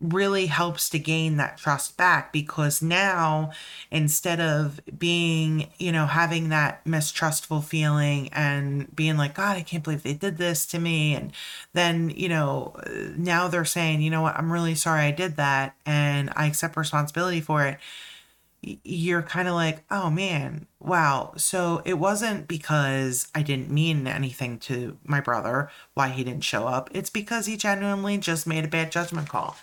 really 0.00 0.46
helps 0.46 0.88
to 0.90 0.98
gain 0.98 1.36
that 1.36 1.58
trust 1.58 1.96
back 1.96 2.32
because 2.32 2.80
now 2.82 3.50
instead 3.90 4.40
of 4.40 4.80
being 4.98 5.68
you 5.78 5.90
know 5.90 6.06
having 6.06 6.48
that 6.48 6.84
mistrustful 6.86 7.60
feeling 7.60 8.28
and 8.32 8.94
being 8.94 9.16
like 9.16 9.34
god 9.34 9.56
i 9.56 9.62
can't 9.62 9.84
believe 9.84 10.02
they 10.02 10.14
did 10.14 10.38
this 10.38 10.66
to 10.66 10.78
me 10.78 11.14
and 11.14 11.32
then 11.72 12.10
you 12.10 12.28
know 12.28 12.74
now 13.16 13.48
they're 13.48 13.64
saying 13.64 14.00
you 14.00 14.10
know 14.10 14.22
what 14.22 14.36
i'm 14.36 14.52
really 14.52 14.74
sorry 14.74 15.02
i 15.02 15.10
did 15.10 15.36
that 15.36 15.74
and 15.84 16.30
i 16.36 16.46
accept 16.46 16.76
responsibility 16.76 17.40
for 17.40 17.66
it 17.66 17.78
you're 18.60 19.22
kind 19.22 19.46
of 19.46 19.54
like, 19.54 19.84
oh 19.90 20.10
man, 20.10 20.66
wow. 20.80 21.32
So 21.36 21.80
it 21.84 21.94
wasn't 21.94 22.48
because 22.48 23.28
I 23.34 23.42
didn't 23.42 23.70
mean 23.70 24.06
anything 24.06 24.58
to 24.60 24.98
my 25.04 25.20
brother 25.20 25.70
why 25.94 26.08
he 26.08 26.24
didn't 26.24 26.42
show 26.44 26.66
up. 26.66 26.90
It's 26.92 27.10
because 27.10 27.46
he 27.46 27.56
genuinely 27.56 28.18
just 28.18 28.46
made 28.46 28.64
a 28.64 28.68
bad 28.68 28.90
judgment 28.90 29.28
call 29.28 29.56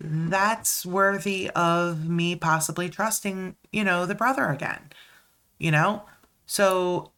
that's 0.00 0.86
worthy 0.86 1.50
of 1.50 2.08
me 2.08 2.34
possibly 2.34 2.88
trusting, 2.88 3.56
you 3.70 3.84
know, 3.84 4.06
the 4.06 4.14
brother 4.14 4.46
again. 4.46 4.90
You 5.58 5.70
know? 5.70 6.04
So 6.46 7.12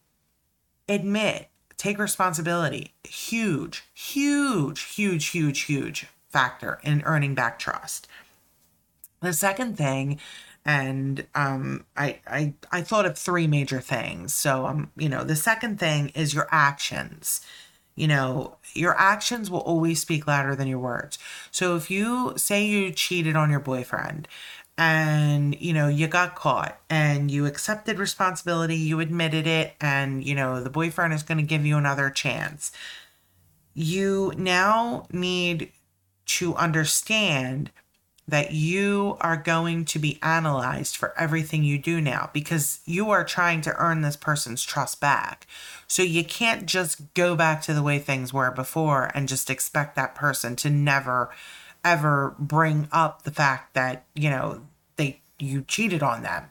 admit, 0.89 1.47
take 1.77 1.97
responsibility. 1.97 2.93
Huge, 3.03 3.83
huge, 3.93 4.81
huge, 4.81 5.27
huge, 5.27 5.61
huge 5.61 6.07
factor 6.29 6.79
in 6.83 7.01
earning 7.05 7.35
back 7.35 7.57
trust. 7.57 8.07
The 9.21 9.33
second 9.33 9.77
thing, 9.77 10.19
and 10.65 11.25
um, 11.35 11.85
I, 11.95 12.19
I 12.27 12.53
I 12.71 12.81
thought 12.81 13.05
of 13.05 13.17
three 13.17 13.47
major 13.47 13.79
things. 13.79 14.33
So 14.33 14.65
um, 14.65 14.91
you 14.97 15.07
know, 15.07 15.23
the 15.23 15.35
second 15.35 15.79
thing 15.79 16.09
is 16.09 16.33
your 16.33 16.47
actions 16.51 17.41
you 17.95 18.07
know, 18.07 18.57
your 18.73 18.97
actions 18.97 19.51
will 19.51 19.59
always 19.59 19.99
speak 19.99 20.25
louder 20.25 20.55
than 20.55 20.67
your 20.67 20.79
words. 20.79 21.19
So 21.51 21.75
if 21.75 21.91
you 21.91 22.33
say 22.37 22.65
you 22.65 22.91
cheated 22.91 23.35
on 23.35 23.51
your 23.51 23.59
boyfriend 23.59 24.27
and 24.77 25.59
you 25.61 25.71
know 25.71 25.87
you 25.87 26.07
got 26.07 26.35
caught 26.35 26.79
and 26.89 27.29
you 27.29 27.45
accepted 27.45 27.99
responsibility 27.99 28.75
you 28.75 28.99
admitted 28.99 29.45
it 29.45 29.73
and 29.79 30.23
you 30.23 30.33
know 30.33 30.63
the 30.63 30.69
boyfriend 30.69 31.13
is 31.13 31.21
going 31.21 31.37
to 31.37 31.43
give 31.43 31.63
you 31.63 31.77
another 31.77 32.09
chance 32.09 32.71
you 33.75 34.33
now 34.35 35.05
need 35.11 35.71
to 36.25 36.55
understand 36.55 37.71
that 38.27 38.53
you 38.53 39.17
are 39.19 39.35
going 39.35 39.83
to 39.83 39.99
be 39.99 40.17
analyzed 40.21 40.95
for 40.95 41.13
everything 41.19 41.63
you 41.63 41.77
do 41.77 41.99
now 41.99 42.29
because 42.33 42.79
you 42.85 43.09
are 43.09 43.23
trying 43.23 43.59
to 43.61 43.75
earn 43.75 44.01
this 44.01 44.15
person's 44.15 44.63
trust 44.63 45.01
back. 45.01 45.45
So 45.87 46.03
you 46.03 46.23
can't 46.23 46.65
just 46.65 47.13
go 47.13 47.35
back 47.35 47.61
to 47.63 47.73
the 47.73 47.83
way 47.83 47.99
things 47.99 48.33
were 48.33 48.51
before 48.51 49.11
and 49.13 49.27
just 49.27 49.49
expect 49.49 49.95
that 49.95 50.15
person 50.15 50.55
to 50.57 50.69
never 50.69 51.31
ever 51.83 52.33
bring 52.39 52.87
up 52.91 53.23
the 53.23 53.31
fact 53.31 53.73
that, 53.73 54.05
you 54.15 54.29
know, 54.29 54.61
they 54.95 55.19
you 55.39 55.63
cheated 55.67 56.01
on 56.01 56.23
them. 56.23 56.45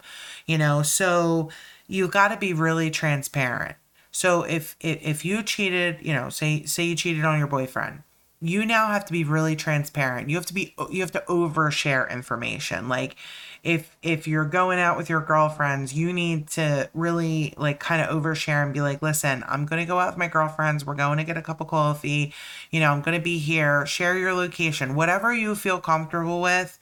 You 0.47 0.59
know, 0.59 0.83
so 0.83 1.51
you 1.89 2.09
got 2.09 2.29
to 2.29 2.37
be 2.37 2.53
really 2.53 2.91
transparent. 2.91 3.77
So 4.11 4.43
if, 4.43 4.77
if 4.81 5.25
you 5.25 5.43
cheated, 5.43 5.99
you 6.03 6.13
know, 6.13 6.29
say 6.29 6.65
say 6.65 6.85
you 6.85 6.95
cheated 6.95 7.25
on 7.25 7.39
your 7.39 7.49
boyfriend, 7.49 8.03
you 8.43 8.67
now 8.67 8.89
have 8.89 9.05
to 9.05 9.13
be 9.13 9.23
really 9.23 9.55
transparent. 9.55 10.29
You 10.29 10.37
have 10.37 10.47
to 10.47 10.55
be 10.55 10.75
you 10.91 11.01
have 11.01 11.13
to 11.13 11.23
overshare 11.29 12.11
information. 12.11 12.89
Like 12.89 13.15
if 13.63 13.97
if 14.03 14.27
you're 14.27 14.45
going 14.45 14.81
out 14.81 14.97
with 14.97 15.09
your 15.09 15.21
girlfriends, 15.21 15.95
you 15.95 16.13
need 16.13 16.49
to 16.51 16.91
really 16.93 17.55
like 17.57 17.79
kind 17.79 18.03
of 18.03 18.09
overshare 18.09 18.65
and 18.65 18.75
be 18.75 18.81
like, 18.81 19.01
"Listen, 19.01 19.45
I'm 19.47 19.65
going 19.65 19.81
to 19.81 19.87
go 19.87 20.01
out 20.01 20.09
with 20.09 20.19
my 20.19 20.27
girlfriends. 20.27 20.85
We're 20.85 20.97
going 20.97 21.19
to 21.19 21.25
get 21.25 21.37
a 21.37 21.43
cup 21.43 21.61
of 21.61 21.69
coffee. 21.69 22.35
You 22.71 22.81
know, 22.81 22.91
I'm 22.91 23.01
going 23.01 23.17
to 23.17 23.23
be 23.23 23.39
here. 23.39 23.87
Share 23.87 24.19
your 24.19 24.35
location. 24.35 24.97
Whatever 24.97 25.33
you 25.33 25.55
feel 25.55 25.81
comfortable 25.81 26.41
with." 26.41 26.79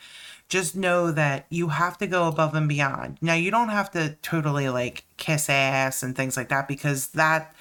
Just 0.49 0.75
know 0.75 1.13
that 1.13 1.47
you 1.49 1.69
have 1.69 1.97
to 1.99 2.09
go 2.09 2.27
above 2.27 2.57
and 2.57 2.69
beyond. 2.69 3.19
Now, 3.23 3.35
you 3.35 3.53
don't 3.53 3.69
have 3.69 3.89
to 3.93 4.17
totally 4.21 4.69
like 4.69 5.05
kiss 5.17 5.49
ass 5.49 6.03
and 6.03 6.17
things 6.17 6.37
like 6.37 6.49
that 6.49 6.67
because 6.67 7.07
that 7.09 7.55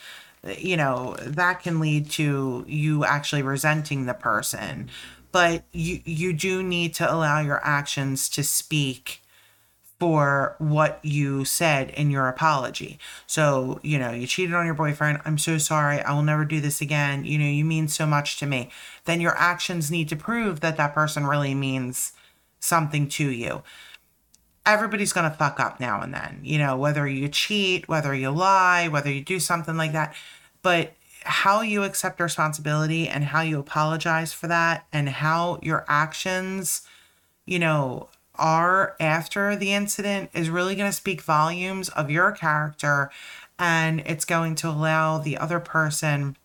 you 0.57 0.77
know 0.77 1.15
that 1.21 1.61
can 1.61 1.79
lead 1.79 2.09
to 2.09 2.63
you 2.67 3.03
actually 3.03 3.41
resenting 3.41 4.05
the 4.05 4.13
person 4.13 4.89
but 5.31 5.63
you 5.71 5.99
you 6.05 6.33
do 6.33 6.63
need 6.63 6.93
to 6.93 7.11
allow 7.11 7.39
your 7.39 7.63
actions 7.63 8.29
to 8.29 8.43
speak 8.43 9.21
for 9.99 10.55
what 10.59 10.99
you 11.03 11.43
said 11.43 11.89
in 11.89 12.09
your 12.09 12.29
apology. 12.29 12.97
So, 13.27 13.81
you 13.83 13.99
know, 13.99 14.11
you 14.11 14.27
cheated 14.27 14.55
on 14.55 14.65
your 14.65 14.73
boyfriend. 14.73 15.19
I'm 15.25 15.37
so 15.37 15.57
sorry. 15.57 16.01
I 16.01 16.13
will 16.13 16.23
never 16.23 16.45
do 16.45 16.61
this 16.61 16.79
again. 16.79 17.25
You 17.25 17.37
know, 17.37 17.45
you 17.45 17.65
mean 17.65 17.89
so 17.89 18.05
much 18.05 18.37
to 18.37 18.45
me. 18.45 18.69
Then 19.03 19.19
your 19.19 19.37
actions 19.37 19.91
need 19.91 20.07
to 20.09 20.15
prove 20.15 20.61
that 20.61 20.77
that 20.77 20.95
person 20.95 21.27
really 21.27 21.53
means 21.53 22.13
something 22.61 23.09
to 23.09 23.29
you. 23.29 23.61
Everybody's 24.69 25.13
going 25.13 25.29
to 25.29 25.35
fuck 25.35 25.59
up 25.59 25.79
now 25.79 26.01
and 26.01 26.13
then, 26.13 26.41
you 26.43 26.59
know, 26.59 26.77
whether 26.77 27.07
you 27.07 27.27
cheat, 27.27 27.87
whether 27.87 28.13
you 28.13 28.29
lie, 28.29 28.87
whether 28.87 29.11
you 29.11 29.23
do 29.23 29.39
something 29.39 29.77
like 29.77 29.93
that. 29.93 30.13
But 30.61 30.93
how 31.23 31.61
you 31.61 31.83
accept 31.83 32.19
responsibility 32.19 33.07
and 33.07 33.23
how 33.23 33.41
you 33.41 33.59
apologize 33.59 34.31
for 34.31 34.47
that 34.47 34.85
and 34.93 35.09
how 35.09 35.59
your 35.63 35.85
actions, 35.87 36.87
you 37.45 37.59
know, 37.59 38.09
are 38.35 38.95
after 38.99 39.55
the 39.55 39.73
incident 39.73 40.29
is 40.33 40.49
really 40.49 40.75
going 40.75 40.89
to 40.89 40.95
speak 40.95 41.21
volumes 41.21 41.89
of 41.89 42.09
your 42.09 42.31
character 42.31 43.09
and 43.57 44.01
it's 44.05 44.23
going 44.23 44.55
to 44.55 44.69
allow 44.69 45.17
the 45.17 45.37
other 45.37 45.59
person 45.59 46.37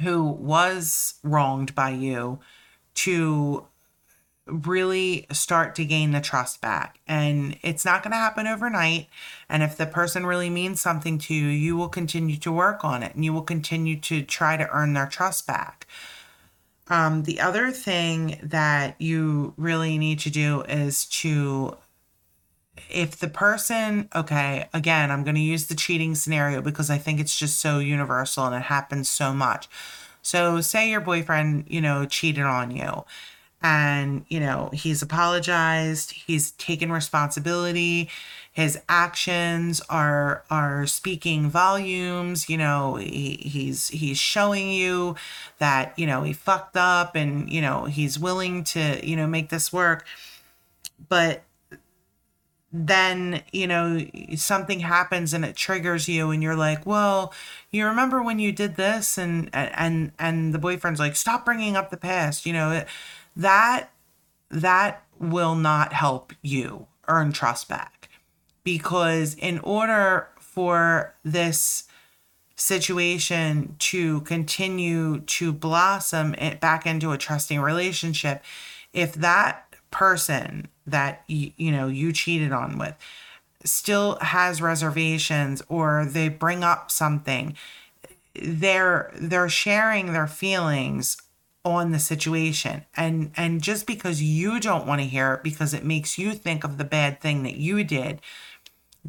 who 0.00 0.24
was 0.24 1.14
wronged 1.22 1.74
by 1.74 1.90
you 1.90 2.40
to 2.94 3.66
really 4.46 5.26
start 5.32 5.74
to 5.74 5.84
gain 5.84 6.12
the 6.12 6.20
trust 6.20 6.60
back. 6.60 7.00
And 7.06 7.58
it's 7.62 7.84
not 7.84 8.02
going 8.02 8.12
to 8.12 8.16
happen 8.16 8.46
overnight. 8.46 9.08
And 9.48 9.62
if 9.62 9.76
the 9.76 9.86
person 9.86 10.24
really 10.24 10.50
means 10.50 10.80
something 10.80 11.18
to 11.18 11.34
you, 11.34 11.46
you 11.46 11.76
will 11.76 11.88
continue 11.88 12.36
to 12.36 12.52
work 12.52 12.84
on 12.84 13.02
it 13.02 13.14
and 13.14 13.24
you 13.24 13.32
will 13.32 13.42
continue 13.42 13.98
to 14.00 14.22
try 14.22 14.56
to 14.56 14.68
earn 14.70 14.92
their 14.92 15.06
trust 15.06 15.46
back. 15.46 15.86
Um, 16.88 17.24
the 17.24 17.40
other 17.40 17.72
thing 17.72 18.38
that 18.42 18.94
you 19.00 19.54
really 19.56 19.98
need 19.98 20.20
to 20.20 20.30
do 20.30 20.62
is 20.62 21.06
to, 21.06 21.76
if 22.88 23.16
the 23.16 23.26
person, 23.26 24.08
okay, 24.14 24.68
again, 24.72 25.10
I'm 25.10 25.24
going 25.24 25.34
to 25.34 25.40
use 25.40 25.66
the 25.66 25.74
cheating 25.74 26.14
scenario 26.14 26.62
because 26.62 26.88
I 26.88 26.98
think 26.98 27.18
it's 27.18 27.36
just 27.36 27.58
so 27.58 27.80
universal 27.80 28.46
and 28.46 28.54
it 28.54 28.62
happens 28.62 29.08
so 29.08 29.32
much. 29.32 29.68
So, 30.22 30.60
say 30.60 30.90
your 30.90 31.00
boyfriend, 31.00 31.66
you 31.68 31.80
know, 31.80 32.04
cheated 32.04 32.44
on 32.44 32.70
you 32.70 33.04
and 33.66 34.24
you 34.28 34.38
know 34.38 34.70
he's 34.72 35.02
apologized 35.02 36.12
he's 36.12 36.52
taken 36.52 36.92
responsibility 36.92 38.08
his 38.52 38.78
actions 38.88 39.82
are 39.90 40.44
are 40.50 40.86
speaking 40.86 41.50
volumes 41.50 42.48
you 42.48 42.56
know 42.56 42.94
he, 42.94 43.36
he's 43.42 43.88
he's 43.88 44.18
showing 44.18 44.70
you 44.70 45.16
that 45.58 45.92
you 45.98 46.06
know 46.06 46.22
he 46.22 46.32
fucked 46.32 46.76
up 46.76 47.14
and 47.16 47.50
you 47.52 47.60
know 47.60 47.84
he's 47.84 48.18
willing 48.18 48.62
to 48.64 49.06
you 49.06 49.16
know 49.16 49.26
make 49.26 49.48
this 49.50 49.72
work. 49.72 50.06
But 51.08 51.42
then 52.72 53.42
you 53.52 53.66
know 53.66 54.00
something 54.36 54.80
happens 54.80 55.32
and 55.34 55.44
it 55.44 55.56
triggers 55.56 56.08
you 56.08 56.30
and 56.30 56.42
you're 56.42 56.56
like 56.56 56.84
well 56.84 57.32
you 57.70 57.86
remember 57.86 58.22
when 58.22 58.38
you 58.38 58.52
did 58.52 58.76
this? 58.76 59.18
And 59.18 59.50
and 59.52 60.12
and 60.18 60.54
the 60.54 60.58
boyfriend's 60.58 61.00
like 61.00 61.16
stop 61.16 61.44
bringing 61.44 61.76
up 61.76 61.90
the 61.90 61.96
past. 61.96 62.46
You 62.46 62.54
know 62.54 62.84
that 63.36 63.90
that 64.50 65.04
will 65.18 65.54
not 65.54 65.92
help 65.92 66.32
you 66.42 66.86
earn 67.08 67.32
trust 67.32 67.68
back. 67.68 68.08
Because 68.64 69.34
in 69.34 69.58
order 69.60 70.28
for 70.40 71.14
this 71.24 71.84
situation 72.56 73.76
to 73.78 74.22
continue 74.22 75.20
to 75.20 75.52
blossom 75.52 76.34
it 76.34 76.58
back 76.58 76.86
into 76.86 77.12
a 77.12 77.18
trusting 77.18 77.60
relationship 77.60 78.42
if 78.94 79.12
that 79.12 79.74
person 79.90 80.66
that 80.86 81.22
you, 81.28 81.52
you 81.58 81.70
know 81.70 81.86
you 81.86 82.12
cheated 82.12 82.52
on 82.52 82.78
with 82.78 82.94
still 83.62 84.16
has 84.22 84.62
reservations 84.62 85.62
or 85.68 86.06
they 86.06 86.30
bring 86.30 86.64
up 86.64 86.90
something 86.90 87.54
they're 88.34 89.12
they're 89.16 89.50
sharing 89.50 90.14
their 90.14 90.26
feelings 90.26 91.18
on 91.66 91.90
the 91.90 91.98
situation. 91.98 92.84
And 92.96 93.32
and 93.36 93.60
just 93.60 93.86
because 93.86 94.22
you 94.22 94.60
don't 94.60 94.86
want 94.86 95.00
to 95.00 95.06
hear 95.06 95.34
it 95.34 95.42
because 95.42 95.74
it 95.74 95.84
makes 95.84 96.16
you 96.16 96.32
think 96.32 96.64
of 96.64 96.78
the 96.78 96.84
bad 96.84 97.20
thing 97.20 97.42
that 97.42 97.56
you 97.56 97.84
did 97.84 98.20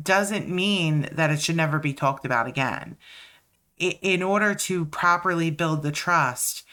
doesn't 0.02 0.50
mean 0.50 1.08
that 1.12 1.30
it 1.30 1.42
should 1.42 1.56
never 1.56 1.80
be 1.80 1.94
talked 1.94 2.26
about 2.26 2.48
again. 2.48 2.98
In 3.80 4.24
order 4.24 4.56
to 4.56 4.86
properly 4.86 5.52
build 5.52 5.84
the 5.84 5.92
trust 5.92 6.64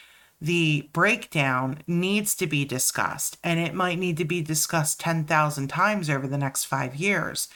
the 0.40 0.90
breakdown 0.92 1.78
needs 1.86 2.34
to 2.34 2.46
be 2.46 2.66
discussed. 2.66 3.38
And 3.42 3.58
it 3.58 3.72
might 3.72 3.98
need 3.98 4.18
to 4.18 4.26
be 4.26 4.42
discussed 4.42 5.00
10,000 5.00 5.68
times 5.68 6.10
over 6.10 6.26
the 6.26 6.36
next 6.36 6.64
5 6.64 6.96
years. 6.96 7.48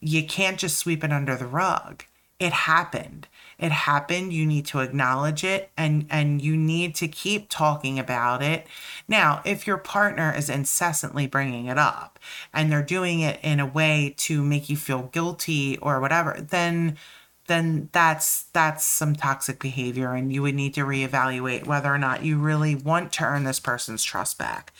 You 0.00 0.24
can't 0.24 0.58
just 0.58 0.78
sweep 0.78 1.04
it 1.04 1.12
under 1.12 1.36
the 1.36 1.46
rug. 1.46 2.04
It 2.38 2.52
happened 2.52 3.28
it 3.64 3.72
happened 3.72 4.30
you 4.30 4.44
need 4.44 4.66
to 4.66 4.80
acknowledge 4.80 5.42
it 5.42 5.70
and 5.74 6.06
and 6.10 6.42
you 6.42 6.54
need 6.54 6.94
to 6.94 7.08
keep 7.08 7.48
talking 7.48 7.98
about 7.98 8.42
it. 8.42 8.66
Now 9.08 9.40
if 9.46 9.66
your 9.66 9.78
partner 9.78 10.34
is 10.36 10.50
incessantly 10.50 11.26
bringing 11.26 11.64
it 11.66 11.78
up 11.78 12.18
and 12.52 12.70
they're 12.70 12.82
doing 12.82 13.20
it 13.20 13.40
in 13.42 13.60
a 13.60 13.66
way 13.66 14.14
to 14.18 14.42
make 14.42 14.68
you 14.68 14.76
feel 14.76 15.04
guilty 15.04 15.78
or 15.78 15.98
whatever 15.98 16.36
then 16.50 16.98
then 17.46 17.88
that's 17.92 18.42
that's 18.52 18.84
some 18.84 19.16
toxic 19.16 19.58
behavior 19.60 20.12
and 20.12 20.30
you 20.30 20.42
would 20.42 20.54
need 20.54 20.74
to 20.74 20.82
reevaluate 20.82 21.66
whether 21.66 21.92
or 21.92 21.98
not 21.98 22.22
you 22.22 22.36
really 22.38 22.74
want 22.74 23.12
to 23.14 23.24
earn 23.24 23.44
this 23.44 23.60
person's 23.60 24.04
trust 24.04 24.38
back. 24.38 24.74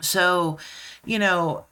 So 0.00 0.58
you 1.04 1.20
know 1.20 1.66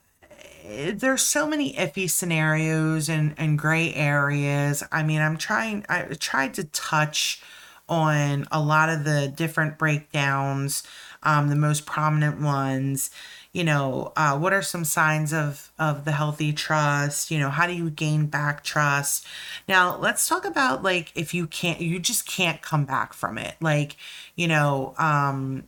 there's 0.93 1.21
so 1.21 1.47
many 1.47 1.73
iffy 1.73 2.09
scenarios 2.09 3.09
and, 3.09 3.33
and 3.37 3.57
gray 3.57 3.93
areas. 3.93 4.83
I 4.91 5.03
mean, 5.03 5.21
I'm 5.21 5.37
trying, 5.37 5.85
I 5.89 6.01
tried 6.19 6.53
to 6.55 6.63
touch 6.65 7.41
on 7.89 8.45
a 8.51 8.61
lot 8.61 8.89
of 8.89 9.03
the 9.03 9.27
different 9.27 9.77
breakdowns, 9.77 10.83
um, 11.23 11.49
the 11.49 11.55
most 11.55 11.85
prominent 11.85 12.39
ones. 12.39 13.11
You 13.51 13.65
know, 13.65 14.13
uh, 14.15 14.37
what 14.39 14.53
are 14.53 14.61
some 14.61 14.85
signs 14.85 15.33
of 15.33 15.71
of 15.77 16.05
the 16.05 16.13
healthy 16.13 16.53
trust? 16.53 17.31
You 17.31 17.39
know, 17.39 17.49
how 17.49 17.67
do 17.67 17.73
you 17.73 17.89
gain 17.89 18.27
back 18.27 18.63
trust? 18.63 19.27
Now, 19.67 19.97
let's 19.97 20.29
talk 20.29 20.45
about 20.45 20.83
like 20.83 21.11
if 21.15 21.33
you 21.33 21.47
can't, 21.47 21.81
you 21.81 21.99
just 21.99 22.25
can't 22.25 22.61
come 22.61 22.85
back 22.85 23.11
from 23.11 23.37
it. 23.37 23.55
Like, 23.59 23.97
you 24.35 24.47
know, 24.47 24.93
um, 24.97 25.65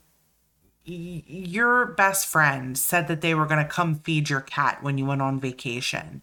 your 0.85 1.87
best 1.87 2.27
friend 2.27 2.77
said 2.77 3.07
that 3.07 3.21
they 3.21 3.33
were 3.33 3.45
going 3.45 3.63
to 3.63 3.69
come 3.69 3.95
feed 3.95 4.29
your 4.29 4.41
cat 4.41 4.83
when 4.83 4.97
you 4.97 5.05
went 5.05 5.21
on 5.21 5.39
vacation 5.39 6.21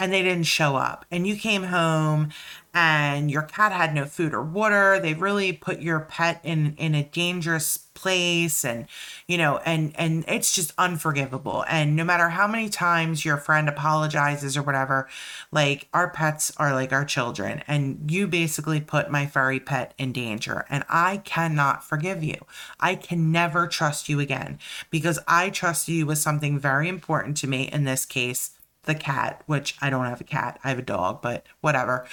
and 0.00 0.10
they 0.12 0.22
didn't 0.22 0.44
show 0.44 0.76
up. 0.76 1.04
And 1.10 1.26
you 1.26 1.36
came 1.36 1.64
home 1.64 2.30
and 2.72 3.30
your 3.30 3.42
cat 3.42 3.72
had 3.72 3.94
no 3.94 4.06
food 4.06 4.32
or 4.32 4.42
water. 4.42 4.98
They 4.98 5.12
really 5.12 5.52
put 5.52 5.80
your 5.80 6.00
pet 6.00 6.40
in 6.42 6.74
in 6.78 6.94
a 6.94 7.04
dangerous 7.04 7.76
place 7.92 8.64
and 8.64 8.86
you 9.26 9.36
know 9.36 9.58
and 9.66 9.92
and 9.98 10.24
it's 10.26 10.54
just 10.54 10.72
unforgivable. 10.78 11.64
And 11.68 11.96
no 11.96 12.04
matter 12.04 12.30
how 12.30 12.46
many 12.46 12.70
times 12.70 13.24
your 13.26 13.36
friend 13.36 13.68
apologizes 13.68 14.56
or 14.56 14.62
whatever 14.62 15.08
like 15.52 15.88
our 15.92 16.08
pets 16.08 16.50
are 16.56 16.72
like 16.72 16.92
our 16.92 17.04
children 17.04 17.62
and 17.68 18.10
you 18.10 18.26
basically 18.26 18.80
put 18.80 19.10
my 19.10 19.26
furry 19.26 19.60
pet 19.60 19.92
in 19.98 20.12
danger 20.12 20.64
and 20.70 20.84
I 20.88 21.18
cannot 21.18 21.84
forgive 21.84 22.24
you. 22.24 22.36
I 22.78 22.94
can 22.94 23.32
never 23.32 23.66
trust 23.66 24.08
you 24.08 24.18
again 24.20 24.60
because 24.88 25.18
I 25.28 25.50
trust 25.50 25.88
you 25.88 26.06
with 26.06 26.18
something 26.18 26.58
very 26.58 26.88
important 26.88 27.36
to 27.38 27.48
me 27.48 27.64
in 27.64 27.84
this 27.84 28.06
case 28.06 28.52
the 28.84 28.94
cat, 28.94 29.42
which 29.46 29.76
I 29.80 29.90
don't 29.90 30.06
have 30.06 30.20
a 30.20 30.24
cat, 30.24 30.58
I 30.64 30.70
have 30.70 30.78
a 30.78 30.82
dog, 30.82 31.22
but 31.22 31.46
whatever. 31.60 32.06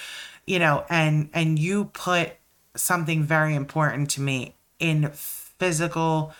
You 0.46 0.58
know, 0.58 0.84
and 0.88 1.30
and 1.32 1.58
you 1.58 1.86
put 1.86 2.32
something 2.76 3.22
very 3.22 3.54
important 3.54 4.10
to 4.10 4.20
me 4.20 4.54
in 4.78 5.10
physical 5.12 6.32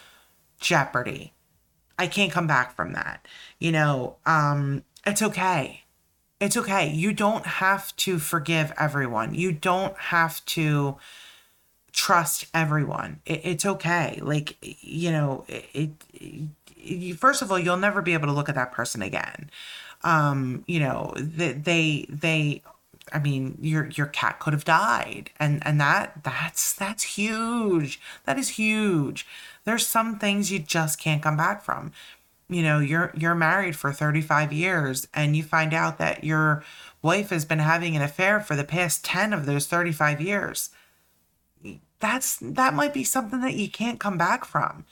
jeopardy. 0.60 1.32
I 1.98 2.06
can't 2.06 2.32
come 2.32 2.46
back 2.46 2.74
from 2.74 2.92
that. 2.92 3.26
You 3.58 3.72
know, 3.72 4.16
um 4.26 4.84
it's 5.06 5.22
okay. 5.22 5.84
It's 6.40 6.56
okay. 6.56 6.90
You 6.90 7.12
don't 7.12 7.46
have 7.46 7.96
to 7.96 8.18
forgive 8.18 8.72
everyone. 8.78 9.34
You 9.34 9.50
don't 9.52 9.96
have 9.96 10.44
to 10.46 10.98
trust 11.92 12.46
everyone. 12.54 13.20
It, 13.26 13.40
it's 13.42 13.66
okay. 13.66 14.20
Like, 14.22 14.56
you 14.60 15.10
know, 15.10 15.44
it, 15.48 15.90
it, 16.12 17.18
first 17.18 17.42
of 17.42 17.50
all, 17.50 17.58
you'll 17.58 17.76
never 17.76 18.02
be 18.02 18.12
able 18.12 18.26
to 18.28 18.32
look 18.32 18.48
at 18.48 18.54
that 18.54 18.70
person 18.70 19.02
again 19.02 19.50
um, 20.02 20.64
you 20.66 20.80
know, 20.80 21.14
they 21.16 22.06
they 22.08 22.62
I 23.12 23.18
mean, 23.18 23.58
your 23.60 23.86
your 23.86 24.06
cat 24.06 24.38
could 24.38 24.52
have 24.52 24.64
died, 24.64 25.30
and 25.38 25.64
and 25.66 25.80
that 25.80 26.22
that's 26.22 26.72
that's 26.72 27.02
huge. 27.02 28.00
That 28.24 28.38
is 28.38 28.50
huge. 28.50 29.26
There's 29.64 29.86
some 29.86 30.18
things 30.18 30.50
you 30.50 30.58
just 30.58 31.00
can't 31.00 31.22
come 31.22 31.36
back 31.36 31.62
from. 31.62 31.92
You 32.48 32.62
know, 32.62 32.78
you're 32.80 33.12
you're 33.16 33.34
married 33.34 33.76
for 33.76 33.92
35 33.92 34.52
years, 34.52 35.08
and 35.14 35.36
you 35.36 35.42
find 35.42 35.74
out 35.74 35.98
that 35.98 36.24
your 36.24 36.64
wife 37.02 37.30
has 37.30 37.44
been 37.44 37.58
having 37.58 37.96
an 37.96 38.02
affair 38.02 38.40
for 38.40 38.56
the 38.56 38.64
past 38.64 39.04
10 39.04 39.32
of 39.32 39.46
those 39.46 39.66
35 39.66 40.20
years. 40.20 40.70
That's 42.00 42.38
that 42.40 42.74
might 42.74 42.94
be 42.94 43.04
something 43.04 43.40
that 43.40 43.54
you 43.54 43.68
can't 43.68 44.00
come 44.00 44.18
back 44.18 44.44
from. 44.44 44.84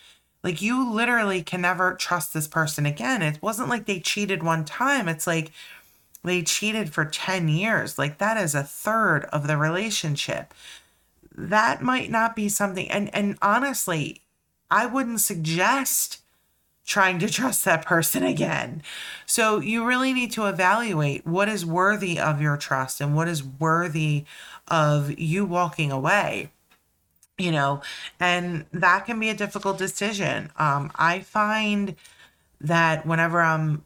Like 0.46 0.62
you 0.62 0.88
literally 0.88 1.42
can 1.42 1.62
never 1.62 1.94
trust 1.94 2.32
this 2.32 2.46
person 2.46 2.86
again. 2.86 3.20
It 3.20 3.42
wasn't 3.42 3.68
like 3.68 3.86
they 3.86 3.98
cheated 3.98 4.44
one 4.44 4.64
time. 4.64 5.08
It's 5.08 5.26
like 5.26 5.50
they 6.22 6.42
cheated 6.42 6.94
for 6.94 7.04
10 7.04 7.48
years. 7.48 7.98
Like 7.98 8.18
that 8.18 8.36
is 8.36 8.54
a 8.54 8.62
third 8.62 9.24
of 9.32 9.48
the 9.48 9.56
relationship. 9.56 10.54
That 11.36 11.82
might 11.82 12.12
not 12.12 12.36
be 12.36 12.48
something 12.48 12.88
and 12.92 13.12
and 13.12 13.36
honestly, 13.42 14.20
I 14.70 14.86
wouldn't 14.86 15.20
suggest 15.20 16.20
trying 16.86 17.18
to 17.18 17.28
trust 17.38 17.64
that 17.64 17.84
person 17.84 18.22
again. 18.22 18.84
So 19.26 19.58
you 19.58 19.84
really 19.84 20.12
need 20.12 20.30
to 20.30 20.46
evaluate 20.46 21.26
what 21.26 21.48
is 21.48 21.66
worthy 21.66 22.20
of 22.20 22.40
your 22.40 22.56
trust 22.56 23.00
and 23.00 23.16
what 23.16 23.26
is 23.26 23.42
worthy 23.42 24.26
of 24.68 25.18
you 25.18 25.44
walking 25.44 25.90
away. 25.90 26.50
You 27.38 27.52
know, 27.52 27.82
and 28.18 28.64
that 28.72 29.04
can 29.04 29.20
be 29.20 29.28
a 29.28 29.34
difficult 29.34 29.76
decision. 29.76 30.50
Um, 30.56 30.90
I 30.96 31.20
find 31.20 31.94
that 32.60 33.06
whenever 33.06 33.42
I'm 33.42 33.84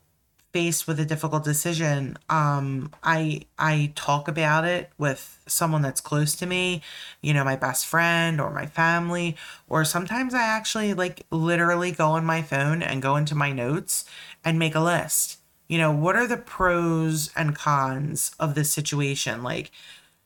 faced 0.53 0.87
with 0.87 1.01
a 1.01 1.05
difficult 1.05 1.45
decision, 1.45 2.17
um, 2.29 2.93
I 3.03 3.43
I 3.59 3.93
talk 3.97 4.29
about 4.29 4.65
it 4.65 4.91
with 4.99 5.41
someone 5.49 5.83
that's 5.83 6.01
close 6.01 6.37
to 6.37 6.47
me, 6.47 6.83
you 7.23 7.35
know, 7.35 7.45
my 7.45 7.57
best 7.57 7.87
friend 7.87 8.41
or 8.41 8.51
my 8.53 8.67
family, 8.67 9.37
or 9.69 9.85
sometimes 9.85 10.33
I 10.35 10.43
actually 10.43 10.95
like 10.95 11.27
literally 11.33 11.93
go 11.93 12.11
on 12.11 12.25
my 12.25 12.43
phone 12.43 12.83
and 12.83 13.03
go 13.03 13.17
into 13.17 13.35
my 13.35 13.53
notes 13.53 14.05
and 14.45 14.59
make 14.61 14.77
a 14.77 14.81
list. 14.81 15.39
You 15.69 15.79
know, 15.79 15.93
what 15.93 16.17
are 16.17 16.27
the 16.29 16.37
pros 16.37 17.31
and 17.37 17.55
cons 17.57 18.33
of 18.41 18.55
this 18.55 18.73
situation? 18.73 19.43
Like, 19.43 19.71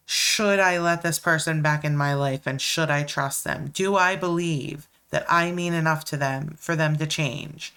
should 0.06 0.58
I 0.58 0.78
let 0.78 1.02
this 1.02 1.18
person 1.18 1.62
back 1.62 1.84
in 1.84 1.96
my 1.96 2.14
life 2.14 2.46
and 2.46 2.60
should 2.60 2.90
I 2.90 3.04
trust 3.04 3.44
them? 3.44 3.70
Do 3.72 3.96
I 3.96 4.16
believe 4.16 4.88
that 5.10 5.24
I 5.28 5.52
mean 5.52 5.74
enough 5.74 6.04
to 6.06 6.16
them 6.16 6.56
for 6.58 6.76
them 6.76 6.96
to 6.96 7.06
change? 7.06 7.74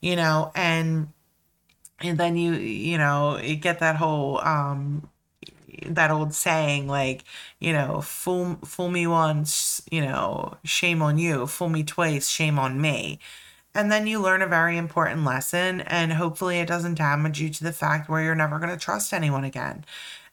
You 0.00 0.16
know, 0.16 0.52
and 0.54 1.08
and 2.00 2.18
then 2.18 2.36
you 2.36 2.52
you 2.54 2.98
know 2.98 3.38
you 3.38 3.56
get 3.56 3.78
that 3.80 3.96
whole 3.96 4.40
um 4.40 5.08
that 5.86 6.10
old 6.10 6.34
saying 6.34 6.86
like 6.86 7.24
you 7.58 7.72
know 7.72 8.00
fool 8.00 8.56
fool 8.64 8.90
me 8.90 9.06
once 9.06 9.82
you 9.90 10.00
know 10.00 10.56
shame 10.64 11.02
on 11.02 11.18
you 11.18 11.46
fool 11.46 11.68
me 11.68 11.82
twice 11.82 12.28
shame 12.28 12.58
on 12.58 12.80
me 12.80 13.18
and 13.74 13.92
then 13.92 14.06
you 14.06 14.20
learn 14.20 14.40
a 14.40 14.46
very 14.46 14.76
important 14.76 15.24
lesson 15.24 15.82
and 15.82 16.14
hopefully 16.14 16.58
it 16.58 16.68
doesn't 16.68 16.94
damage 16.94 17.40
you 17.40 17.50
to 17.50 17.62
the 17.62 17.72
fact 17.72 18.08
where 18.08 18.22
you're 18.22 18.34
never 18.34 18.58
going 18.58 18.70
to 18.70 18.82
trust 18.82 19.12
anyone 19.12 19.44
again 19.44 19.84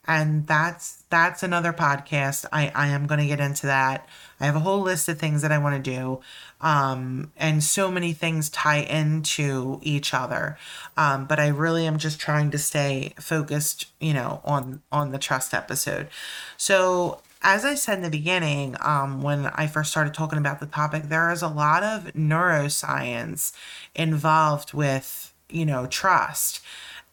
and 0.06 0.46
that's 0.48 1.04
that's 1.10 1.44
another 1.44 1.74
podcast. 1.74 2.46
I 2.52 2.72
i 2.76 2.88
am 2.88 3.08
going 3.08 3.20
to 3.20 3.28
get 3.28 3.40
into 3.40 3.68
that. 3.68 4.08
I 4.40 4.46
have 4.46 4.56
a 4.56 4.60
whole 4.60 4.82
list 4.82 5.08
of 5.08 5.20
things 5.20 5.42
that 5.42 5.52
i 5.52 5.58
want 5.58 5.84
to 5.84 5.92
do 5.92 6.20
um 6.62 7.32
and 7.38 7.64
so 7.64 7.90
many 7.90 8.14
things 8.14 8.50
tie 8.50 8.80
into 8.80 9.80
each 9.82 10.14
other. 10.14 10.58
Um 10.98 11.26
but 11.26 11.40
i 11.40 11.48
really 11.48 11.86
am 11.88 11.98
just 11.98 12.20
trying 12.20 12.52
to 12.52 12.58
stay 12.58 13.14
focused 13.20 13.86
you 14.00 14.14
know 14.14 14.42
on 14.44 14.82
on 14.92 15.12
the 15.12 15.20
trust 15.20 15.54
episode. 15.54 16.10
So 16.58 17.22
as 17.44 17.66
I 17.66 17.76
said 17.76 17.98
in 17.98 18.04
the 18.04 18.10
beginning, 18.10 18.78
um, 18.80 19.22
when 19.22 19.48
I 19.48 19.68
first 19.68 19.92
started 19.92 20.14
talking 20.14 20.40
about 20.40 20.62
the 20.62 20.66
topic, 20.66 21.04
there 21.04 21.30
is 21.30 21.42
a 21.42 21.50
lot 21.50 21.84
of 21.84 22.14
neuroscience 22.14 23.52
involved 23.94 24.74
with, 24.74 25.34
you 25.50 25.66
know, 25.66 25.86
trust 25.86 26.62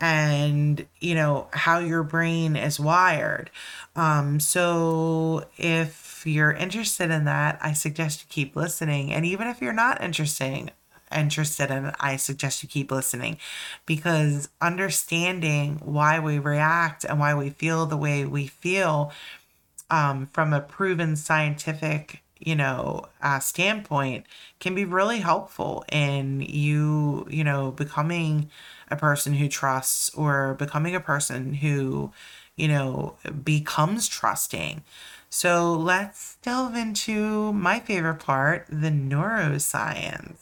and 0.00 0.86
you 1.00 1.14
know 1.14 1.48
how 1.52 1.78
your 1.78 2.02
brain 2.02 2.56
is 2.56 2.80
wired. 2.80 3.50
Um, 3.94 4.40
so 4.40 5.44
if 5.58 6.26
you're 6.26 6.52
interested 6.52 7.10
in 7.10 7.24
that 7.24 7.58
i 7.62 7.72
suggest 7.72 8.20
you 8.20 8.26
keep 8.28 8.56
listening. 8.56 9.12
And 9.12 9.24
even 9.24 9.48
if 9.48 9.60
you're 9.60 9.72
not 9.72 10.02
interesting 10.02 10.70
interested 11.14 11.70
in 11.70 11.90
i 11.98 12.16
suggest 12.16 12.62
you 12.62 12.68
keep 12.68 12.90
listening. 12.90 13.38
Because 13.86 14.48
understanding 14.60 15.80
why 15.84 16.18
we 16.18 16.38
react 16.38 17.04
and 17.04 17.18
why 17.18 17.34
we 17.34 17.50
feel 17.50 17.86
the 17.86 17.96
way 17.96 18.24
we 18.24 18.46
feel 18.46 19.12
um, 19.90 20.28
from 20.32 20.52
a 20.52 20.60
proven 20.60 21.16
scientific 21.16 22.22
you 22.40 22.54
know 22.56 23.04
uh, 23.22 23.38
standpoint 23.38 24.26
can 24.58 24.74
be 24.74 24.84
really 24.84 25.18
helpful 25.20 25.84
in 25.92 26.40
you 26.40 27.26
you 27.30 27.44
know 27.44 27.70
becoming 27.72 28.50
a 28.90 28.96
person 28.96 29.34
who 29.34 29.48
trusts 29.48 30.10
or 30.14 30.54
becoming 30.54 30.94
a 30.94 31.00
person 31.00 31.54
who, 31.54 32.12
you 32.56 32.68
know, 32.68 33.14
becomes 33.44 34.08
trusting. 34.08 34.82
So 35.30 35.72
let's 35.72 36.36
delve 36.42 36.74
into 36.74 37.52
my 37.52 37.78
favorite 37.78 38.18
part 38.18 38.66
the 38.68 38.88
neuroscience. 38.90 40.36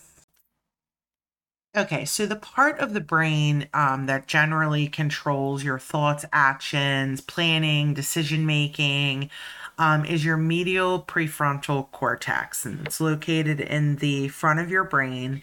Okay, 1.77 2.05
so 2.07 2.27
the 2.27 2.35
part 2.37 2.79
of 2.81 2.95
the 2.95 3.01
brain 3.01 3.69
um, 3.75 4.07
that 4.07 4.27
generally 4.27 4.89
controls 4.89 5.63
your 5.63 5.79
thoughts, 5.79 6.25
actions, 6.33 7.21
planning, 7.21 7.95
decision 7.95 8.47
making 8.47 9.31
um, 9.79 10.05
is 10.05 10.25
your 10.25 10.37
medial 10.37 11.03
prefrontal 11.03 11.91
cortex. 11.93 12.65
And 12.65 12.87
it's 12.87 13.01
located 13.01 13.61
in 13.61 13.97
the 13.97 14.29
front 14.29 14.61
of 14.61 14.71
your 14.71 14.85
brain 14.85 15.43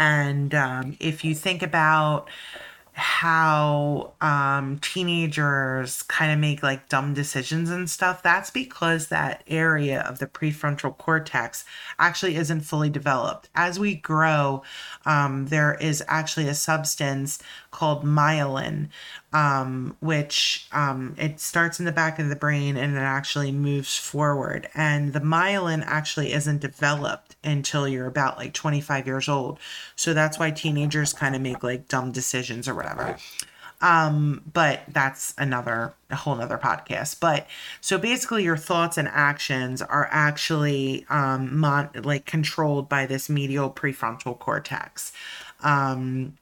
and 0.00 0.54
um, 0.54 0.96
if 0.98 1.26
you 1.26 1.34
think 1.34 1.62
about 1.62 2.30
how 2.92 4.14
um, 4.22 4.78
teenagers 4.80 6.02
kind 6.04 6.32
of 6.32 6.38
make 6.38 6.62
like 6.62 6.88
dumb 6.88 7.12
decisions 7.12 7.68
and 7.70 7.88
stuff, 7.88 8.22
that's 8.22 8.50
because 8.50 9.08
that 9.08 9.42
area 9.46 10.00
of 10.00 10.18
the 10.18 10.26
prefrontal 10.26 10.96
cortex 10.96 11.66
actually 11.98 12.36
isn't 12.36 12.62
fully 12.62 12.88
developed. 12.88 13.50
As 13.54 13.78
we 13.78 13.94
grow, 13.94 14.62
um, 15.04 15.46
there 15.48 15.74
is 15.74 16.02
actually 16.08 16.48
a 16.48 16.54
substance 16.54 17.38
called 17.70 18.04
myelin, 18.04 18.88
um, 19.32 19.96
which 20.00 20.66
um, 20.72 21.14
it 21.18 21.40
starts 21.40 21.78
in 21.78 21.86
the 21.86 21.92
back 21.92 22.18
of 22.18 22.28
the 22.28 22.36
brain 22.36 22.76
and 22.76 22.96
it 22.96 23.00
actually 23.00 23.52
moves 23.52 23.96
forward. 23.96 24.68
And 24.74 25.12
the 25.12 25.20
myelin 25.20 25.84
actually 25.86 26.32
isn't 26.32 26.60
developed 26.60 27.36
until 27.44 27.86
you're 27.86 28.06
about 28.06 28.38
like 28.38 28.52
25 28.54 29.06
years 29.06 29.28
old. 29.28 29.58
So 29.96 30.12
that's 30.14 30.38
why 30.38 30.50
teenagers 30.50 31.12
kind 31.12 31.34
of 31.34 31.42
make 31.42 31.62
like 31.62 31.88
dumb 31.88 32.12
decisions 32.12 32.68
or 32.68 32.74
whatever. 32.74 33.16
Um, 33.82 34.42
but 34.52 34.82
that's 34.88 35.34
another 35.38 35.94
a 36.10 36.16
whole 36.16 36.34
nother 36.36 36.58
podcast. 36.58 37.18
But 37.18 37.46
so 37.80 37.96
basically 37.96 38.44
your 38.44 38.56
thoughts 38.56 38.98
and 38.98 39.08
actions 39.08 39.80
are 39.80 40.08
actually 40.10 41.06
um 41.08 41.58
mon- 41.58 41.90
like 41.94 42.26
controlled 42.26 42.88
by 42.88 43.06
this 43.06 43.30
medial 43.30 43.70
prefrontal 43.70 44.38
cortex. 44.38 45.12
Um 45.62 46.36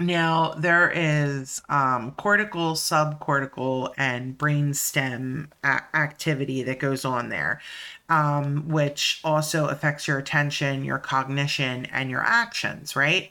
now, 0.00 0.54
there 0.56 0.90
is 0.90 1.60
um, 1.68 2.12
cortical, 2.12 2.72
subcortical, 2.72 3.92
and 3.98 4.36
brainstem 4.38 5.48
a- 5.62 5.82
activity 5.94 6.62
that 6.62 6.78
goes 6.78 7.04
on 7.04 7.28
there, 7.28 7.60
um, 8.08 8.66
which 8.66 9.20
also 9.22 9.66
affects 9.66 10.08
your 10.08 10.16
attention, 10.16 10.84
your 10.84 10.98
cognition, 10.98 11.84
and 11.92 12.10
your 12.10 12.22
actions, 12.22 12.96
right? 12.96 13.30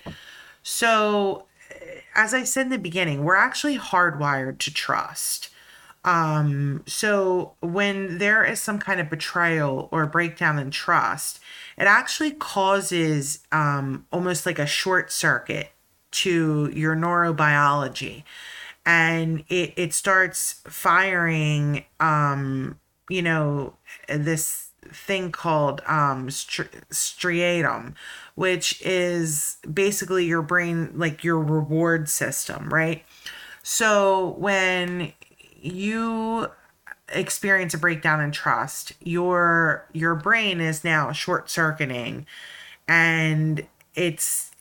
So, 0.62 1.46
as 2.14 2.36
I 2.36 2.44
said 2.44 2.68
in 2.68 2.70
the 2.70 2.78
beginning, 2.78 3.24
we're 3.24 3.36
actually 3.36 3.80
hardwired 3.80 4.60
to 4.60 4.72
trust. 4.72 5.50
Um, 6.06 6.84
so, 6.86 7.54
when 7.62 8.20
there 8.20 8.46
is 8.46 8.62
some 8.62 8.78
kind 8.78 9.00
of 9.00 9.10
betrayal 9.10 9.90
or 9.92 10.06
breakdown 10.06 10.60
in 10.60 10.70
trust, 10.70 11.40
it 11.80 11.86
actually 11.86 12.32
causes 12.32 13.40
um, 13.52 14.06
almost 14.12 14.46
like 14.46 14.60
a 14.60 14.68
short 14.68 15.12
circuit 15.12 15.72
to 16.12 16.72
your 16.74 16.96
neurobiology. 16.96 18.24
And 18.86 19.44
it, 19.50 19.74
it 19.76 19.94
starts 19.94 20.62
firing 20.68 21.86
um 22.00 22.80
you 23.10 23.22
know 23.22 23.74
this 24.08 24.70
thing 24.92 25.32
called 25.32 25.82
um 25.86 26.30
stri- 26.30 26.70
striatum 26.90 27.94
which 28.36 28.82
is 28.82 29.58
basically 29.72 30.26
your 30.26 30.42
brain 30.42 30.92
like 30.96 31.24
your 31.24 31.40
reward 31.40 32.10
system 32.10 32.70
right? 32.70 33.04
So 33.64 34.36
when 34.38 35.14
you 35.62 36.48
experience 37.10 37.74
a 37.74 37.78
breakdown 37.78 38.22
in 38.22 38.32
trust 38.32 38.94
your 39.02 39.88
your 39.94 40.16
brain 40.16 40.62
is 40.62 40.84
now 40.84 41.12
short 41.12 41.50
circuiting 41.50 42.26
and 42.88 43.66
it's 43.96 44.52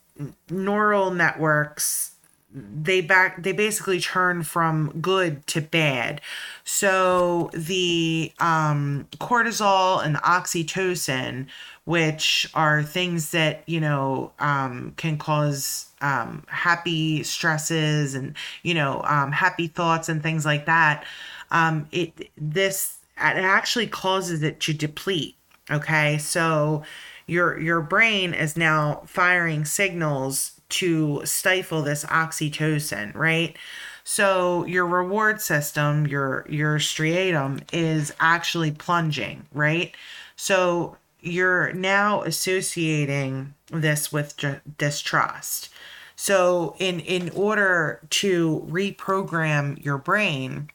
neural 0.51 1.11
networks 1.11 2.13
they 2.55 3.01
back 3.03 3.43
they 3.43 3.53
basically 3.53 4.01
turn 4.01 4.43
from 4.43 4.91
good 5.01 5.47
to 5.49 5.61
bad. 5.61 6.21
So 6.65 7.51
the 7.53 8.33
um, 8.41 9.07
cortisol 9.19 10.05
and 10.05 10.15
the 10.15 10.21
oxytocin 10.21 11.47
which 11.85 12.51
are 12.53 12.83
things 12.83 13.31
that 13.31 13.63
you 13.67 13.81
know 13.81 14.33
um, 14.39 14.93
can 14.97 15.19
cause 15.19 15.87
um, 16.01 16.43
happy 16.49 17.23
stresses 17.23 18.15
and 18.15 18.35
you 18.63 18.75
know 18.75 19.03
um, 19.05 19.33
happy 19.33 19.69
thoughts 19.69 20.09
and 20.09 20.23
things 20.23 20.45
like 20.47 20.67
that 20.67 21.05
um, 21.51 21.87
it 21.93 22.31
this 22.37 22.99
it 23.19 23.45
actually 23.45 23.87
causes 23.87 24.43
it 24.43 24.61
to 24.61 24.73
deplete 24.73 25.35
okay? 25.71 26.19
So 26.19 26.83
your 27.29 27.61
your 27.61 27.81
brain 27.81 28.35
is 28.35 28.57
now 28.57 29.03
firing 29.07 29.65
signals 29.65 30.61
to 30.71 31.23
stifle 31.25 31.83
this 31.83 32.05
oxytocin, 32.07 33.15
right? 33.15 33.57
So 34.03 34.65
your 34.65 34.87
reward 34.87 35.41
system, 35.41 36.07
your 36.07 36.47
your 36.49 36.79
striatum 36.79 37.63
is 37.73 38.13
actually 38.19 38.73
plunging, 38.73 39.47
right? 39.53 39.95
So 40.35 40.97
you're 41.21 41.73
now 41.75 42.23
associating 42.23 43.55
this 43.71 44.11
with 44.11 44.35
distrust. 44.79 45.69
So 46.17 46.75
in 46.79 47.01
in 47.01 47.31
order 47.31 48.01
to 48.11 48.67
reprogram 48.71 49.85
your 49.85 49.99
brain, 49.99 50.71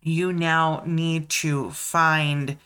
you 0.00 0.32
now 0.32 0.84
need 0.86 1.28
to 1.28 1.70
find 1.72 2.56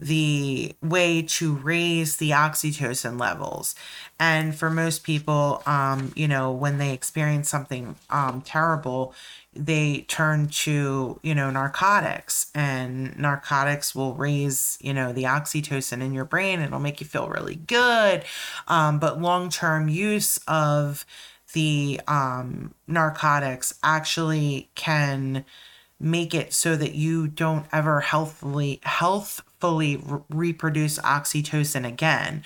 the 0.00 0.74
way 0.82 1.20
to 1.20 1.54
raise 1.56 2.16
the 2.16 2.30
oxytocin 2.30 3.20
levels. 3.20 3.74
And 4.18 4.54
for 4.54 4.70
most 4.70 5.04
people, 5.04 5.62
um, 5.66 6.12
you 6.16 6.26
know, 6.26 6.50
when 6.50 6.78
they 6.78 6.94
experience 6.94 7.50
something 7.50 7.96
um, 8.08 8.40
terrible, 8.40 9.14
they 9.54 10.06
turn 10.08 10.48
to 10.48 11.20
you 11.22 11.34
know 11.34 11.50
narcotics. 11.50 12.50
And 12.54 13.16
narcotics 13.18 13.94
will 13.94 14.14
raise 14.14 14.78
you 14.80 14.94
know 14.94 15.12
the 15.12 15.24
oxytocin 15.24 16.00
in 16.02 16.14
your 16.14 16.24
brain. 16.24 16.60
It'll 16.60 16.80
make 16.80 17.00
you 17.00 17.06
feel 17.06 17.28
really 17.28 17.56
good. 17.56 18.24
Um, 18.68 18.98
but 18.98 19.20
long-term 19.20 19.88
use 19.90 20.38
of 20.48 21.04
the 21.52 22.00
um, 22.08 22.72
narcotics 22.86 23.74
actually 23.82 24.70
can 24.74 25.44
make 26.00 26.34
it 26.34 26.52
so 26.52 26.76
that 26.76 26.94
you 26.94 27.28
don't 27.28 27.66
ever 27.72 28.00
healthfully 28.00 28.80
healthfully 28.82 29.96
re- 29.96 30.20
reproduce 30.30 30.98
oxytocin 31.00 31.86
again 31.86 32.42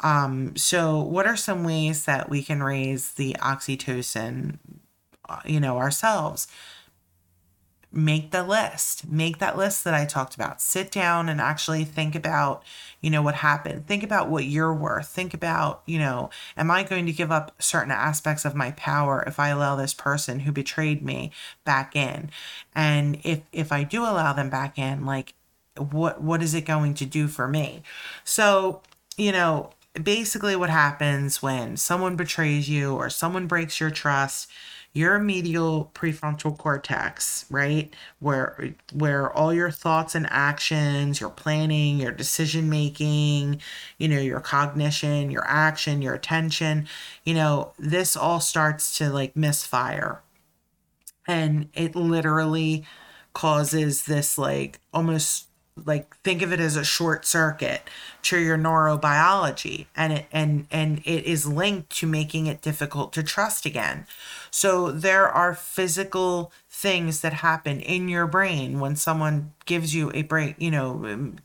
um, 0.00 0.56
so 0.56 1.00
what 1.00 1.26
are 1.26 1.36
some 1.36 1.64
ways 1.64 2.04
that 2.04 2.28
we 2.28 2.42
can 2.42 2.62
raise 2.62 3.12
the 3.12 3.36
oxytocin 3.40 4.58
you 5.44 5.60
know, 5.60 5.78
ourselves. 5.78 6.48
Make 7.90 8.32
the 8.32 8.42
list. 8.42 9.08
Make 9.08 9.38
that 9.38 9.56
list 9.56 9.82
that 9.84 9.94
I 9.94 10.04
talked 10.04 10.34
about. 10.34 10.60
Sit 10.60 10.90
down 10.90 11.28
and 11.28 11.40
actually 11.40 11.84
think 11.84 12.14
about, 12.14 12.62
you 13.00 13.08
know, 13.08 13.22
what 13.22 13.36
happened. 13.36 13.86
Think 13.86 14.02
about 14.02 14.28
what 14.28 14.44
you're 14.44 14.74
worth. 14.74 15.08
Think 15.08 15.32
about, 15.32 15.82
you 15.86 15.98
know, 15.98 16.28
am 16.56 16.70
I 16.70 16.82
going 16.82 17.06
to 17.06 17.12
give 17.12 17.32
up 17.32 17.54
certain 17.58 17.90
aspects 17.90 18.44
of 18.44 18.54
my 18.54 18.72
power 18.72 19.24
if 19.26 19.40
I 19.40 19.48
allow 19.48 19.74
this 19.74 19.94
person 19.94 20.40
who 20.40 20.52
betrayed 20.52 21.02
me 21.02 21.32
back 21.64 21.96
in? 21.96 22.30
And 22.74 23.20
if 23.24 23.40
if 23.52 23.72
I 23.72 23.84
do 23.84 24.02
allow 24.02 24.34
them 24.34 24.50
back 24.50 24.78
in, 24.78 25.06
like 25.06 25.32
what 25.78 26.20
what 26.20 26.42
is 26.42 26.54
it 26.54 26.66
going 26.66 26.92
to 26.94 27.06
do 27.06 27.26
for 27.26 27.48
me? 27.48 27.82
So, 28.22 28.82
you 29.16 29.32
know, 29.32 29.70
basically 30.02 30.56
what 30.56 30.70
happens 30.70 31.42
when 31.42 31.76
someone 31.76 32.16
betrays 32.16 32.68
you 32.68 32.94
or 32.94 33.10
someone 33.10 33.46
breaks 33.46 33.80
your 33.80 33.90
trust 33.90 34.48
your 34.94 35.18
medial 35.18 35.90
prefrontal 35.94 36.56
cortex, 36.58 37.44
right? 37.50 37.94
Where 38.20 38.74
where 38.92 39.32
all 39.32 39.52
your 39.54 39.70
thoughts 39.70 40.14
and 40.14 40.26
actions, 40.30 41.20
your 41.20 41.30
planning, 41.30 41.98
your 41.98 42.12
decision 42.12 42.68
making, 42.68 43.60
you 43.98 44.08
know, 44.08 44.18
your 44.20 44.40
cognition, 44.40 45.30
your 45.30 45.44
action, 45.46 46.02
your 46.02 46.14
attention, 46.14 46.88
you 47.24 47.34
know, 47.34 47.72
this 47.78 48.16
all 48.16 48.40
starts 48.40 48.96
to 48.98 49.10
like 49.10 49.36
misfire. 49.36 50.22
And 51.26 51.68
it 51.74 51.94
literally 51.94 52.86
causes 53.34 54.04
this 54.04 54.38
like 54.38 54.80
almost 54.92 55.47
like 55.86 56.16
think 56.18 56.42
of 56.42 56.52
it 56.52 56.60
as 56.60 56.76
a 56.76 56.84
short 56.84 57.26
circuit 57.26 57.82
to 58.22 58.38
your 58.38 58.58
neurobiology 58.58 59.86
and 59.96 60.12
it 60.12 60.26
and 60.32 60.66
and 60.70 60.98
it 61.04 61.24
is 61.24 61.46
linked 61.46 61.90
to 61.90 62.06
making 62.06 62.46
it 62.46 62.62
difficult 62.62 63.12
to 63.12 63.22
trust 63.22 63.66
again. 63.66 64.06
So 64.50 64.90
there 64.90 65.28
are 65.28 65.54
physical 65.54 66.52
things 66.70 67.22
that 67.22 67.32
happen 67.32 67.80
in 67.80 68.08
your 68.08 68.26
brain 68.26 68.78
when 68.78 68.94
someone 68.94 69.52
gives 69.66 69.94
you 69.94 70.12
a 70.14 70.22
break 70.22 70.54
you 70.58 70.70
know 70.70 70.92
um, 71.04 71.36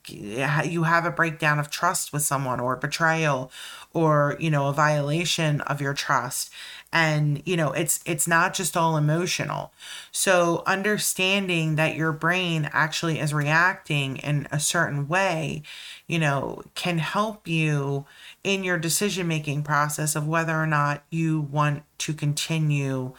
you 0.64 0.84
have 0.84 1.06
a 1.06 1.12
breakdown 1.12 1.58
of 1.58 1.72
trust 1.72 2.14
with 2.14 2.22
someone 2.22 2.60
or 2.60 2.76
betrayal 2.76 3.52
or 3.94 4.38
you 4.40 4.52
know 4.52 4.68
a 4.68 4.74
violation 4.74 5.60
of 5.62 5.82
your 5.82 5.94
trust 5.94 6.52
and 6.94 7.42
you 7.46 7.58
know 7.58 7.72
it's 7.74 8.00
it's 8.06 8.28
not 8.28 8.54
just 8.54 8.78
all 8.78 8.96
emotional. 8.96 9.74
So 10.12 10.64
understanding 10.66 11.76
that 11.76 11.96
your 11.96 12.14
brain 12.14 12.70
actually 12.72 13.20
is 13.20 13.34
reacting 13.34 14.18
in 14.18 14.48
a 14.52 14.60
certain 14.60 15.08
way 15.10 15.64
you 16.08 16.20
know 16.20 16.62
can 16.76 16.98
help 17.00 17.48
you 17.48 18.06
in 18.44 18.64
your 18.64 18.78
decision 18.78 19.28
making 19.28 19.64
process 19.64 20.16
of 20.16 20.28
whether 20.28 20.56
or 20.56 20.68
not 20.68 21.04
you 21.10 21.42
want 21.42 21.84
to 21.98 22.14
continue 22.14 23.14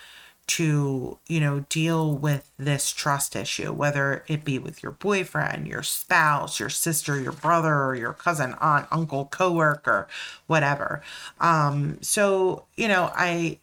to 0.46 1.18
you 1.26 1.40
know 1.40 1.60
deal 1.70 2.14
with 2.16 2.50
this 2.58 2.92
trust 2.92 3.34
issue 3.34 3.72
whether 3.72 4.24
it 4.28 4.44
be 4.44 4.58
with 4.58 4.82
your 4.82 4.92
boyfriend 4.92 5.66
your 5.66 5.82
spouse 5.82 6.60
your 6.60 6.68
sister 6.68 7.18
your 7.18 7.32
brother 7.32 7.74
or 7.74 7.94
your 7.94 8.12
cousin 8.12 8.54
aunt 8.60 8.86
uncle 8.92 9.24
coworker 9.26 10.06
whatever. 10.46 11.02
Um 11.40 11.98
so 12.02 12.66
you 12.76 12.88
know 12.88 13.10
i 13.14 13.58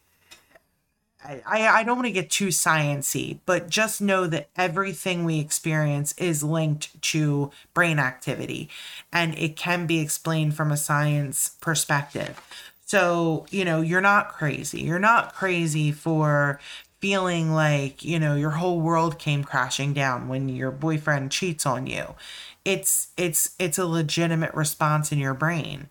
I, 1.23 1.67
I 1.67 1.83
don't 1.83 1.97
want 1.97 2.07
to 2.07 2.11
get 2.11 2.29
too 2.29 2.47
sciency, 2.47 3.39
but 3.45 3.69
just 3.69 4.01
know 4.01 4.27
that 4.27 4.49
everything 4.55 5.23
we 5.23 5.39
experience 5.39 6.13
is 6.17 6.43
linked 6.43 6.99
to 7.01 7.51
brain 7.73 7.99
activity 7.99 8.69
and 9.13 9.37
it 9.37 9.55
can 9.55 9.85
be 9.85 9.99
explained 9.99 10.55
from 10.55 10.71
a 10.71 10.77
science 10.77 11.57
perspective. 11.61 12.41
So, 12.85 13.45
you 13.51 13.63
know, 13.63 13.81
you're 13.81 14.01
not 14.01 14.33
crazy. 14.33 14.81
You're 14.81 14.99
not 14.99 15.33
crazy 15.33 15.91
for 15.91 16.59
feeling 16.99 17.51
like, 17.51 18.03
you 18.03 18.19
know, 18.19 18.35
your 18.35 18.51
whole 18.51 18.79
world 18.81 19.17
came 19.17 19.43
crashing 19.43 19.93
down 19.93 20.27
when 20.27 20.49
your 20.49 20.71
boyfriend 20.71 21.31
cheats 21.31 21.65
on 21.65 21.87
you. 21.87 22.15
It's 22.63 23.07
it's 23.17 23.55
it's 23.57 23.77
a 23.79 23.85
legitimate 23.85 24.53
response 24.53 25.11
in 25.11 25.17
your 25.17 25.33
brain. 25.33 25.89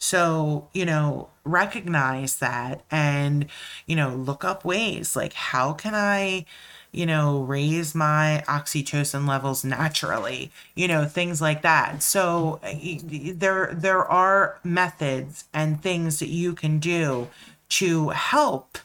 So, 0.00 0.68
you 0.72 0.86
know, 0.86 1.28
recognize 1.44 2.36
that 2.36 2.82
and, 2.90 3.46
you 3.86 3.94
know, 3.94 4.08
look 4.14 4.44
up 4.44 4.64
ways 4.64 5.14
like 5.14 5.34
how 5.34 5.74
can 5.74 5.94
I, 5.94 6.46
you 6.90 7.04
know, 7.04 7.42
raise 7.42 7.94
my 7.94 8.42
oxytocin 8.48 9.28
levels 9.28 9.62
naturally, 9.62 10.50
you 10.74 10.88
know, 10.88 11.04
things 11.04 11.42
like 11.42 11.60
that. 11.62 12.02
So 12.02 12.60
there 12.64 13.72
there 13.74 14.04
are 14.04 14.58
methods 14.64 15.44
and 15.52 15.82
things 15.82 16.18
that 16.18 16.30
you 16.30 16.54
can 16.54 16.78
do 16.78 17.28
to 17.68 18.08
help 18.08 18.78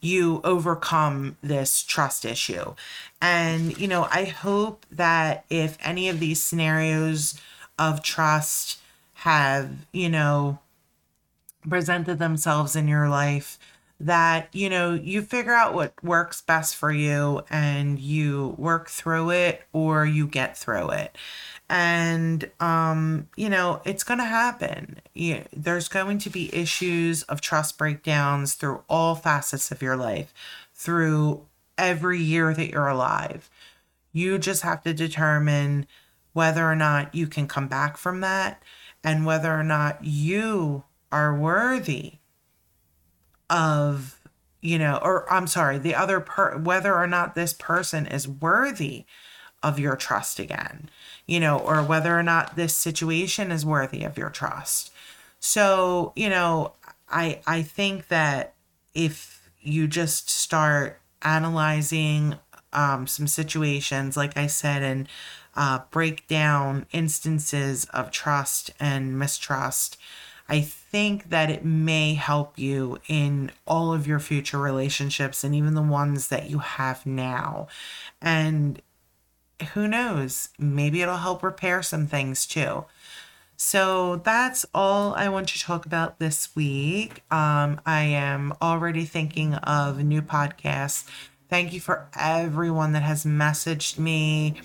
you 0.00 0.40
overcome 0.44 1.38
this 1.42 1.82
trust 1.82 2.26
issue. 2.26 2.74
And, 3.22 3.76
you 3.78 3.88
know, 3.88 4.06
I 4.12 4.26
hope 4.26 4.84
that 4.92 5.44
if 5.48 5.78
any 5.82 6.10
of 6.10 6.20
these 6.20 6.42
scenarios 6.42 7.40
of 7.78 8.02
trust 8.02 8.78
have, 9.18 9.70
you 9.92 10.08
know, 10.08 10.60
presented 11.68 12.20
themselves 12.20 12.76
in 12.76 12.86
your 12.86 13.08
life 13.08 13.58
that 14.00 14.48
you 14.52 14.70
know 14.70 14.94
you 14.94 15.22
figure 15.22 15.52
out 15.52 15.74
what 15.74 15.92
works 16.04 16.40
best 16.40 16.76
for 16.76 16.92
you 16.92 17.42
and 17.50 17.98
you 17.98 18.54
work 18.56 18.88
through 18.88 19.30
it 19.30 19.64
or 19.72 20.06
you 20.06 20.28
get 20.28 20.56
through 20.56 20.90
it. 20.90 21.18
And 21.68 22.48
um 22.60 23.28
you 23.36 23.48
know 23.48 23.82
it's 23.84 24.04
going 24.04 24.18
to 24.18 24.24
happen. 24.24 25.00
You, 25.14 25.42
there's 25.52 25.88
going 25.88 26.18
to 26.18 26.30
be 26.30 26.54
issues 26.54 27.24
of 27.24 27.40
trust 27.40 27.76
breakdowns 27.76 28.54
through 28.54 28.84
all 28.88 29.16
facets 29.16 29.72
of 29.72 29.82
your 29.82 29.96
life 29.96 30.32
through 30.74 31.44
every 31.76 32.20
year 32.20 32.54
that 32.54 32.70
you're 32.70 32.86
alive. 32.86 33.50
You 34.12 34.38
just 34.38 34.62
have 34.62 34.84
to 34.84 34.94
determine 34.94 35.88
whether 36.34 36.64
or 36.70 36.76
not 36.76 37.16
you 37.16 37.26
can 37.26 37.48
come 37.48 37.66
back 37.66 37.96
from 37.96 38.20
that 38.20 38.62
and 39.04 39.24
whether 39.24 39.52
or 39.52 39.64
not 39.64 40.04
you 40.04 40.84
are 41.10 41.34
worthy 41.34 42.14
of 43.48 44.20
you 44.60 44.78
know 44.78 44.98
or 45.02 45.30
i'm 45.32 45.46
sorry 45.46 45.78
the 45.78 45.94
other 45.94 46.20
per 46.20 46.58
whether 46.58 46.94
or 46.94 47.06
not 47.06 47.34
this 47.34 47.52
person 47.52 48.06
is 48.06 48.28
worthy 48.28 49.04
of 49.62 49.78
your 49.78 49.96
trust 49.96 50.38
again 50.38 50.90
you 51.28 51.38
know 51.38 51.58
or 51.58 51.82
whether 51.82 52.18
or 52.18 52.22
not 52.24 52.56
this 52.56 52.74
situation 52.74 53.52
is 53.52 53.64
worthy 53.64 54.02
of 54.02 54.18
your 54.18 54.30
trust. 54.30 54.90
So 55.38 56.12
you 56.16 56.28
know 56.28 56.72
i 57.08 57.40
i 57.46 57.62
think 57.62 58.08
that 58.08 58.54
if 58.94 59.48
you 59.60 59.86
just 59.86 60.28
start 60.28 61.00
analyzing 61.22 62.36
um, 62.72 63.06
some 63.06 63.26
situations 63.26 64.16
like 64.16 64.36
i 64.36 64.46
said 64.46 64.82
and 64.82 65.08
uh, 65.58 65.80
break 65.90 66.26
down 66.26 66.86
instances 66.92 67.84
of 67.92 68.10
trust 68.10 68.70
and 68.80 69.18
mistrust 69.18 69.98
I 70.48 70.62
think 70.62 71.28
that 71.28 71.50
it 71.50 71.64
may 71.64 72.14
help 72.14 72.58
you 72.58 72.98
in 73.06 73.50
all 73.66 73.92
of 73.92 74.06
your 74.06 74.18
future 74.18 74.58
relationships 74.58 75.44
and 75.44 75.54
even 75.54 75.74
the 75.74 75.82
ones 75.82 76.28
that 76.28 76.48
you 76.48 76.58
have 76.60 77.04
now. 77.04 77.68
And 78.22 78.80
who 79.74 79.86
knows, 79.86 80.48
maybe 80.58 81.02
it'll 81.02 81.18
help 81.18 81.42
repair 81.42 81.82
some 81.82 82.06
things 82.06 82.46
too. 82.46 82.86
So 83.56 84.16
that's 84.16 84.64
all 84.72 85.14
I 85.14 85.28
want 85.28 85.48
to 85.48 85.58
talk 85.58 85.84
about 85.84 86.18
this 86.18 86.54
week. 86.56 87.24
Um, 87.30 87.80
I 87.84 88.04
am 88.04 88.54
already 88.62 89.04
thinking 89.04 89.54
of 89.54 90.02
new 90.02 90.22
podcasts. 90.22 91.04
Thank 91.50 91.72
you 91.74 91.80
for 91.80 92.08
everyone 92.18 92.92
that 92.92 93.02
has 93.02 93.24
messaged 93.24 93.98
me 93.98 94.60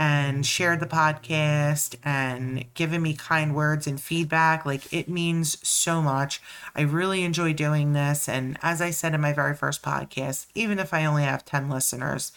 and 0.00 0.46
shared 0.46 0.80
the 0.80 0.86
podcast 0.86 1.94
and 2.02 2.64
given 2.72 3.02
me 3.02 3.12
kind 3.12 3.54
words 3.54 3.86
and 3.86 4.00
feedback. 4.00 4.64
Like 4.64 4.90
it 4.90 5.10
means 5.10 5.58
so 5.66 6.00
much. 6.00 6.40
I 6.74 6.80
really 6.80 7.22
enjoy 7.22 7.52
doing 7.52 7.92
this. 7.92 8.26
And 8.26 8.56
as 8.62 8.80
I 8.80 8.92
said 8.92 9.12
in 9.14 9.20
my 9.20 9.34
very 9.34 9.54
first 9.54 9.82
podcast, 9.82 10.46
even 10.54 10.78
if 10.78 10.94
I 10.94 11.04
only 11.04 11.24
have 11.24 11.44
10 11.44 11.68
listeners, 11.68 12.32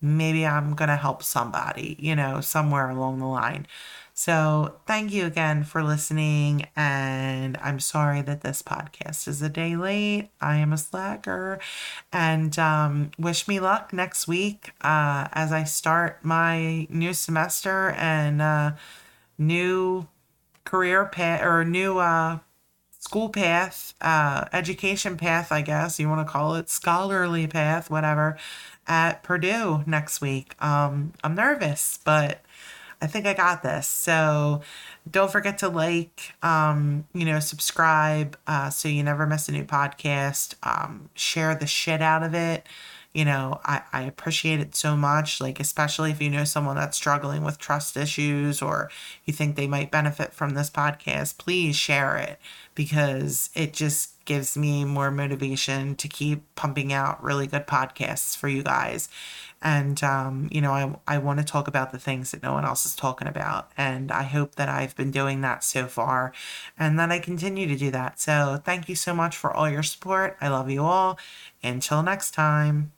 maybe 0.00 0.46
I'm 0.46 0.74
going 0.74 0.88
to 0.88 0.96
help 0.96 1.22
somebody, 1.22 1.96
you 1.98 2.16
know, 2.16 2.40
somewhere 2.40 2.88
along 2.88 3.18
the 3.18 3.26
line. 3.26 3.66
So, 4.16 4.76
thank 4.86 5.12
you 5.12 5.26
again 5.26 5.64
for 5.64 5.82
listening. 5.82 6.68
And 6.76 7.56
I'm 7.56 7.80
sorry 7.80 8.22
that 8.22 8.42
this 8.42 8.62
podcast 8.62 9.26
is 9.26 9.42
a 9.42 9.48
day 9.48 9.74
late. 9.74 10.30
I 10.40 10.56
am 10.56 10.72
a 10.72 10.78
slacker. 10.78 11.58
And 12.12 12.56
um, 12.58 13.10
wish 13.18 13.48
me 13.48 13.58
luck 13.58 13.92
next 13.92 14.28
week 14.28 14.70
uh, 14.82 15.26
as 15.32 15.50
I 15.50 15.64
start 15.64 16.24
my 16.24 16.86
new 16.90 17.12
semester 17.12 17.90
and 17.98 18.40
uh, 18.40 18.72
new 19.38 20.06
career 20.64 21.06
path 21.06 21.42
or 21.42 21.64
new 21.64 21.98
uh, 21.98 22.38
school 22.98 23.28
path, 23.28 23.94
uh, 24.00 24.46
education 24.52 25.16
path, 25.16 25.52
I 25.52 25.62
guess 25.62 26.00
you 26.00 26.08
want 26.08 26.26
to 26.26 26.32
call 26.32 26.54
it, 26.54 26.70
scholarly 26.70 27.46
path, 27.46 27.90
whatever, 27.90 28.38
at 28.86 29.22
Purdue 29.22 29.84
next 29.86 30.20
week. 30.20 30.54
Um, 30.62 31.12
I'm 31.24 31.34
nervous, 31.34 31.98
but 32.04 32.40
I 33.04 33.06
think 33.06 33.26
I 33.26 33.34
got 33.34 33.62
this. 33.62 33.86
So 33.86 34.62
don't 35.08 35.30
forget 35.30 35.58
to 35.58 35.68
like, 35.68 36.34
um, 36.42 37.06
you 37.12 37.26
know, 37.26 37.38
subscribe 37.38 38.36
uh, 38.46 38.70
so 38.70 38.88
you 38.88 39.02
never 39.02 39.26
miss 39.26 39.48
a 39.48 39.52
new 39.52 39.64
podcast. 39.64 40.54
Um, 40.62 41.10
share 41.14 41.54
the 41.54 41.66
shit 41.66 42.00
out 42.00 42.22
of 42.22 42.34
it. 42.34 42.66
You 43.12 43.24
know, 43.24 43.60
I, 43.64 43.82
I 43.92 44.02
appreciate 44.02 44.58
it 44.58 44.74
so 44.74 44.96
much. 44.96 45.40
Like, 45.40 45.60
especially 45.60 46.10
if 46.10 46.20
you 46.20 46.30
know 46.30 46.44
someone 46.44 46.76
that's 46.76 46.96
struggling 46.96 47.44
with 47.44 47.58
trust 47.58 47.96
issues 47.96 48.60
or 48.60 48.90
you 49.24 49.32
think 49.32 49.54
they 49.54 49.68
might 49.68 49.92
benefit 49.92 50.32
from 50.32 50.54
this 50.54 50.70
podcast, 50.70 51.38
please 51.38 51.76
share 51.76 52.16
it 52.16 52.40
because 52.74 53.50
it 53.54 53.72
just 53.72 54.24
gives 54.24 54.56
me 54.56 54.84
more 54.84 55.10
motivation 55.10 55.94
to 55.96 56.08
keep 56.08 56.42
pumping 56.56 56.92
out 56.92 57.22
really 57.22 57.46
good 57.46 57.66
podcasts 57.66 58.36
for 58.36 58.48
you 58.48 58.62
guys 58.62 59.08
and 59.64 60.02
um, 60.04 60.48
you 60.52 60.60
know 60.60 60.72
I, 60.72 61.14
I 61.16 61.18
want 61.18 61.40
to 61.40 61.44
talk 61.44 61.66
about 61.66 61.90
the 61.90 61.98
things 61.98 62.30
that 62.30 62.42
no 62.42 62.52
one 62.52 62.64
else 62.64 62.86
is 62.86 62.94
talking 62.94 63.26
about. 63.26 63.72
And 63.76 64.12
i 64.12 64.22
hope 64.22 64.54
that 64.56 64.68
i've 64.68 64.94
been 64.94 65.10
doing 65.10 65.40
that 65.40 65.64
so 65.64 65.86
far 65.86 66.32
and 66.78 66.98
that 66.98 67.10
i 67.10 67.18
continue 67.18 67.66
to 67.66 67.76
do 67.76 67.90
that. 67.90 68.20
So 68.20 68.60
thank 68.64 68.88
you 68.88 68.94
so 68.94 69.14
much 69.14 69.36
for 69.36 69.52
all 69.52 69.68
your 69.68 69.82
support. 69.82 70.36
I 70.40 70.48
love 70.48 70.70
you 70.70 70.84
all. 70.84 71.18
Until 71.62 72.02
next 72.02 72.32
time 72.32 72.92